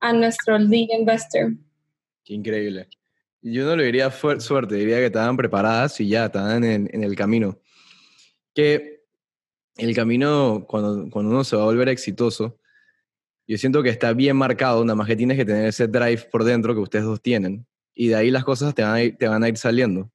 a 0.00 0.12
nuestro 0.12 0.58
lead 0.58 0.88
investor. 0.90 1.52
Qué 2.24 2.34
increíble. 2.34 2.88
Yo 3.42 3.64
no 3.64 3.76
le 3.76 3.84
diría 3.84 4.10
suerte, 4.10 4.76
diría 4.76 4.96
que 4.96 5.06
estaban 5.06 5.36
preparadas 5.36 6.00
y 6.00 6.08
ya 6.08 6.26
estaban 6.26 6.64
en, 6.64 6.88
en 6.92 7.04
el 7.04 7.14
camino. 7.16 7.58
Que 8.54 9.02
el 9.76 9.94
camino, 9.94 10.64
cuando, 10.66 11.10
cuando 11.10 11.32
uno 11.32 11.44
se 11.44 11.56
va 11.56 11.62
a 11.62 11.66
volver 11.66 11.88
exitoso, 11.88 12.58
yo 13.46 13.58
siento 13.58 13.82
que 13.82 13.90
está 13.90 14.12
bien 14.12 14.36
marcado, 14.36 14.84
nada 14.84 14.94
más 14.94 15.06
que 15.06 15.16
tienes 15.16 15.36
que 15.36 15.44
tener 15.44 15.66
ese 15.66 15.86
drive 15.86 16.28
por 16.30 16.44
dentro 16.44 16.74
que 16.74 16.80
ustedes 16.80 17.04
dos 17.04 17.20
tienen. 17.20 17.66
Y 17.94 18.08
de 18.08 18.16
ahí 18.16 18.30
las 18.30 18.44
cosas 18.44 18.74
te 18.74 18.82
van 18.82 18.94
a 18.94 19.02
ir, 19.02 19.16
te 19.16 19.28
van 19.28 19.42
a 19.44 19.48
ir 19.48 19.56
saliendo. 19.56 20.10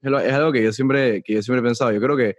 Es 0.00 0.32
algo 0.32 0.52
que 0.52 0.62
yo 0.62 0.72
siempre, 0.72 1.22
que 1.22 1.34
yo 1.34 1.42
siempre 1.42 1.60
he 1.60 1.64
pensado. 1.64 1.92
Yo 1.92 2.00
creo 2.00 2.16
que, 2.16 2.36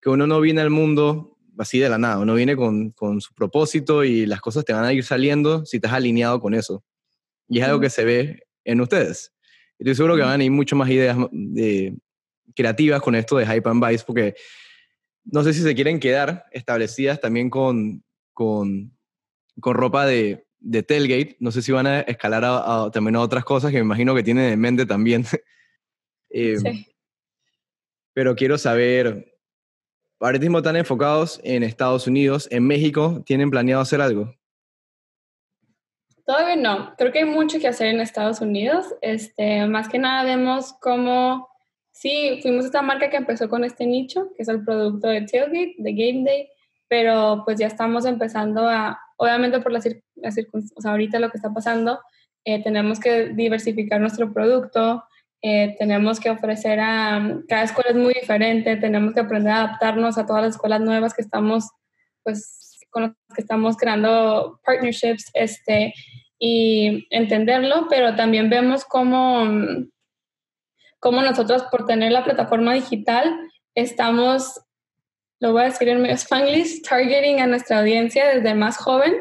que 0.00 0.10
uno 0.10 0.26
no 0.26 0.40
viene 0.40 0.60
al 0.60 0.70
mundo 0.70 1.38
así 1.58 1.78
de 1.78 1.88
la 1.88 1.98
nada. 1.98 2.18
Uno 2.18 2.34
viene 2.34 2.56
con, 2.56 2.90
con 2.90 3.20
su 3.20 3.32
propósito 3.34 4.04
y 4.04 4.26
las 4.26 4.40
cosas 4.40 4.64
te 4.64 4.72
van 4.72 4.84
a 4.84 4.92
ir 4.92 5.02
saliendo 5.02 5.64
si 5.64 5.78
estás 5.78 5.92
alineado 5.92 6.40
con 6.40 6.54
eso. 6.54 6.84
Y 7.48 7.58
es 7.58 7.64
algo 7.64 7.80
que 7.80 7.90
se 7.90 8.04
ve 8.04 8.46
en 8.64 8.80
ustedes. 8.80 9.32
Estoy 9.78 9.94
seguro 9.94 10.16
que 10.16 10.22
van 10.22 10.40
a 10.40 10.44
ir 10.44 10.50
mucho 10.50 10.76
más 10.76 10.88
ideas 10.90 11.16
de, 11.32 11.96
creativas 12.54 13.00
con 13.00 13.14
esto 13.14 13.36
de 13.36 13.46
Hype 13.46 13.68
and 13.68 13.84
Vice, 13.84 14.04
porque 14.06 14.34
no 15.24 15.42
sé 15.42 15.52
si 15.52 15.62
se 15.62 15.74
quieren 15.74 16.00
quedar 16.00 16.44
establecidas 16.52 17.20
también 17.20 17.50
con, 17.50 18.04
con, 18.32 18.92
con 19.60 19.74
ropa 19.74 20.06
de, 20.06 20.46
de 20.60 20.82
tailgate. 20.82 21.36
No 21.40 21.50
sé 21.50 21.62
si 21.62 21.72
van 21.72 21.86
a 21.86 22.00
escalar 22.00 22.42
a, 22.44 22.90
también 22.92 23.16
a 23.16 23.20
otras 23.20 23.44
cosas 23.44 23.70
que 23.70 23.78
me 23.78 23.84
imagino 23.84 24.14
que 24.14 24.22
tienen 24.22 24.52
en 24.52 24.60
mente 24.60 24.86
también. 24.86 25.24
eh, 26.30 26.56
sí. 26.58 26.86
Pero 28.14 28.36
quiero 28.36 28.56
saber, 28.58 29.36
ahora 30.20 30.38
mismo 30.38 30.58
están 30.58 30.76
enfocados 30.76 31.40
en 31.42 31.64
Estados 31.64 32.06
Unidos, 32.06 32.48
en 32.50 32.66
México, 32.66 33.22
¿tienen 33.26 33.50
planeado 33.50 33.82
hacer 33.82 34.00
algo? 34.00 34.32
Todavía 36.24 36.56
no, 36.56 36.94
creo 36.96 37.12
que 37.12 37.18
hay 37.18 37.24
mucho 37.26 37.58
que 37.58 37.68
hacer 37.68 37.88
en 37.88 38.00
Estados 38.00 38.40
Unidos. 38.40 38.86
Este, 39.02 39.66
más 39.66 39.88
que 39.88 39.98
nada 39.98 40.24
vemos 40.24 40.72
cómo, 40.80 41.48
sí, 41.90 42.38
fuimos 42.40 42.64
esta 42.64 42.80
marca 42.80 43.10
que 43.10 43.16
empezó 43.16 43.48
con 43.48 43.64
este 43.64 43.84
nicho, 43.84 44.30
que 44.34 44.42
es 44.42 44.48
el 44.48 44.64
producto 44.64 45.08
de 45.08 45.22
Tailgate, 45.22 45.74
de 45.76 45.92
Game 45.92 46.24
Day, 46.24 46.48
pero 46.94 47.42
pues 47.44 47.58
ya 47.58 47.66
estamos 47.66 48.04
empezando 48.04 48.68
a, 48.68 49.00
obviamente 49.16 49.58
por 49.58 49.72
las, 49.72 49.82
circunstancias, 49.82 50.72
o 50.76 50.80
sea, 50.80 50.92
ahorita 50.92 51.18
lo 51.18 51.28
que 51.28 51.38
está 51.38 51.52
pasando, 51.52 51.98
eh, 52.44 52.62
tenemos 52.62 53.00
que 53.00 53.30
diversificar 53.30 54.00
nuestro 54.00 54.32
producto, 54.32 55.02
eh, 55.42 55.74
tenemos 55.76 56.20
que 56.20 56.30
ofrecer 56.30 56.78
a, 56.78 57.40
cada 57.48 57.64
escuela 57.64 57.90
es 57.90 57.96
muy 57.96 58.14
diferente, 58.14 58.76
tenemos 58.76 59.12
que 59.12 59.18
aprender 59.18 59.50
a 59.50 59.64
adaptarnos 59.64 60.18
a 60.18 60.24
todas 60.24 60.44
las 60.44 60.54
escuelas 60.54 60.82
nuevas 60.82 61.14
que 61.14 61.22
estamos, 61.22 61.68
pues, 62.22 62.78
con 62.90 63.02
las 63.02 63.12
que 63.34 63.40
estamos 63.40 63.76
creando 63.76 64.60
partnerships, 64.64 65.32
este, 65.34 65.94
y 66.38 67.08
entenderlo, 67.10 67.88
pero 67.90 68.14
también 68.14 68.50
vemos 68.50 68.84
cómo, 68.84 69.48
cómo 71.00 71.22
nosotros 71.22 71.64
por 71.72 71.86
tener 71.86 72.12
la 72.12 72.22
plataforma 72.22 72.72
digital 72.72 73.34
estamos 73.74 74.63
lo 75.40 75.52
voy 75.52 75.62
a 75.62 75.64
decir 75.66 75.88
en 75.88 76.02
medio 76.02 76.16
spanglish, 76.16 76.82
targeting 76.82 77.40
a 77.40 77.46
nuestra 77.46 77.80
audiencia 77.80 78.26
desde 78.28 78.54
más 78.54 78.76
joven, 78.76 79.14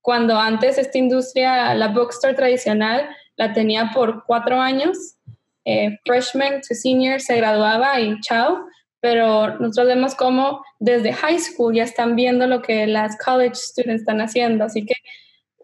cuando 0.00 0.38
antes 0.38 0.78
esta 0.78 0.98
industria, 0.98 1.74
la 1.74 1.88
bookstore 1.88 2.34
tradicional, 2.34 3.08
la 3.36 3.52
tenía 3.52 3.90
por 3.94 4.24
cuatro 4.24 4.60
años, 4.60 5.16
eh, 5.64 5.98
freshman 6.04 6.60
to 6.66 6.74
senior 6.74 7.20
se 7.20 7.36
graduaba 7.36 8.00
y 8.00 8.18
chao, 8.20 8.66
pero 9.00 9.58
nosotros 9.58 9.88
vemos 9.88 10.14
cómo 10.14 10.62
desde 10.78 11.12
high 11.12 11.38
school 11.38 11.74
ya 11.74 11.84
están 11.84 12.16
viendo 12.16 12.46
lo 12.46 12.62
que 12.62 12.86
las 12.86 13.16
college 13.18 13.54
students 13.54 14.02
están 14.02 14.20
haciendo, 14.20 14.64
así 14.64 14.84
que 14.84 14.94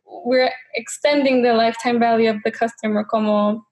we're 0.05 0.53
extending 0.75 1.43
the 1.43 1.53
lifetime 1.53 1.99
value 1.99 2.31
of 2.31 2.43
the 2.45 2.53
customer 2.53 3.05
como 3.07 3.67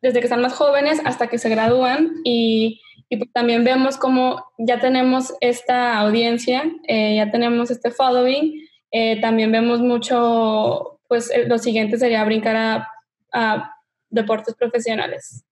desde 0.00 0.20
que 0.20 0.26
están 0.26 0.42
más 0.42 0.54
jóvenes 0.54 1.00
hasta 1.04 1.26
que 1.26 1.38
se 1.38 1.48
gradúan 1.48 2.12
y 2.24 2.80
y 3.08 3.16
pues 3.16 3.32
también 3.32 3.64
vemos 3.64 3.96
cómo 3.96 4.44
ya 4.58 4.80
tenemos 4.80 5.32
esta 5.40 5.98
audiencia, 5.98 6.70
eh, 6.86 7.16
ya 7.16 7.30
tenemos 7.30 7.70
este 7.70 7.90
following, 7.90 8.68
eh, 8.90 9.20
también 9.20 9.50
vemos 9.50 9.80
mucho, 9.80 11.00
pues 11.08 11.30
lo 11.46 11.58
siguiente 11.58 11.96
sería 11.98 12.24
brincar 12.24 12.56
a, 12.56 12.88
a 13.32 13.72
deportes 14.10 14.54
profesionales. 14.54 15.44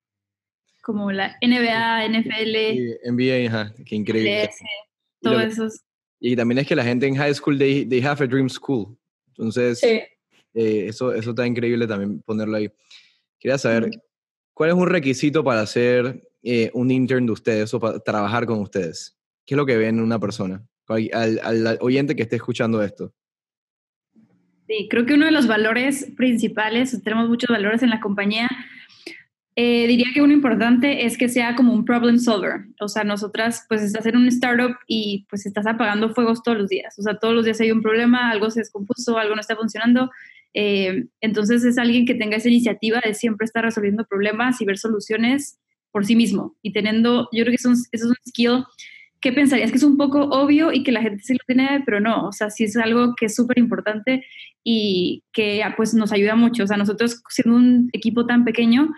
Como 0.83 1.11
la 1.11 1.37
NBA, 1.42 2.09
NFL. 2.09 3.11
NBA, 3.11 3.49
ajá, 3.49 3.75
qué 3.85 3.97
increíble. 3.97 4.51
todo 5.21 5.40
eso. 5.40 5.66
Y 6.21 6.37
también 6.37 6.59
es 6.59 6.66
que 6.66 6.77
la 6.77 6.85
gente 6.85 7.07
en 7.07 7.16
high 7.16 7.35
school, 7.35 7.59
they, 7.59 7.85
they 7.85 8.01
have 8.03 8.23
a 8.23 8.27
dream 8.27 8.49
school. 8.49 8.97
Entonces, 9.29 9.81
sí. 9.81 10.01
eh, 10.55 10.87
eso, 10.88 11.12
eso 11.12 11.31
está 11.31 11.47
increíble 11.47 11.87
también 11.87 12.23
ponerlo 12.23 12.57
ahí. 12.57 12.71
Quería 13.38 13.59
saber, 13.59 13.90
¿cuál 14.57 14.71
es 14.71 14.77
un 14.77 14.88
requisito 14.88 15.45
para 15.45 15.66
ser 15.66 16.27
eh, 16.42 16.71
un 16.73 16.90
intern 16.90 17.27
de 17.27 17.33
ustedes 17.33 17.75
o 17.75 17.79
para 17.79 18.01
trabajar 18.01 18.47
con 18.47 18.59
ustedes? 18.61 19.14
¿Qué 19.45 19.55
es 19.55 19.57
lo 19.57 19.66
que 19.66 19.77
ven 19.77 19.99
en 19.99 20.01
una 20.01 20.19
persona? 20.19 20.66
Al, 20.88 21.40
al, 21.42 21.79
oyente 21.83 22.16
que 22.16 22.23
esté 22.23 22.37
escuchando 22.37 22.83
esto. 22.83 23.12
Sí, 24.66 24.88
creo 24.88 25.05
que 25.05 25.12
uno 25.12 25.27
de 25.27 25.31
los 25.31 25.47
valores 25.47 26.11
principales, 26.16 26.99
tenemos 27.05 27.29
muchos 27.29 27.51
valores 27.51 27.83
en 27.83 27.90
la 27.90 28.01
compañía, 28.01 28.49
eh, 29.57 29.87
diría 29.87 30.07
que 30.14 30.23
uno 30.23 30.33
importante 30.33 31.05
es 31.05 31.19
que 31.19 31.29
sea 31.29 31.55
como 31.55 31.75
un 31.75 31.85
problem 31.85 32.19
solver. 32.19 32.64
O 32.81 32.88
sea, 32.88 33.05
nosotras, 33.05 33.66
pues 33.69 33.83
estás 33.83 34.07
en 34.07 34.16
un 34.16 34.27
startup 34.29 34.75
y 34.87 35.27
pues 35.29 35.45
estás 35.45 35.66
apagando 35.66 36.14
fuegos 36.14 36.42
todos 36.42 36.57
los 36.57 36.71
días. 36.71 36.99
O 36.99 37.03
sea, 37.03 37.19
todos 37.19 37.35
los 37.35 37.45
días 37.45 37.61
hay 37.61 37.73
un 37.73 37.83
problema, 37.83 38.31
algo 38.31 38.51
se 38.51 38.61
descompuso, 38.61 39.19
algo 39.19 39.35
no 39.35 39.40
está 39.42 39.55
funcionando. 39.55 40.11
Eh, 40.59 41.05
entonces 41.21 41.64
es 41.64 41.77
alguien 41.77 42.07
que 42.07 42.14
tenga 42.14 42.38
esa 42.38 42.49
iniciativa 42.49 43.03
de 43.05 43.12
siempre 43.12 43.45
estar 43.45 43.62
resolviendo 43.62 44.07
problemas 44.07 44.59
y 44.62 44.64
ver 44.64 44.79
soluciones 44.79 45.59
por 45.92 46.07
sí 46.07 46.16
mismo 46.16 46.57
y 46.62 46.73
teniendo, 46.73 47.29
yo 47.31 47.45
creo 47.45 47.53
que 47.53 47.57
eso 47.57 47.73
es, 47.92 48.05
un 48.05 48.14
skill 48.27 48.64
que 49.21 49.33
pensarías 49.33 49.71
que 49.71 49.77
es 49.77 49.83
un 49.83 49.99
poco 49.99 50.23
obvio 50.23 50.73
y 50.73 50.83
que 50.83 50.92
la 50.92 51.03
gente 51.03 51.23
sí 51.23 51.35
lo 51.35 51.40
tiene, 51.47 51.83
pero 51.85 52.01
no, 52.01 52.29
o 52.29 52.33
sea, 52.33 52.49
sí 52.49 52.64
es 52.64 52.75
algo 52.79 53.14
que 53.16 53.27
es 53.27 53.35
súper 53.35 53.59
importante 53.59 54.25
y 54.64 55.25
que 55.35 55.62
pues 55.77 55.92
nos 55.92 56.12
ayuda 56.12 56.37
mucho. 56.37 56.64
O 56.64 56.66
sea, 56.66 56.79
nosotros 56.79 57.23
siendo 57.29 57.57
un 57.57 57.90
equipo 57.92 58.25
tan 58.25 58.45
pequeño, 58.45 58.88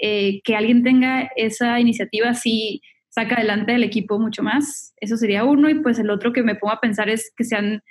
eh, 0.00 0.40
que 0.44 0.54
alguien 0.54 0.84
tenga 0.84 1.30
esa 1.34 1.80
iniciativa 1.80 2.32
sí 2.34 2.80
saca 3.08 3.36
adelante 3.36 3.74
el 3.74 3.82
equipo 3.82 4.20
mucho 4.20 4.44
más. 4.44 4.94
Eso 5.00 5.16
sería 5.16 5.42
uno 5.42 5.68
y 5.68 5.80
pues 5.80 5.98
el 5.98 6.10
otro 6.10 6.32
que 6.32 6.44
me 6.44 6.54
pongo 6.54 6.74
a 6.74 6.80
pensar 6.80 7.08
es 7.08 7.32
que 7.36 7.42
sean, 7.42 7.82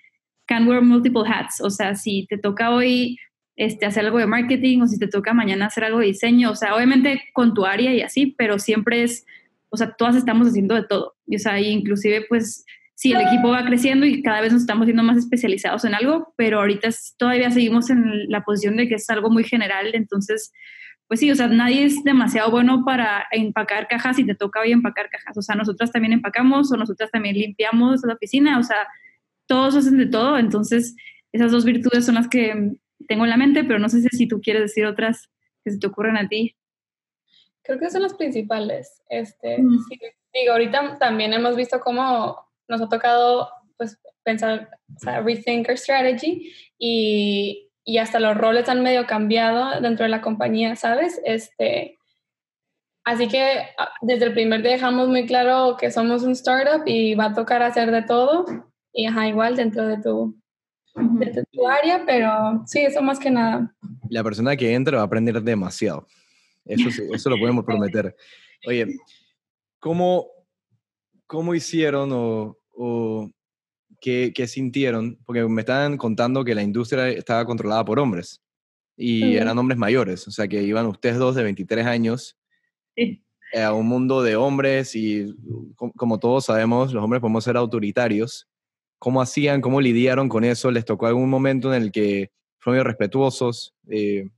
can 0.47 0.67
wear 0.67 0.81
multiple 0.81 1.23
hats. 1.25 1.61
O 1.61 1.69
sea, 1.69 1.95
si 1.95 2.25
te 2.27 2.37
toca 2.37 2.71
hoy 2.71 3.17
este, 3.55 3.85
hacer 3.85 4.05
algo 4.05 4.17
de 4.17 4.27
marketing 4.27 4.81
o 4.81 4.87
si 4.87 4.97
te 4.97 5.07
toca 5.07 5.33
mañana 5.33 5.65
hacer 5.65 5.83
algo 5.83 5.99
de 5.99 6.07
diseño, 6.07 6.51
o 6.51 6.55
sea, 6.55 6.75
obviamente 6.75 7.23
con 7.33 7.53
tu 7.53 7.65
área 7.65 7.93
y 7.93 8.01
así, 8.01 8.35
pero 8.37 8.59
siempre 8.59 9.03
es, 9.03 9.25
o 9.69 9.77
sea, 9.77 9.93
todas 9.93 10.15
estamos 10.15 10.47
haciendo 10.47 10.75
de 10.75 10.83
todo. 10.83 11.15
Y, 11.25 11.35
o 11.35 11.39
sea, 11.39 11.59
inclusive 11.59 12.25
pues 12.29 12.65
sí, 12.97 13.13
el 13.13 13.21
equipo 13.21 13.49
va 13.49 13.63
creciendo 13.63 14.05
y 14.05 14.23
cada 14.23 14.41
vez 14.41 14.51
nos 14.51 14.61
estamos 14.61 14.85
siendo 14.85 15.03
más 15.03 15.17
especializados 15.17 15.85
en 15.85 15.93
algo, 15.93 16.33
pero 16.35 16.59
ahorita 16.59 16.89
todavía 17.17 17.51
seguimos 17.51 17.89
en 17.89 18.27
la 18.29 18.43
posición 18.43 18.75
de 18.75 18.87
que 18.87 18.95
es 18.95 19.09
algo 19.09 19.29
muy 19.29 19.43
general, 19.43 19.91
entonces, 19.93 20.51
pues 21.07 21.19
sí, 21.19 21.29
o 21.29 21.35
sea, 21.35 21.47
nadie 21.47 21.83
es 21.83 22.03
demasiado 22.03 22.49
bueno 22.49 22.83
para 22.85 23.27
empacar 23.31 23.87
cajas 23.87 24.17
y 24.17 24.25
te 24.25 24.33
toca 24.33 24.61
hoy 24.61 24.71
empacar 24.71 25.09
cajas. 25.09 25.37
O 25.37 25.41
sea, 25.43 25.55
nosotras 25.55 25.91
también 25.91 26.13
empacamos 26.13 26.71
o 26.71 26.77
nosotras 26.77 27.11
también 27.11 27.35
limpiamos 27.35 28.01
la 28.03 28.13
oficina, 28.13 28.57
o 28.57 28.63
sea, 28.63 28.87
todos 29.47 29.75
hacen 29.75 29.97
de 29.97 30.07
todo, 30.07 30.37
entonces 30.37 30.95
esas 31.31 31.51
dos 31.51 31.65
virtudes 31.65 32.05
son 32.05 32.15
las 32.15 32.27
que 32.27 32.73
tengo 33.07 33.23
en 33.23 33.29
la 33.29 33.37
mente, 33.37 33.63
pero 33.63 33.79
no 33.79 33.89
sé 33.89 34.01
si 34.01 34.27
tú 34.27 34.41
quieres 34.41 34.63
decir 34.63 34.85
otras 34.85 35.29
que 35.63 35.71
se 35.71 35.79
te 35.79 35.87
ocurren 35.87 36.17
a 36.17 36.27
ti. 36.27 36.55
Creo 37.63 37.79
que 37.79 37.89
son 37.89 38.03
las 38.03 38.13
principales. 38.13 39.01
Este, 39.09 39.61
mm. 39.61 39.79
sí, 39.89 39.99
digo, 40.33 40.53
ahorita 40.53 40.97
también 40.99 41.33
hemos 41.33 41.55
visto 41.55 41.79
cómo 41.79 42.37
nos 42.67 42.81
ha 42.81 42.89
tocado 42.89 43.49
pues, 43.77 43.99
pensar, 44.23 44.69
o 44.95 44.99
sea, 44.99 45.21
rethink 45.21 45.67
our 45.69 45.77
strategy 45.77 46.53
y, 46.77 47.69
y 47.83 47.97
hasta 47.97 48.19
los 48.19 48.35
roles 48.35 48.69
han 48.69 48.83
medio 48.83 49.05
cambiado 49.05 49.81
dentro 49.81 50.03
de 50.03 50.09
la 50.09 50.21
compañía, 50.21 50.75
¿sabes? 50.75 51.21
Este, 51.25 51.97
Así 53.07 53.29
que 53.29 53.69
ah, 53.77 53.89
desde 54.01 54.25
el 54.25 54.33
primer 54.33 54.61
día 54.61 54.73
dejamos 54.73 55.07
muy 55.07 55.25
claro 55.25 55.77
que 55.79 55.91
somos 55.91 56.23
un 56.23 56.33
startup 56.33 56.83
y 56.85 57.15
va 57.15 57.27
a 57.27 57.33
tocar 57.33 57.63
hacer 57.63 57.89
de 57.89 58.01
todo. 58.01 58.43
Y 58.97 59.05
ajá, 59.05 59.27
igual 59.27 59.55
dentro 59.55 59.85
de 59.85 60.01
tu, 60.01 60.35
de 60.95 61.45
tu 61.51 61.67
área, 61.67 62.03
pero 62.03 62.63
sí, 62.65 62.79
eso 62.79 62.99
más 63.03 63.19
que 63.19 63.29
nada. 63.29 63.71
La 64.09 64.23
persona 64.23 64.55
que 64.57 64.73
entra 64.73 64.97
va 64.97 65.03
a 65.03 65.05
aprender 65.05 65.39
demasiado. 65.43 66.07
Eso, 66.65 66.89
eso 67.13 67.29
lo 67.29 67.37
podemos 67.37 67.63
prometer. 67.65 68.15
Oye, 68.65 68.87
¿cómo, 69.79 70.25
cómo 71.27 71.53
hicieron 71.53 72.09
o, 72.11 72.57
o 72.75 73.29
qué, 74.01 74.33
qué, 74.33 74.47
sintieron? 74.47 75.19
Porque 75.27 75.43
me 75.43 75.61
estaban 75.61 75.95
contando 75.97 76.43
que 76.43 76.55
la 76.55 76.63
industria 76.63 77.09
estaba 77.09 77.45
controlada 77.45 77.85
por 77.85 77.99
hombres 77.99 78.41
y 78.95 79.35
eran 79.35 79.59
hombres 79.59 79.77
mayores, 79.77 80.27
o 80.27 80.31
sea 80.31 80.47
que 80.47 80.63
iban 80.63 80.87
ustedes 80.87 81.19
dos 81.19 81.35
de 81.35 81.43
23 81.43 81.85
años 81.85 82.35
a 83.53 83.73
un 83.73 83.85
mundo 83.85 84.23
de 84.23 84.35
hombres 84.35 84.95
y 84.95 85.35
como 85.75 86.17
todos 86.17 86.45
sabemos, 86.45 86.91
los 86.91 87.03
hombres 87.03 87.21
podemos 87.21 87.43
ser 87.43 87.57
autoritarios. 87.57 88.47
¿Cómo 88.99 89.21
hacían? 89.21 89.61
¿Cómo 89.61 89.79
lidiaron 89.79 90.29
con 90.29 90.43
eso? 90.43 90.71
¿Les 90.71 90.85
tocó 90.85 91.07
algún 91.07 91.29
momento 91.29 91.73
en 91.73 91.83
el 91.83 91.91
que 91.91 92.31
fueron 92.57 92.85
respetuosos? 92.85 93.75
Eh, 93.89 94.29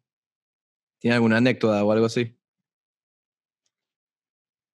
¿Tiene 1.00 1.16
alguna 1.16 1.38
anécdota 1.38 1.84
o 1.84 1.92
algo 1.92 2.06
así? 2.06 2.36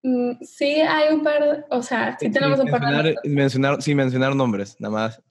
Mm, 0.02 0.42
sí, 0.42 0.82
hay 0.82 1.14
un 1.14 1.24
par, 1.24 1.66
o 1.70 1.82
sea, 1.82 2.18
sí 2.20 2.32
tenemos 2.32 2.60
un 2.60 2.70
par 2.70 3.04
de... 3.04 3.16
Mencionar, 3.24 3.82
sin 3.82 3.98
mencionar 3.98 4.36
nombres, 4.36 4.76
nada 4.80 4.94
más. 4.94 5.24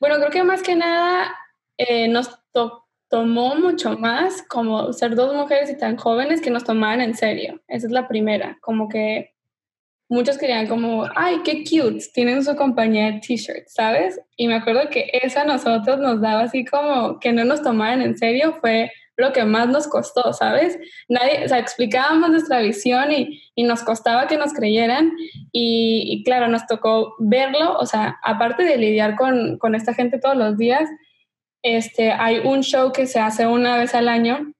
Bueno, 0.00 0.16
creo 0.16 0.30
que 0.30 0.44
más 0.44 0.62
que 0.62 0.76
nada 0.76 1.34
eh, 1.78 2.08
nos 2.08 2.40
tomó 3.08 3.54
mucho 3.54 3.96
más 3.98 4.42
como 4.42 4.92
ser 4.92 5.14
dos 5.14 5.34
mujeres 5.34 5.70
y 5.70 5.78
tan 5.78 5.96
jóvenes 5.96 6.40
que 6.40 6.50
nos 6.50 6.64
tomaban 6.64 7.00
en 7.00 7.14
serio. 7.14 7.62
Esa 7.68 7.86
es 7.86 7.92
la 7.92 8.08
primera, 8.08 8.58
como 8.60 8.88
que 8.88 9.35
muchos 10.08 10.38
querían 10.38 10.66
como, 10.66 11.06
ay, 11.14 11.40
qué 11.44 11.64
cute, 11.64 12.04
tienen 12.14 12.44
su 12.44 12.54
compañía 12.56 13.06
de 13.06 13.20
t-shirts, 13.20 13.74
¿sabes? 13.74 14.20
Y 14.36 14.46
me 14.46 14.54
acuerdo 14.54 14.88
que 14.90 15.10
eso 15.12 15.40
a 15.40 15.44
nosotros 15.44 15.98
nos 15.98 16.20
daba 16.20 16.42
así 16.42 16.64
como 16.64 17.18
que 17.18 17.32
no 17.32 17.44
nos 17.44 17.62
tomaran 17.62 18.02
en 18.02 18.16
serio, 18.16 18.56
fue 18.60 18.90
lo 19.16 19.32
que 19.32 19.44
más 19.44 19.68
nos 19.68 19.88
costó, 19.88 20.32
¿sabes? 20.32 20.78
Nadie, 21.08 21.44
o 21.44 21.48
sea, 21.48 21.58
explicábamos 21.58 22.30
nuestra 22.30 22.60
visión 22.60 23.10
y, 23.12 23.42
y 23.54 23.64
nos 23.64 23.82
costaba 23.82 24.26
que 24.26 24.36
nos 24.36 24.52
creyeran 24.52 25.10
y, 25.52 26.04
y, 26.06 26.22
claro, 26.22 26.48
nos 26.48 26.66
tocó 26.66 27.14
verlo, 27.18 27.76
o 27.78 27.86
sea, 27.86 28.18
aparte 28.22 28.64
de 28.64 28.76
lidiar 28.76 29.16
con, 29.16 29.58
con 29.58 29.74
esta 29.74 29.94
gente 29.94 30.18
todos 30.18 30.36
los 30.36 30.58
días, 30.58 30.88
este, 31.62 32.12
hay 32.12 32.38
un 32.38 32.62
show 32.62 32.92
que 32.92 33.06
se 33.06 33.18
hace 33.18 33.46
una 33.46 33.76
vez 33.76 33.94
al 33.94 34.08
año 34.08 34.52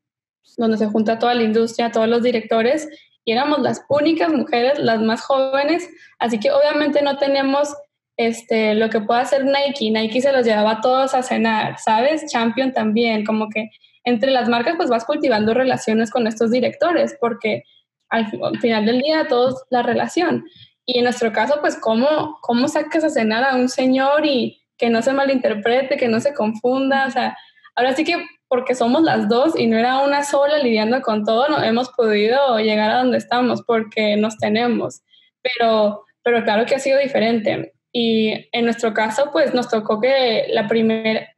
donde 0.57 0.79
se 0.79 0.87
junta 0.87 1.19
toda 1.19 1.35
la 1.35 1.43
industria, 1.43 1.93
todos 1.93 2.09
los 2.09 2.23
directores 2.23 2.89
y 3.27 3.33
éramos 3.33 3.59
las 3.59 3.85
únicas 3.89 4.33
mujeres, 4.33 4.79
las 4.79 5.03
más 5.03 5.20
jóvenes, 5.20 5.91
así 6.20 6.39
que 6.39 6.53
obviamente 6.53 7.03
no 7.03 7.18
tenemos 7.18 7.74
este, 8.16 8.74
lo 8.77 8.89
que 8.89 9.01
pueda 9.01 9.20
hacer 9.20 9.45
Nike. 9.45 9.91
Nike 9.91 10.22
se 10.22 10.33
los 10.33 10.47
llevaba 10.47 10.70
a 10.70 10.81
todos 10.81 11.12
a 11.12 11.24
cenar, 11.24 11.77
¿sabes? 11.79 12.31
Champion 12.31 12.72
también, 12.72 13.27
como 13.27 13.51
que 13.51 13.68
entre 14.05 14.31
las 14.31 14.49
marcas 14.49 14.74
pues 14.77 14.89
vas 14.89 15.05
cultivando 15.05 15.55
relaciones 15.55 16.12
con 16.12 16.29
estos 16.29 16.53
directores, 16.53 17.16
porque 17.20 17.64
al, 18.11 18.31
final 18.61 18.87
del 18.87 19.01
día 19.01 19.27
todos 19.29 19.64
la 19.70 19.83
relación. 19.83 20.45
Y 20.87 20.99
en 20.99 21.05
nuestro 21.05 21.33
caso, 21.33 21.57
pues, 21.61 21.77
¿cómo, 21.77 22.39
cómo 22.43 22.68
sacas 22.68 23.03
a 23.03 23.11
cenar 23.11 23.43
a 23.43 23.57
un 23.57 23.68
señor 23.68 24.24
y 24.24 24.62
que 24.79 24.89
no 24.89 25.03
se 25.03 25.12
malinterprete, 25.12 25.97
que 25.97 26.07
no 26.07 26.20
se 26.20 26.33
confunda? 26.33 27.07
O 27.09 27.11
sea, 27.11 27.37
ahora 27.77 27.95
sí 27.95 28.05
que 28.05 28.27
porque 28.49 28.74
somos 28.74 29.03
las 29.03 29.29
dos 29.29 29.59
y 29.59 29.66
no 29.66 29.77
era 29.77 29.99
una 29.99 30.24
sola 30.24 30.59
lidiando 30.59 31.03
con 31.03 31.24
todo, 31.24 31.49
no 31.49 31.62
hemos 31.62 31.91
podido 31.91 32.59
llegar 32.59 32.91
a 32.91 32.99
donde 32.99 33.18
estamos 33.18 33.62
porque 33.62 34.16
nos 34.16 34.39
tenemos. 34.39 35.03
Pero, 35.43 36.05
pero 36.22 36.43
claro 36.45 36.64
que 36.64 36.74
ha 36.74 36.79
sido 36.79 36.99
diferente. 36.99 37.72
Y 37.93 38.49
en 38.53 38.64
nuestro 38.64 38.95
caso, 38.95 39.31
pues 39.33 39.55
nos 39.55 39.68
tocó 39.68 40.01
que 40.01 40.47
la 40.51 40.68
primera, 40.68 41.29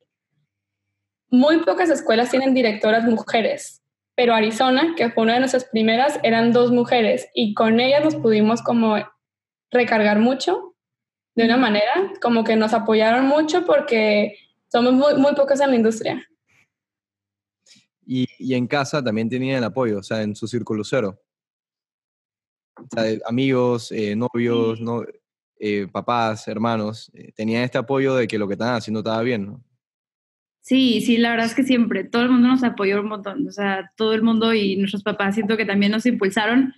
muy 1.31 1.59
pocas 1.59 1.91
escuelas 1.91 2.31
tienen 2.31 2.55
directoras 2.55 3.05
mujeres, 3.05 3.83
pero 4.15 4.35
Arizona, 4.35 4.95
que 4.97 5.11
fue 5.11 5.25
una 5.25 5.35
de 5.35 5.41
nuestras 5.41 5.65
primeras, 5.67 6.19
eran 6.23 6.53
dos 6.53 6.73
mujeres 6.73 7.29
y 7.35 7.55
con 7.55 7.79
ellas 7.81 8.03
nos 8.03 8.17
pudimos 8.17 8.63
como 8.63 8.97
recargar 9.71 10.19
mucho 10.19 10.75
de 11.37 11.45
una 11.45 11.57
manera, 11.57 12.11
como 12.21 12.43
que 12.43 12.57
nos 12.57 12.75
apoyaron 12.75 13.27
mucho 13.27 13.65
porque 13.65 14.37
somos 14.71 14.93
muy, 14.93 15.15
muy 15.17 15.35
pocas 15.35 15.61
en 15.61 15.71
la 15.71 15.77
industria. 15.77 16.27
Y, 18.07 18.27
y, 18.39 18.55
en 18.55 18.67
casa 18.67 19.03
también 19.03 19.29
tenían 19.29 19.59
el 19.59 19.65
apoyo, 19.65 19.99
o 19.99 20.03
sea, 20.03 20.23
en 20.23 20.35
su 20.35 20.47
círculo 20.47 20.83
cero. 20.83 21.21
O 22.77 22.87
sea, 22.91 23.19
amigos, 23.27 23.93
eh, 23.93 24.17
novios, 24.17 24.81
no, 24.81 25.05
eh, 25.61 25.89
papás, 25.91 26.47
hermanos, 26.49 27.11
eh, 27.15 27.33
tenían 27.35 27.65
este 27.65 27.79
apoyo 27.79 28.15
de 28.15 28.29
que 28.29 28.39
lo 28.39 28.47
que 28.47 28.55
estaban 28.55 28.77
haciendo 28.77 29.01
estaba 29.01 29.23
bien, 29.23 29.47
¿no? 29.47 29.65
Sí, 30.61 31.01
sí, 31.01 31.17
la 31.17 31.31
verdad 31.31 31.47
es 31.47 31.55
que 31.55 31.65
siempre, 31.65 32.05
todo 32.05 32.23
el 32.23 32.31
mundo 32.31 32.49
nos 32.49 32.63
apoyó 32.63 33.01
un 33.01 33.09
montón, 33.09 33.47
o 33.49 33.51
sea, 33.51 33.91
todo 33.97 34.13
el 34.13 34.23
mundo 34.23 34.53
y 34.53 34.77
nuestros 34.77 35.03
papás 35.03 35.35
siento 35.35 35.57
que 35.57 35.65
también 35.65 35.93
nos 35.93 36.05
impulsaron, 36.07 36.75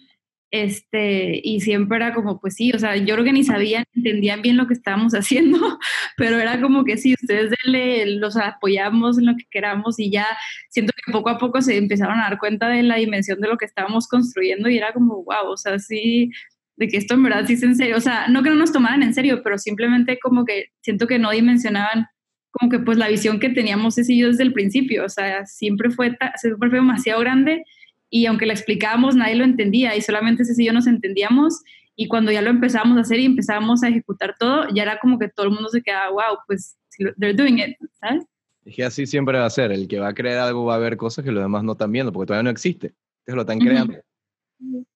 este, 0.51 1.41
y 1.45 1.61
siempre 1.61 1.97
era 1.97 2.13
como, 2.13 2.41
pues 2.41 2.57
sí, 2.57 2.73
o 2.73 2.79
sea, 2.79 2.97
yo 2.97 3.15
creo 3.15 3.25
que 3.25 3.33
ni 3.33 3.45
sabían, 3.45 3.85
entendían 3.95 4.43
bien 4.43 4.57
lo 4.57 4.67
que 4.67 4.75
estábamos 4.75 5.13
haciendo, 5.15 5.79
pero 6.17 6.39
era 6.39 6.61
como 6.61 6.85
que 6.85 6.97
sí, 6.97 7.15
ustedes 7.15 7.53
denle, 7.63 8.07
los 8.17 8.37
apoyamos 8.37 9.19
en 9.19 9.27
lo 9.27 9.37
que 9.37 9.45
queramos 9.51 9.99
y 9.99 10.11
ya 10.11 10.27
siento 10.69 10.93
que 10.97 11.13
poco 11.13 11.31
a 11.31 11.39
poco 11.39 11.63
se 11.63 11.77
empezaron 11.77 12.19
a 12.19 12.25
dar 12.25 12.39
cuenta 12.39 12.69
de 12.69 12.83
la 12.83 12.97
dimensión 12.97 13.41
de 13.41 13.49
lo 13.49 13.57
que 13.57 13.65
estábamos 13.65 14.09
construyendo 14.09 14.69
y 14.69 14.79
era 14.79 14.93
como, 14.93 15.25
wow, 15.25 15.51
o 15.53 15.57
sea, 15.57 15.79
sí, 15.79 16.31
de 16.77 16.89
que 16.89 16.97
esto 16.97 17.15
en 17.15 17.23
verdad 17.23 17.45
sí 17.47 17.55
es 17.55 17.63
en 17.63 17.77
serio, 17.77 17.97
o 17.97 18.01
sea, 18.01 18.29
no 18.29 18.43
que 18.43 18.51
no 18.51 18.57
nos 18.57 18.73
tomaran 18.73 19.03
en 19.03 19.15
serio, 19.15 19.43
pero 19.45 19.59
simplemente 19.59 20.19
como 20.19 20.45
que 20.45 20.67
siento 20.81 21.07
que 21.07 21.19
no 21.19 21.31
dimensionaban 21.31 22.07
como 22.51 22.71
que 22.71 22.81
pues 22.81 22.99
la 22.99 23.09
visión 23.09 23.39
que 23.39 23.51
teníamos 23.51 23.95
yo 23.97 24.29
desde 24.29 24.43
el 24.43 24.53
principio, 24.53 25.05
o 25.05 25.09
sea, 25.09 25.47
siempre 25.47 25.91
fue, 25.91 26.17
siempre 26.37 26.69
fue 26.69 26.79
demasiado 26.79 27.21
grande 27.21 27.65
y 28.11 28.27
aunque 28.27 28.45
la 28.45 28.53
explicábamos 28.53 29.15
nadie 29.15 29.37
lo 29.37 29.45
entendía 29.45 29.97
y 29.97 30.03
solamente 30.03 30.43
ese 30.43 30.61
y 30.61 30.67
yo 30.67 30.73
nos 30.73 30.87
entendíamos 30.87 31.63
y 31.97 32.09
cuando 32.09 32.33
ya 32.33 32.43
lo 32.43 32.51
empezamos 32.51 32.99
a 32.99 33.03
hacer 33.03 33.21
y 33.21 33.27
empezamos 33.27 33.83
a 33.83 33.89
ejecutar 33.89 34.35
todo, 34.39 34.67
ya 34.75 34.83
era 34.83 34.99
como 34.99 35.19
que 35.19 35.29
todo 35.29 35.47
el 35.47 35.53
mundo 35.53 35.69
se 35.69 35.83
quedaba, 35.83 36.11
wow, 36.11 36.39
pues 36.47 36.77
they're 37.19 37.35
doing 37.35 37.59
it, 37.59 37.77
¿sabes? 38.01 38.25
Es 38.65 38.75
que 38.75 38.85
así 38.85 39.07
siempre 39.07 39.39
va 39.39 39.47
a 39.47 39.51
ser, 39.51 39.73
el 39.73 39.87
que 39.87 39.99
va 39.99 40.09
a 40.09 40.15
creer 40.15 40.39
algo 40.39 40.65
va 40.65 40.77
a 40.77 40.79
ver 40.79 40.97
cosas 40.97 41.25
que 41.25 41.31
los 41.31 41.43
demás 41.43 41.63
no 41.63 41.73
están 41.73 41.93
viendo 41.93 42.13
porque 42.13 42.29
todavía 42.29 42.45
no 42.45 42.51
existe, 42.51 42.95
entonces 43.27 43.35
lo 43.35 43.41
están 43.43 43.59
creando. 43.59 43.99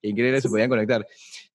Increíble, 0.02 0.40
se 0.40 0.48
podían 0.48 0.68
conectar. 0.68 1.06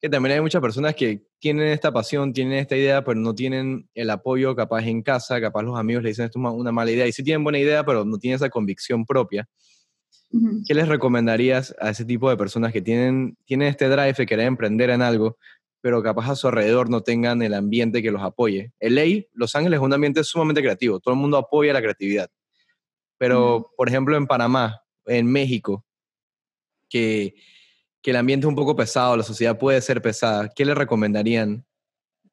Que 0.01 0.09
también 0.09 0.35
hay 0.35 0.41
muchas 0.41 0.61
personas 0.61 0.95
que 0.95 1.21
tienen 1.39 1.67
esta 1.67 1.91
pasión, 1.91 2.33
tienen 2.33 2.57
esta 2.57 2.75
idea, 2.75 3.03
pero 3.03 3.19
no 3.19 3.35
tienen 3.35 3.87
el 3.93 4.09
apoyo 4.09 4.55
capaz 4.55 4.85
en 4.85 5.01
casa, 5.01 5.39
capaz 5.39 5.61
los 5.63 5.77
amigos 5.77 6.03
le 6.03 6.09
dicen 6.09 6.25
esto 6.25 6.39
es 6.39 6.45
una 6.53 6.71
mala 6.71 6.91
idea, 6.91 7.05
y 7.05 7.11
sí 7.11 7.23
tienen 7.23 7.43
buena 7.43 7.59
idea, 7.59 7.83
pero 7.83 8.05
no 8.05 8.17
tienen 8.17 8.37
esa 8.37 8.49
convicción 8.49 9.05
propia. 9.05 9.47
¿Qué 10.67 10.73
les 10.75 10.87
recomendarías 10.87 11.75
a 11.79 11.89
ese 11.89 12.05
tipo 12.05 12.29
de 12.29 12.37
personas 12.37 12.71
que 12.71 12.81
tienen, 12.81 13.37
tienen 13.45 13.67
este 13.67 13.89
drive 13.89 14.13
de 14.13 14.25
querer 14.25 14.45
emprender 14.45 14.91
en 14.91 15.01
algo, 15.01 15.37
pero 15.81 16.03
capaz 16.03 16.29
a 16.29 16.35
su 16.35 16.47
alrededor 16.47 16.89
no 16.89 17.01
tengan 17.01 17.41
el 17.41 17.53
ambiente 17.53 18.03
que 18.03 18.11
los 18.11 18.21
apoye? 18.21 18.71
El 18.79 18.97
LA, 18.97 19.25
Los 19.33 19.55
Ángeles 19.55 19.79
es 19.79 19.83
un 19.83 19.93
ambiente 19.93 20.23
sumamente 20.23 20.61
creativo, 20.61 20.99
todo 20.99 21.13
el 21.13 21.19
mundo 21.19 21.37
apoya 21.37 21.73
la 21.73 21.81
creatividad. 21.81 22.29
Pero, 23.17 23.71
por 23.75 23.89
ejemplo, 23.89 24.15
en 24.15 24.27
Panamá, 24.27 24.81
en 25.05 25.25
México, 25.25 25.83
que 26.89 27.33
que 28.01 28.11
el 28.11 28.17
ambiente 28.17 28.45
es 28.45 28.49
un 28.49 28.55
poco 28.55 28.75
pesado, 28.75 29.17
la 29.17 29.23
sociedad 29.23 29.57
puede 29.57 29.81
ser 29.81 30.01
pesada, 30.01 30.49
¿qué 30.49 30.65
le 30.65 30.73
recomendarían 30.73 31.65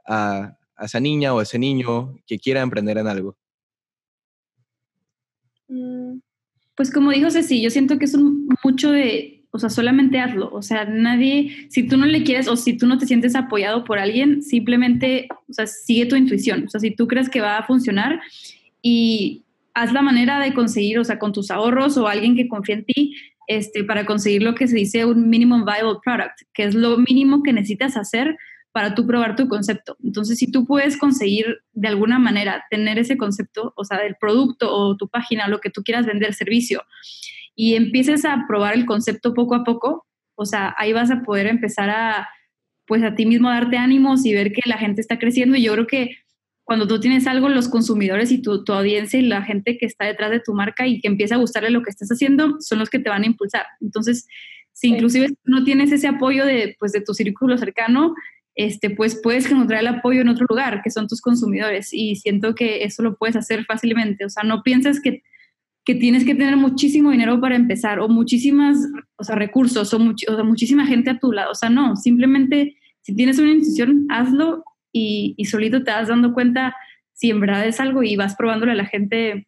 a, 0.07 0.57
esa 0.79 1.01
niña 1.01 1.35
o 1.35 1.41
a 1.41 1.43
ese 1.43 1.59
niño 1.59 2.17
que 2.27 2.39
quiera 2.39 2.61
emprender 2.61 2.99
en 2.99 3.09
algo? 3.09 3.37
Mm, 5.69 6.19
pues 6.77 6.91
como 6.91 7.11
dijo 7.11 7.31
Ceci, 7.31 7.61
yo 7.63 7.71
siento 7.71 7.99
que 7.99 8.05
es 8.05 8.17
mucho 8.63 8.93
de, 8.93 9.45
o 9.51 9.59
sea, 9.59 9.71
solamente 9.71 10.19
hazlo. 10.21 10.51
O 10.53 10.63
sea, 10.63 10.85
nadie, 10.85 11.67
si 11.71 11.85
tú 11.89 11.97
no 11.97 12.07
le 12.07 12.23
quieres 12.23 12.49
o 12.49 12.57
si 12.57 12.77
tú 12.77 12.87
no 12.87 12.99
te 12.99 13.07
sientes 13.07 13.35
apoyado 13.35 13.85
por 13.85 13.99
alguien, 13.99 14.43
simplemente, 14.43 15.29
o 15.49 15.53
sea, 15.53 15.67
sigue 15.67 16.07
tu 16.07 16.17
intuición. 16.17 16.65
O 16.67 16.71
sea, 16.71 16.81
si 16.81 16.91
tú 16.91 17.09
crees 17.09 17.29
que 17.31 17.41
va 17.41 17.59
a 17.59 17.67
funcionar 17.67 18.21
y 18.83 19.43
haz 19.75 19.93
la 19.93 20.03
manera 20.03 20.39
de 20.39 20.53
conseguir, 20.53 20.99
o 20.99 21.05
sea, 21.05 21.19
con 21.19 21.33
tus 21.33 21.51
ahorros 21.51 21.97
o 21.97 22.07
alguien 22.07 22.37
que 22.37 22.49
confíe 22.49 22.75
en 22.75 22.85
ti, 22.85 23.17
este, 23.49 23.85
para 23.85 24.05
conseguir 24.05 24.43
lo 24.43 24.55
que 24.55 24.69
se 24.69 24.77
dice 24.77 25.05
un 25.05 25.29
minimum 25.29 25.65
viable 25.65 25.99
product, 26.05 26.43
que 26.53 26.65
es 26.65 26.75
lo 26.75 26.99
mínimo 26.99 27.43
que 27.43 27.53
necesitas 27.53 27.97
hacer 27.97 28.37
para 28.77 28.95
tú 28.95 29.07
probar 29.07 29.37
tu 29.37 29.49
concepto. 29.49 29.97
Entonces, 30.05 30.37
si 30.37 30.53
tú 30.53 30.67
puedes 30.67 30.99
conseguir 30.99 31.63
de 31.73 31.89
alguna 31.89 32.19
manera 32.19 32.67
tener 32.69 32.99
ese 32.99 33.17
concepto, 33.17 33.73
o 33.75 33.85
sea, 33.85 33.99
del 34.03 34.17
producto 34.21 34.71
o 34.71 34.99
tu 34.99 35.09
página, 35.09 35.49
lo 35.49 35.61
que 35.61 35.71
tú 35.71 35.83
quieras 35.83 36.05
vender, 36.05 36.35
servicio, 36.35 36.83
y 37.55 37.75
empieces 37.75 38.27
a 38.27 38.45
probar 38.47 38.75
el 38.75 38.85
concepto 38.85 39.33
poco 39.33 39.55
a 39.55 39.65
poco, 39.65 40.05
o 40.35 40.45
sea, 40.45 40.75
ahí 40.77 40.93
vas 40.93 41.11
a 41.11 41.23
poder 41.23 41.47
empezar 41.47 41.89
a, 41.89 42.29
pues 42.87 43.03
a 43.03 43.15
ti 43.15 43.25
mismo 43.25 43.49
darte 43.49 43.79
ánimos 43.79 44.27
y 44.27 44.35
ver 44.35 44.53
que 44.53 44.61
la 44.67 44.77
gente 44.77 45.01
está 45.01 45.19
creciendo. 45.19 45.57
Y 45.57 45.63
yo 45.63 45.73
creo 45.73 45.87
que 45.87 46.11
cuando 46.65 46.87
tú 46.87 47.01
tienes 47.01 47.27
algo, 47.27 47.49
los 47.49 47.71
consumidores 47.71 48.31
y 48.31 48.43
tu, 48.43 48.63
tu, 48.63 48.75
audiencia 48.75 49.19
y 49.19 49.23
la 49.23 49.41
gente 49.41 49.79
que 49.79 49.87
está 49.87 50.05
detrás 50.05 50.31
de 50.31 50.41
tu 50.41 50.53
marca 50.53 50.87
y 50.87 51.01
que 51.01 51.09
empieza 51.09 51.37
a 51.37 51.39
gustarle 51.39 51.71
lo 51.71 51.83
que 51.83 51.89
estás 51.89 52.11
haciendo 52.11 52.61
son 52.61 52.79
los 52.79 52.91
que 52.91 52.99
te 52.99 53.09
van 53.09 53.23
a 53.23 53.27
impulsar. 53.27 53.65
Entonces, 53.81 54.27
Si 54.75 54.89
inclusive 54.89 55.29
no 55.45 55.65
tienes 55.65 55.91
ese 55.93 56.09
apoyo 56.09 56.45
de, 56.45 56.77
pues, 56.79 56.93
de 56.93 57.01
tu 57.01 57.15
círculo 57.15 57.57
cercano, 57.57 58.15
este, 58.57 58.89
pues 58.89 59.21
puedes 59.23 59.51
encontrar 59.51 59.81
el 59.81 59.87
apoyo 59.87 60.23
en 60.23 60.29
otro 60.29 60.47
lugar, 60.49 60.81
que 60.83 60.91
son 60.91 61.07
tus 61.07 61.21
consumidores. 61.21 61.93
Y 61.93 62.17
siento 62.17 62.55
que 62.55 62.85
eso 62.85 63.03
lo 63.03 63.17
puedes 63.17 63.37
hacer 63.37 63.65
fácilmente. 63.67 64.25
O 64.25 64.31
sea, 64.31 64.43
no 64.43 64.63
pienses 64.63 65.01
que, 65.01 65.23
que 65.85 65.95
tienes 65.95 66.25
que 66.25 66.35
tener 66.35 66.57
muchísimo 66.57 67.11
dinero 67.11 67.39
para 67.41 67.55
empezar 67.55 68.01
o 68.01 68.09
muchísimas 68.09 68.79
o 69.17 69.25
sea, 69.25 69.37
recursos 69.37 69.93
o, 69.93 69.99
o 69.99 70.35
sea, 70.35 70.45
muchísima 70.45 70.87
gente 70.87 71.11
a 71.11 71.19
tu 71.19 71.33
lado. 71.33 71.53
O 71.53 71.55
sea, 71.55 71.69
no, 71.69 71.97
simplemente 71.97 72.77
si 73.03 73.15
tienes 73.15 73.39
una 73.39 73.53
institución, 73.53 74.07
hazlo 74.09 74.65
y, 74.91 75.35
y 75.37 75.45
solito 75.45 75.85
te 75.85 75.91
vas 75.91 76.09
dando 76.09 76.33
cuenta 76.33 76.75
si 77.13 77.31
en 77.31 77.41
verdad 77.41 77.67
es 77.67 77.79
algo 77.79 78.03
y 78.03 78.17
vas 78.17 78.37
probándole 78.37 78.73
a 78.73 78.77
la 78.77 78.87
gente 78.87 79.47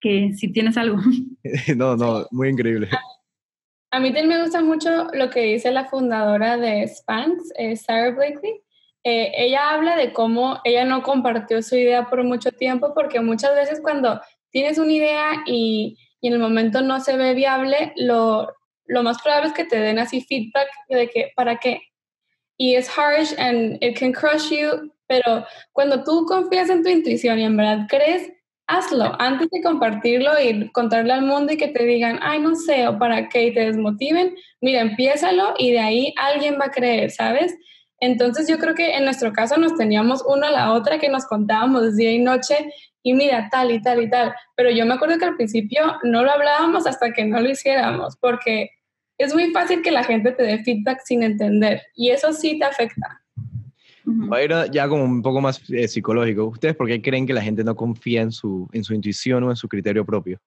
que 0.00 0.32
si 0.34 0.50
tienes 0.50 0.76
algo. 0.76 0.98
No, 1.76 1.96
no, 1.96 2.26
muy 2.32 2.48
increíble. 2.48 2.88
A 3.96 3.98
mí 3.98 4.08
también 4.08 4.28
me 4.28 4.42
gusta 4.42 4.60
mucho 4.60 5.06
lo 5.14 5.30
que 5.30 5.40
dice 5.40 5.70
la 5.70 5.86
fundadora 5.86 6.58
de 6.58 6.86
Spanx, 6.86 7.50
eh, 7.56 7.76
Sarah 7.76 8.10
Blakely. 8.10 8.62
Eh, 9.02 9.32
ella 9.34 9.70
habla 9.70 9.96
de 9.96 10.12
cómo 10.12 10.60
ella 10.64 10.84
no 10.84 11.02
compartió 11.02 11.62
su 11.62 11.76
idea 11.76 12.04
por 12.10 12.22
mucho 12.22 12.52
tiempo 12.52 12.92
porque 12.92 13.20
muchas 13.20 13.54
veces 13.54 13.80
cuando 13.80 14.20
tienes 14.50 14.76
una 14.76 14.92
idea 14.92 15.42
y, 15.46 15.96
y 16.20 16.28
en 16.28 16.34
el 16.34 16.40
momento 16.40 16.82
no 16.82 17.00
se 17.00 17.16
ve 17.16 17.32
viable, 17.32 17.94
lo, 17.96 18.52
lo 18.84 19.02
más 19.02 19.22
probable 19.22 19.48
es 19.48 19.54
que 19.54 19.64
te 19.64 19.80
den 19.80 19.98
así 19.98 20.20
feedback 20.20 20.68
de 20.90 21.08
que, 21.08 21.32
¿para 21.34 21.56
qué? 21.56 21.80
Y 22.58 22.74
es 22.74 22.90
harsh 22.98 23.32
and 23.38 23.82
it 23.82 23.98
can 23.98 24.12
crush 24.12 24.50
you, 24.50 24.92
pero 25.06 25.46
cuando 25.72 26.04
tú 26.04 26.26
confías 26.26 26.68
en 26.68 26.82
tu 26.82 26.90
intuición 26.90 27.38
y 27.38 27.44
en 27.44 27.56
verdad 27.56 27.86
crees, 27.88 28.30
hazlo 28.66 29.14
antes 29.20 29.48
de 29.50 29.62
compartirlo 29.62 30.32
y 30.40 30.70
contarle 30.70 31.12
al 31.12 31.22
mundo 31.22 31.52
y 31.52 31.56
que 31.56 31.68
te 31.68 31.84
digan, 31.84 32.18
ay, 32.22 32.40
no 32.40 32.54
sé, 32.54 32.88
o 32.88 32.98
para 32.98 33.28
que 33.28 33.52
te 33.52 33.60
desmotiven. 33.60 34.34
Mira, 34.60 34.80
empiézalo 34.80 35.54
y 35.58 35.72
de 35.72 35.78
ahí 35.78 36.14
alguien 36.16 36.58
va 36.60 36.66
a 36.66 36.70
creer, 36.70 37.10
¿sabes? 37.10 37.56
Entonces 38.00 38.48
yo 38.48 38.58
creo 38.58 38.74
que 38.74 38.96
en 38.96 39.04
nuestro 39.04 39.32
caso 39.32 39.56
nos 39.56 39.74
teníamos 39.76 40.22
una 40.26 40.48
a 40.48 40.50
la 40.52 40.72
otra 40.72 40.98
que 40.98 41.08
nos 41.08 41.26
contábamos 41.26 41.96
día 41.96 42.12
y 42.12 42.18
noche 42.18 42.70
y 43.02 43.14
mira, 43.14 43.48
tal 43.50 43.70
y 43.70 43.80
tal 43.80 44.02
y 44.02 44.10
tal. 44.10 44.34
Pero 44.56 44.70
yo 44.70 44.84
me 44.84 44.94
acuerdo 44.94 45.18
que 45.18 45.24
al 45.24 45.36
principio 45.36 45.96
no 46.02 46.24
lo 46.24 46.30
hablábamos 46.30 46.86
hasta 46.86 47.12
que 47.12 47.24
no 47.24 47.40
lo 47.40 47.50
hiciéramos, 47.50 48.16
porque 48.20 48.70
es 49.16 49.32
muy 49.32 49.52
fácil 49.52 49.82
que 49.82 49.92
la 49.92 50.04
gente 50.04 50.32
te 50.32 50.42
dé 50.42 50.62
feedback 50.62 51.00
sin 51.04 51.22
entender 51.22 51.82
y 51.94 52.10
eso 52.10 52.32
sí 52.32 52.58
te 52.58 52.64
afecta. 52.64 53.22
Va 54.06 54.36
a 54.36 54.44
ir 54.44 54.70
ya 54.70 54.88
como 54.88 55.04
un 55.04 55.20
poco 55.20 55.40
más 55.40 55.60
eh, 55.70 55.88
psicológico. 55.88 56.44
¿Ustedes 56.44 56.76
por 56.76 56.86
qué 56.86 57.02
creen 57.02 57.26
que 57.26 57.32
la 57.32 57.42
gente 57.42 57.64
no 57.64 57.74
confía 57.74 58.22
en 58.22 58.30
su, 58.30 58.68
en 58.72 58.84
su 58.84 58.94
intuición 58.94 59.42
o 59.42 59.50
en 59.50 59.56
su 59.56 59.68
criterio 59.68 60.04
propio? 60.04 60.38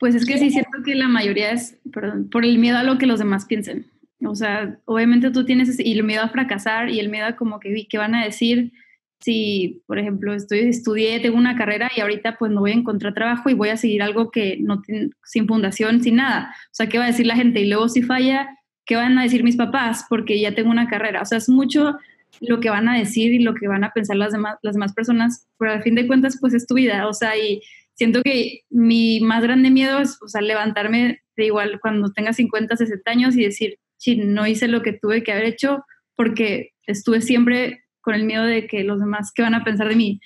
Pues 0.00 0.14
es 0.14 0.26
que 0.26 0.38
sí 0.38 0.50
siento 0.50 0.78
que 0.84 0.94
la 0.94 1.08
mayoría 1.08 1.52
es 1.52 1.78
perdón, 1.92 2.28
por 2.30 2.44
el 2.44 2.58
miedo 2.58 2.78
a 2.78 2.82
lo 2.82 2.98
que 2.98 3.06
los 3.06 3.18
demás 3.18 3.44
piensen. 3.44 3.90
O 4.24 4.34
sea, 4.34 4.78
obviamente 4.84 5.30
tú 5.30 5.44
tienes 5.44 5.78
y 5.78 5.92
el 5.92 6.02
miedo 6.02 6.22
a 6.22 6.28
fracasar 6.28 6.90
y 6.90 6.98
el 6.98 7.08
miedo 7.08 7.26
a 7.26 7.36
como 7.36 7.60
que 7.60 7.86
qué 7.88 7.98
van 7.98 8.14
a 8.14 8.24
decir 8.24 8.72
si, 9.20 9.82
por 9.86 9.98
ejemplo, 9.98 10.32
estoy 10.32 10.60
estudié, 10.60 11.20
tengo 11.20 11.36
una 11.36 11.56
carrera 11.56 11.90
y 11.94 12.00
ahorita 12.00 12.38
pues 12.38 12.50
no 12.50 12.60
voy 12.60 12.70
a 12.70 12.74
encontrar 12.74 13.12
trabajo 13.12 13.50
y 13.50 13.54
voy 13.54 13.68
a 13.68 13.76
seguir 13.76 14.02
algo 14.02 14.30
que 14.30 14.56
no 14.60 14.80
tiene, 14.80 15.10
sin 15.24 15.46
fundación, 15.46 16.02
sin 16.02 16.16
nada. 16.16 16.54
O 16.66 16.72
sea, 16.72 16.88
¿qué 16.88 16.98
va 16.98 17.04
a 17.04 17.08
decir 17.08 17.26
la 17.26 17.36
gente? 17.36 17.60
Y 17.60 17.68
luego 17.68 17.88
si 17.88 18.02
falla, 18.02 18.48
¿qué 18.86 18.96
van 18.96 19.18
a 19.18 19.22
decir 19.22 19.44
mis 19.44 19.56
papás? 19.56 20.04
Porque 20.08 20.40
ya 20.40 20.54
tengo 20.54 20.70
una 20.70 20.88
carrera. 20.88 21.22
O 21.22 21.24
sea, 21.24 21.38
es 21.38 21.48
mucho 21.48 21.96
lo 22.40 22.60
que 22.60 22.70
van 22.70 22.88
a 22.88 22.98
decir 22.98 23.32
y 23.32 23.42
lo 23.42 23.54
que 23.54 23.68
van 23.68 23.84
a 23.84 23.92
pensar 23.92 24.16
las 24.16 24.32
demás, 24.32 24.56
las 24.62 24.74
demás 24.74 24.92
personas, 24.92 25.46
pero 25.58 25.72
al 25.72 25.82
fin 25.82 25.94
de 25.94 26.06
cuentas, 26.06 26.38
pues 26.40 26.54
es 26.54 26.66
tu 26.66 26.74
vida. 26.74 27.08
O 27.08 27.12
sea, 27.12 27.36
y 27.36 27.60
siento 27.94 28.22
que 28.22 28.60
mi 28.70 29.20
más 29.20 29.42
grande 29.42 29.70
miedo 29.70 29.98
es, 29.98 30.18
o 30.22 30.28
sea, 30.28 30.40
levantarme 30.40 31.20
de 31.36 31.46
igual 31.46 31.80
cuando 31.80 32.12
tenga 32.12 32.32
50, 32.32 32.76
60 32.76 33.10
años 33.10 33.36
y 33.36 33.44
decir, 33.44 33.78
sí, 33.96 34.16
no 34.16 34.46
hice 34.46 34.68
lo 34.68 34.82
que 34.82 34.92
tuve 34.92 35.22
que 35.22 35.32
haber 35.32 35.44
hecho 35.44 35.84
porque 36.16 36.70
estuve 36.86 37.20
siempre 37.20 37.84
con 38.00 38.14
el 38.14 38.24
miedo 38.24 38.44
de 38.44 38.66
que 38.66 38.84
los 38.84 39.00
demás, 39.00 39.32
¿qué 39.34 39.42
van 39.42 39.54
a 39.54 39.64
pensar 39.64 39.88
de 39.88 39.96
mí? 39.96 40.20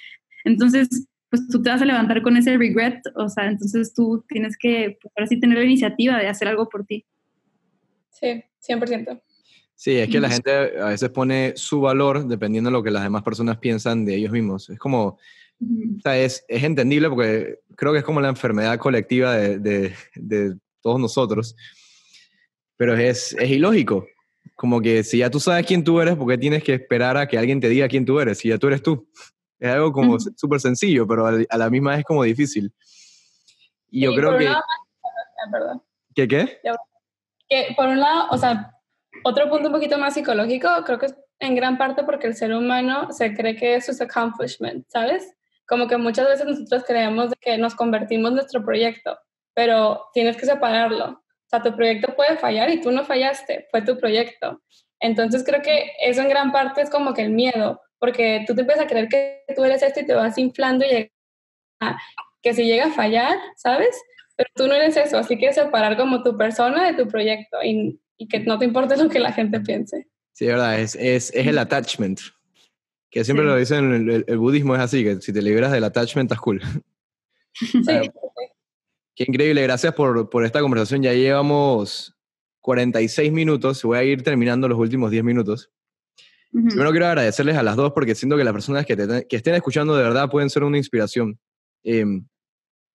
Entonces, 0.44 0.88
pues 1.30 1.48
tú 1.48 1.62
te 1.62 1.70
vas 1.70 1.82
a 1.82 1.84
levantar 1.84 2.22
con 2.22 2.36
ese 2.36 2.56
regret, 2.56 3.00
o 3.16 3.28
sea, 3.28 3.46
entonces 3.46 3.92
tú 3.92 4.24
tienes 4.28 4.56
que, 4.56 4.98
pues, 5.00 5.12
ahora 5.16 5.26
sí, 5.26 5.40
tener 5.40 5.58
la 5.58 5.64
iniciativa 5.64 6.18
de 6.18 6.28
hacer 6.28 6.48
algo 6.48 6.68
por 6.68 6.84
ti. 6.86 7.04
Sí, 8.14 8.42
100%. 8.66 9.20
Sí, 9.76 9.98
es 9.98 10.08
que 10.08 10.20
la 10.20 10.30
gente 10.30 10.50
a 10.80 10.86
veces 10.86 11.10
pone 11.10 11.52
su 11.56 11.80
valor 11.80 12.26
dependiendo 12.26 12.70
de 12.70 12.72
lo 12.72 12.82
que 12.82 12.92
las 12.92 13.02
demás 13.02 13.22
personas 13.22 13.58
piensan 13.58 14.04
de 14.04 14.14
ellos 14.14 14.30
mismos. 14.30 14.70
Es 14.70 14.78
como, 14.78 15.18
o 15.60 16.00
sea, 16.02 16.16
es, 16.18 16.44
es, 16.48 16.62
entendible 16.62 17.10
porque 17.10 17.58
creo 17.76 17.92
que 17.92 17.98
es 17.98 18.04
como 18.04 18.20
la 18.20 18.28
enfermedad 18.28 18.78
colectiva 18.78 19.34
de, 19.34 19.58
de, 19.58 19.94
de 20.14 20.56
todos 20.80 21.00
nosotros, 21.00 21.56
pero 22.76 22.96
es, 22.96 23.34
es, 23.38 23.50
ilógico. 23.50 24.06
Como 24.54 24.80
que 24.80 25.02
si 25.02 25.18
ya 25.18 25.30
tú 25.30 25.40
sabes 25.40 25.66
quién 25.66 25.82
tú 25.82 26.00
eres, 26.00 26.16
¿por 26.16 26.28
qué 26.28 26.38
tienes 26.38 26.62
que 26.62 26.74
esperar 26.74 27.16
a 27.16 27.26
que 27.26 27.36
alguien 27.36 27.60
te 27.60 27.68
diga 27.68 27.88
quién 27.88 28.04
tú 28.04 28.20
eres? 28.20 28.38
Si 28.38 28.48
ya 28.48 28.58
tú 28.58 28.68
eres 28.68 28.82
tú. 28.82 29.08
Es 29.58 29.70
algo 29.70 29.92
como 29.92 30.18
súper 30.20 30.60
sencillo, 30.60 31.06
pero 31.06 31.26
a 31.26 31.58
la 31.58 31.70
misma 31.70 31.90
vez 31.90 32.00
es 32.00 32.04
como 32.04 32.22
difícil. 32.22 32.72
Y 33.90 34.02
yo 34.02 34.14
creo 34.14 34.38
que... 34.38 34.48
¿Qué 36.14 36.28
qué? 36.28 36.58
Por 37.76 37.88
un 37.88 38.00
lado, 38.00 38.28
o 38.30 38.38
sea, 38.38 38.72
otro 39.24 39.48
punto 39.48 39.68
un 39.68 39.74
poquito 39.74 39.98
más 39.98 40.14
psicológico, 40.14 40.68
creo 40.84 40.98
que 40.98 41.06
es 41.06 41.14
en 41.40 41.54
gran 41.54 41.78
parte 41.78 42.04
porque 42.04 42.26
el 42.26 42.34
ser 42.34 42.54
humano 42.54 43.12
se 43.12 43.34
cree 43.34 43.56
que 43.56 43.76
es 43.76 43.86
sus 43.86 44.00
accomplishment, 44.00 44.86
¿sabes? 44.88 45.34
Como 45.66 45.86
que 45.86 45.96
muchas 45.96 46.26
veces 46.26 46.46
nosotros 46.46 46.84
creemos 46.86 47.32
que 47.40 47.58
nos 47.58 47.74
convertimos 47.74 48.30
en 48.30 48.36
nuestro 48.36 48.64
proyecto, 48.64 49.18
pero 49.54 50.06
tienes 50.12 50.36
que 50.36 50.46
separarlo. 50.46 51.06
O 51.06 51.48
sea, 51.48 51.62
tu 51.62 51.74
proyecto 51.74 52.14
puede 52.14 52.36
fallar 52.36 52.70
y 52.70 52.80
tú 52.80 52.90
no 52.90 53.04
fallaste, 53.04 53.66
fue 53.70 53.82
tu 53.82 53.98
proyecto. 53.98 54.62
Entonces 55.00 55.44
creo 55.44 55.62
que 55.62 55.92
eso 56.00 56.22
en 56.22 56.28
gran 56.28 56.52
parte 56.52 56.80
es 56.82 56.90
como 56.90 57.14
que 57.14 57.22
el 57.22 57.30
miedo, 57.30 57.80
porque 57.98 58.44
tú 58.46 58.54
te 58.54 58.62
empiezas 58.62 58.84
a 58.84 58.88
creer 58.88 59.08
que 59.08 59.44
tú 59.54 59.64
eres 59.64 59.82
esto 59.82 60.00
y 60.00 60.06
te 60.06 60.14
vas 60.14 60.38
inflando 60.38 60.84
y 60.84 61.10
que 62.42 62.54
si 62.54 62.64
llega 62.64 62.86
a 62.86 62.92
fallar, 62.92 63.38
¿sabes? 63.56 64.00
Pero 64.36 64.50
tú 64.54 64.66
no 64.66 64.74
eres 64.74 64.96
eso, 64.96 65.18
así 65.18 65.38
que 65.38 65.52
separar 65.52 65.96
como 65.96 66.22
tu 66.22 66.36
persona 66.36 66.90
de 66.90 67.02
tu 67.02 67.08
proyecto 67.08 67.58
y 67.62 68.00
y 68.16 68.28
que 68.28 68.40
no 68.40 68.58
te 68.58 68.64
importe 68.64 68.96
lo 68.96 69.08
que 69.08 69.18
la 69.18 69.32
gente 69.32 69.60
piense. 69.60 70.08
Sí, 70.32 70.46
verdad, 70.46 70.80
es, 70.80 70.94
es, 70.96 71.32
es 71.34 71.46
el 71.46 71.58
attachment. 71.58 72.20
Que 73.10 73.24
siempre 73.24 73.46
lo 73.46 73.56
dicen, 73.56 73.92
el, 73.92 74.24
el, 74.26 74.38
budismo 74.38 74.74
es 74.74 74.80
así, 74.80 75.04
que 75.04 75.20
si 75.20 75.32
te 75.32 75.40
liberas 75.40 75.70
del 75.70 75.84
attachment, 75.84 76.30
estás 76.30 76.40
cool. 76.40 76.60
Sí. 77.56 78.10
Qué 79.14 79.26
increíble, 79.28 79.62
gracias 79.62 79.94
por, 79.94 80.28
por 80.28 80.44
esta 80.44 80.60
conversación. 80.60 81.04
Ya 81.04 81.12
llevamos 81.12 82.16
46 82.62 83.30
minutos, 83.30 83.80
voy 83.84 83.96
a 83.96 84.02
ir 84.02 84.24
terminando 84.24 84.66
los 84.66 84.76
últimos 84.76 85.12
10 85.12 85.22
minutos. 85.22 85.70
Uh 86.52 86.58
-huh. 86.58 86.68
Primero 86.70 86.90
quiero 86.90 87.06
agradecerles 87.06 87.56
a 87.56 87.62
las 87.62 87.76
dos 87.76 87.92
porque 87.92 88.16
siento 88.16 88.36
que 88.36 88.42
las 88.42 88.52
personas 88.52 88.84
que, 88.84 88.96
te, 88.96 89.28
que 89.28 89.36
estén 89.36 89.54
escuchando 89.54 89.94
de 89.94 90.02
verdad 90.02 90.28
pueden 90.28 90.50
ser 90.50 90.64
una 90.64 90.78
inspiración. 90.78 91.38
Eh, 91.84 92.04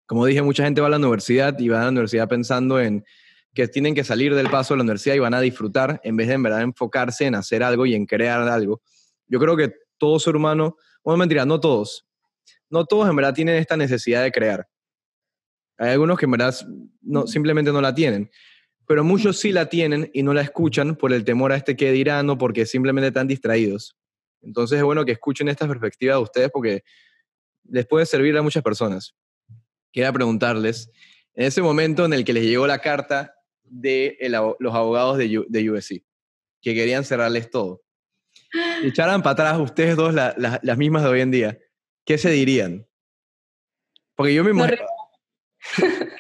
como 0.08 0.24
dije, 0.24 0.40
mucha 0.40 0.64
gente 0.64 0.80
va 0.80 0.86
a 0.86 0.90
la 0.90 0.96
universidad 0.96 1.56
y 1.58 1.68
va 1.68 1.80
a 1.80 1.84
la 1.84 1.90
universidad 1.90 2.26
pensando 2.28 2.80
en 2.80 3.04
que 3.52 3.68
tienen 3.68 3.94
que 3.94 4.04
salir 4.04 4.34
del 4.34 4.48
paso 4.48 4.72
de 4.72 4.78
la 4.78 4.84
universidad 4.84 5.14
y 5.14 5.18
van 5.18 5.34
a 5.34 5.40
disfrutar 5.40 6.00
en 6.02 6.16
vez 6.16 6.28
de 6.28 6.34
en 6.34 6.42
verdad 6.42 6.62
enfocarse 6.62 7.26
en 7.26 7.34
hacer 7.34 7.62
algo 7.62 7.84
y 7.84 7.94
en 7.94 8.06
crear 8.06 8.40
algo. 8.48 8.80
Yo 9.26 9.38
creo 9.38 9.54
que 9.54 9.74
todo 9.98 10.18
ser 10.18 10.34
humano, 10.34 10.76
bueno, 11.04 11.18
mentira, 11.18 11.44
no 11.44 11.60
todos, 11.60 12.06
no 12.70 12.86
todos 12.86 13.06
en 13.10 13.16
verdad 13.16 13.34
tienen 13.34 13.56
esta 13.56 13.76
necesidad 13.76 14.22
de 14.22 14.32
crear. 14.32 14.66
Hay 15.76 15.90
algunos 15.90 16.18
que 16.18 16.24
en 16.24 16.30
verdad 16.30 16.54
no, 17.02 17.26
simplemente 17.26 17.70
no 17.70 17.82
la 17.82 17.94
tienen, 17.94 18.30
pero 18.86 19.04
muchos 19.04 19.38
sí 19.38 19.52
la 19.52 19.66
tienen 19.66 20.10
y 20.14 20.22
no 20.22 20.32
la 20.32 20.40
escuchan 20.40 20.96
por 20.96 21.12
el 21.12 21.22
temor 21.22 21.52
a 21.52 21.56
este 21.56 21.76
que 21.76 21.92
dirán 21.92 22.30
o 22.30 22.38
porque 22.38 22.64
simplemente 22.64 23.08
están 23.08 23.28
distraídos. 23.28 23.94
Entonces 24.40 24.78
es 24.78 24.84
bueno 24.84 25.04
que 25.04 25.12
escuchen 25.12 25.50
esta 25.50 25.68
perspectiva 25.68 26.14
de 26.14 26.22
ustedes 26.22 26.50
porque 26.50 26.82
les 27.64 27.86
puede 27.86 28.06
servir 28.06 28.38
a 28.38 28.42
muchas 28.42 28.62
personas. 28.62 29.14
Quería 29.92 30.12
preguntarles, 30.12 30.90
en 31.34 31.46
ese 31.46 31.62
momento 31.62 32.04
en 32.04 32.12
el 32.12 32.24
que 32.24 32.32
les 32.32 32.44
llegó 32.44 32.66
la 32.66 32.80
carta 32.80 33.34
de 33.62 34.16
el, 34.20 34.32
los 34.32 34.74
abogados 34.74 35.18
de, 35.18 35.44
de 35.48 35.70
USC, 35.70 36.02
que 36.60 36.74
querían 36.74 37.04
cerrarles 37.04 37.50
todo. 37.50 37.82
Si 38.80 38.88
echaran 38.88 39.22
para 39.22 39.32
atrás 39.32 39.60
ustedes 39.60 39.96
dos 39.96 40.14
la, 40.14 40.34
la, 40.36 40.60
las 40.62 40.78
mismas 40.78 41.02
de 41.02 41.08
hoy 41.08 41.20
en 41.20 41.30
día, 41.30 41.58
¿qué 42.04 42.18
se 42.18 42.30
dirían? 42.30 42.86
Porque 44.14 44.34
yo 44.34 44.44
me 44.44 44.50
imagino... 44.50 44.82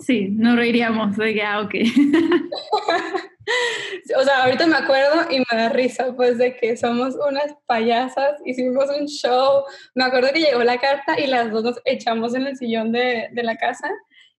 Sí, 0.00 0.28
nos 0.30 0.56
reiríamos 0.56 1.14
de 1.18 1.34
que, 1.34 1.42
ah, 1.42 1.60
ok. 1.60 1.74
o 4.16 4.22
sea, 4.22 4.44
ahorita 4.44 4.66
me 4.66 4.76
acuerdo 4.76 5.30
y 5.30 5.38
me 5.38 5.58
da 5.58 5.68
risa, 5.70 6.12
pues, 6.14 6.38
de 6.38 6.56
que 6.56 6.76
somos 6.76 7.14
unas 7.14 7.54
payasas, 7.66 8.40
hicimos 8.44 8.86
un 8.90 9.06
show. 9.06 9.64
Me 9.94 10.04
acuerdo 10.04 10.32
que 10.32 10.40
llegó 10.40 10.62
la 10.62 10.78
carta 10.78 11.18
y 11.18 11.26
las 11.26 11.50
dos 11.50 11.62
nos 11.64 11.80
echamos 11.84 12.34
en 12.34 12.46
el 12.46 12.56
sillón 12.56 12.92
de, 12.92 13.28
de 13.32 13.42
la 13.42 13.56
casa 13.56 13.88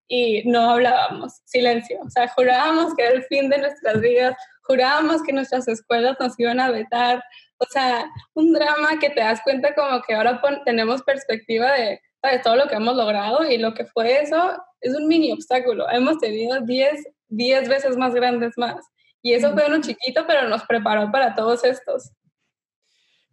y 0.07 0.43
no 0.45 0.71
hablábamos, 0.71 1.41
silencio. 1.45 1.99
O 2.05 2.09
sea, 2.09 2.27
jurábamos 2.27 2.93
que 2.95 3.03
era 3.03 3.13
el 3.13 3.23
fin 3.23 3.49
de 3.49 3.57
nuestras 3.59 4.01
vidas, 4.01 4.35
jurábamos 4.63 5.23
que 5.23 5.31
nuestras 5.31 5.67
escuelas 5.67 6.17
nos 6.19 6.37
iban 6.37 6.59
a 6.59 6.69
vetar. 6.69 7.23
O 7.57 7.65
sea, 7.65 8.05
un 8.33 8.51
drama 8.51 8.99
que 8.99 9.09
te 9.09 9.21
das 9.21 9.41
cuenta 9.41 9.73
como 9.73 10.01
que 10.01 10.13
ahora 10.13 10.41
tenemos 10.65 11.01
perspectiva 11.03 11.71
de, 11.71 12.01
¿sabes? 12.21 12.41
Todo 12.41 12.57
lo 12.57 12.67
que 12.67 12.75
hemos 12.75 12.95
logrado 12.95 13.49
y 13.49 13.57
lo 13.57 13.73
que 13.73 13.85
fue 13.85 14.21
eso 14.21 14.61
es 14.81 14.93
un 14.95 15.07
mini 15.07 15.31
obstáculo. 15.31 15.89
Hemos 15.89 16.17
tenido 16.17 16.59
10, 16.59 17.07
10 17.31 17.67
veces 17.67 17.97
más 17.97 18.13
grandes 18.13 18.53
más. 18.57 18.85
Y 19.23 19.33
eso 19.33 19.51
fue 19.53 19.63
uno 19.67 19.81
chiquito, 19.81 20.25
pero 20.27 20.47
nos 20.47 20.63
preparó 20.63 21.11
para 21.11 21.35
todos 21.35 21.63
estos. 21.63 22.11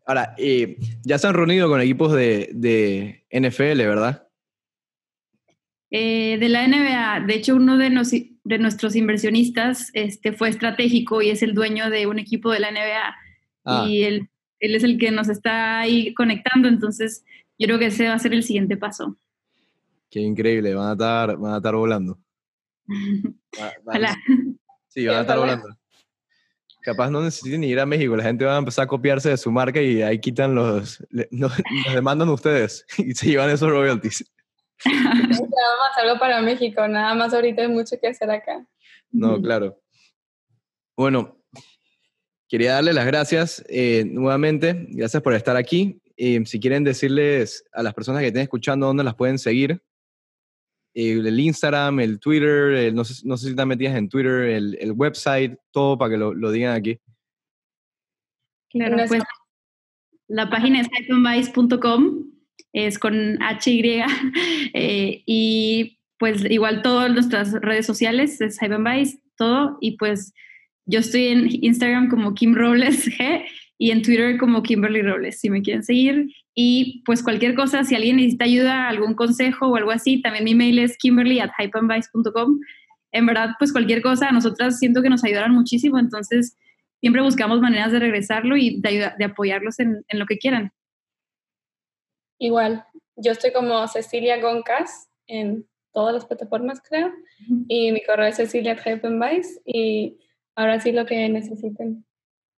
Ahora, 0.07 0.34
eh, 0.38 0.78
ya 1.05 1.18
se 1.18 1.26
han 1.26 1.34
reunido 1.34 1.68
con 1.68 1.80
equipos 1.80 2.12
de, 2.14 2.51
de 2.55 3.26
NFL, 3.30 3.78
¿verdad? 3.78 4.26
Eh, 5.90 6.38
de 6.38 6.49
la 6.49 6.66
NBA. 6.66 7.26
De 7.26 7.34
hecho, 7.34 7.57
uno 7.57 7.76
de, 7.76 7.90
nos, 7.90 8.11
de, 8.11 8.59
nuestros 8.59 8.96
inversionistas 8.96 9.90
este, 9.94 10.32
fue 10.32 10.49
estratégico 10.49 11.22
y 11.22 11.30
es 11.30 11.42
el 11.42 11.55
dueño 11.55 11.90
de 11.90 12.07
un 12.07 12.18
equipo 12.18 12.51
de 12.51 12.61
la 12.61 12.70
NBA. 12.70 13.16
Ah. 13.64 13.86
Y 13.88 14.03
él, 14.05 14.28
él 14.61 14.74
es 14.74 14.84
el 14.84 14.99
que 14.99 15.11
nos 15.11 15.28
está 15.28 15.80
ahí 15.80 16.14
conectando, 16.14 16.68
entonces 16.68 17.24
yo 17.59 17.66
creo 17.66 17.78
que 17.78 17.86
ese 17.86 18.09
va 18.09 18.14
a 18.14 18.18
ser 18.18 18.32
el 18.32 18.42
siguiente 18.42 18.76
paso. 18.76 19.18
Qué 20.11 20.20
increíble, 20.20 20.74
van 20.74 20.88
a 20.88 20.92
estar, 20.92 21.36
van 21.36 21.55
a 21.55 21.57
estar 21.59 21.74
volando. 21.74 22.18
Ojalá. 23.84 24.16
Sí, 24.89 25.07
van 25.07 25.18
a 25.18 25.20
estar 25.20 25.39
volando. 25.39 25.68
Capaz 26.82 27.11
no 27.11 27.20
necesiten 27.20 27.61
ni 27.61 27.68
ir 27.68 27.80
a 27.80 27.86
México, 27.86 28.16
la 28.16 28.22
gente 28.22 28.45
va 28.45 28.55
a 28.55 28.59
empezar 28.59 28.84
a 28.84 28.89
copiarse 28.89 29.30
de 29.30 29.36
su 29.36 29.51
marca 29.51 29.80
y 29.82 30.01
ahí 30.01 30.18
quitan 30.20 30.55
los, 30.55 31.05
los, 31.30 31.53
demandan 31.93 32.28
ustedes 32.28 32.86
y 32.99 33.14
se 33.14 33.26
llevan 33.26 33.51
esos 33.51 33.68
royalties. 33.68 34.24
Vamos 34.84 35.41
a 35.41 35.93
hacerlo 35.93 36.18
para 36.18 36.41
México, 36.41 36.86
nada 36.86 37.14
más 37.14 37.34
ahorita 37.34 37.62
hay 37.62 37.68
mucho 37.68 37.97
que 38.01 38.09
hacer 38.09 38.30
acá. 38.30 38.64
No, 39.11 39.41
claro. 39.41 39.80
Bueno, 40.97 41.36
quería 42.49 42.74
darle 42.74 42.93
las 42.93 43.07
gracias 43.07 43.64
eh, 43.68 44.05
nuevamente, 44.07 44.86
gracias 44.91 45.22
por 45.22 45.34
estar 45.34 45.57
aquí. 45.57 46.01
Eh, 46.16 46.43
si 46.47 46.59
quieren 46.59 46.84
decirles 46.84 47.64
a 47.72 47.82
las 47.82 47.95
personas 47.95 48.20
que 48.20 48.28
estén 48.28 48.43
escuchando 48.43 48.86
dónde 48.86 49.05
las 49.05 49.14
pueden 49.14 49.39
seguir, 49.39 49.82
el 50.99 51.38
Instagram, 51.40 52.01
el 52.01 52.18
Twitter, 52.18 52.92
no, 52.92 53.05
sé, 53.05 53.22
no, 53.24 53.36
sé, 53.36 53.46
si 53.46 53.51
están 53.51 53.68
metidas 53.68 53.96
en 53.96 54.09
Twitter, 54.09 54.44
el, 54.44 54.76
el 54.80 54.92
website, 54.92 55.57
todo 55.70 55.96
para 55.96 56.11
que 56.11 56.16
lo, 56.16 56.34
lo, 56.34 56.51
digan 56.51 56.74
aquí. 56.74 56.99
Claro, 58.70 58.96
pues 59.07 59.22
la 60.26 60.51
página 60.51 60.80
es 60.80 60.88
hypenvice.com, 60.88 62.24
es 62.72 62.99
con 62.99 63.38
HY, 63.38 64.03
eh, 64.74 65.22
y 65.24 65.99
pues 66.18 66.44
igual 66.51 66.82
todas 66.82 67.12
nuestras 67.12 67.53
redes 67.53 67.86
sociales 67.86 68.40
es 68.40 68.61
Hypenvice, 68.61 69.20
todo, 69.36 69.78
y 69.80 69.96
pues 69.96 70.34
yo 70.84 70.99
estoy 70.99 71.28
en 71.28 71.49
Instagram 71.64 72.09
como 72.09 72.34
Kim 72.34 72.55
Robles 72.55 73.07
G 73.07 73.44
y 73.78 73.92
en 73.92 74.03
Twitter 74.03 74.36
como 74.36 74.62
Kimberly 74.62 75.03
Robles, 75.03 75.38
si 75.38 75.49
me 75.49 75.62
quieren 75.62 75.84
seguir. 75.84 76.34
Y 76.61 77.05
pues 77.07 77.23
cualquier 77.23 77.55
cosa, 77.55 77.85
si 77.85 77.95
alguien 77.95 78.17
necesita 78.17 78.45
ayuda, 78.45 78.89
algún 78.89 79.15
consejo 79.15 79.69
o 79.69 79.77
algo 79.77 79.93
así, 79.93 80.21
también 80.21 80.43
mi 80.43 80.57
mail 80.57 80.81
es 80.81 80.99
kimberly 80.99 81.39
at 81.39 81.53
hypeandvice.com. 81.57 82.59
En 83.13 83.27
verdad, 83.27 83.51
pues 83.61 83.71
cualquier 83.71 84.03
cosa, 84.03 84.29
a 84.29 84.33
nosotras 84.33 84.77
siento 84.77 85.01
que 85.01 85.09
nos 85.09 85.23
ayudarán 85.23 85.53
muchísimo, 85.53 86.01
entonces 86.01 86.59
siempre 86.99 87.23
buscamos 87.23 87.61
maneras 87.61 87.93
de 87.93 88.01
regresarlo 88.01 88.57
y 88.57 88.81
de, 88.81 89.09
de 89.17 89.25
apoyarlos 89.25 89.79
en, 89.79 90.05
en, 90.09 90.19
lo 90.19 90.27
que 90.27 90.39
quieran. 90.39 90.73
Igual, 92.41 92.85
yo 93.15 93.31
estoy 93.31 93.53
como 93.53 93.87
Cecilia 93.87 94.41
Goncas 94.41 95.09
en 95.29 95.65
todas 95.93 96.13
las 96.13 96.27
plataformas, 96.27 96.83
creo, 96.83 97.13
y 97.69 97.93
mi 97.93 98.03
correo 98.03 98.27
es 98.27 98.35
cecilia 98.35 98.73
at 98.73 99.45
y 99.65 100.19
ahora 100.57 100.81
sí 100.81 100.91
lo 100.91 101.07
que 101.07 101.29
necesiten. 101.29 102.05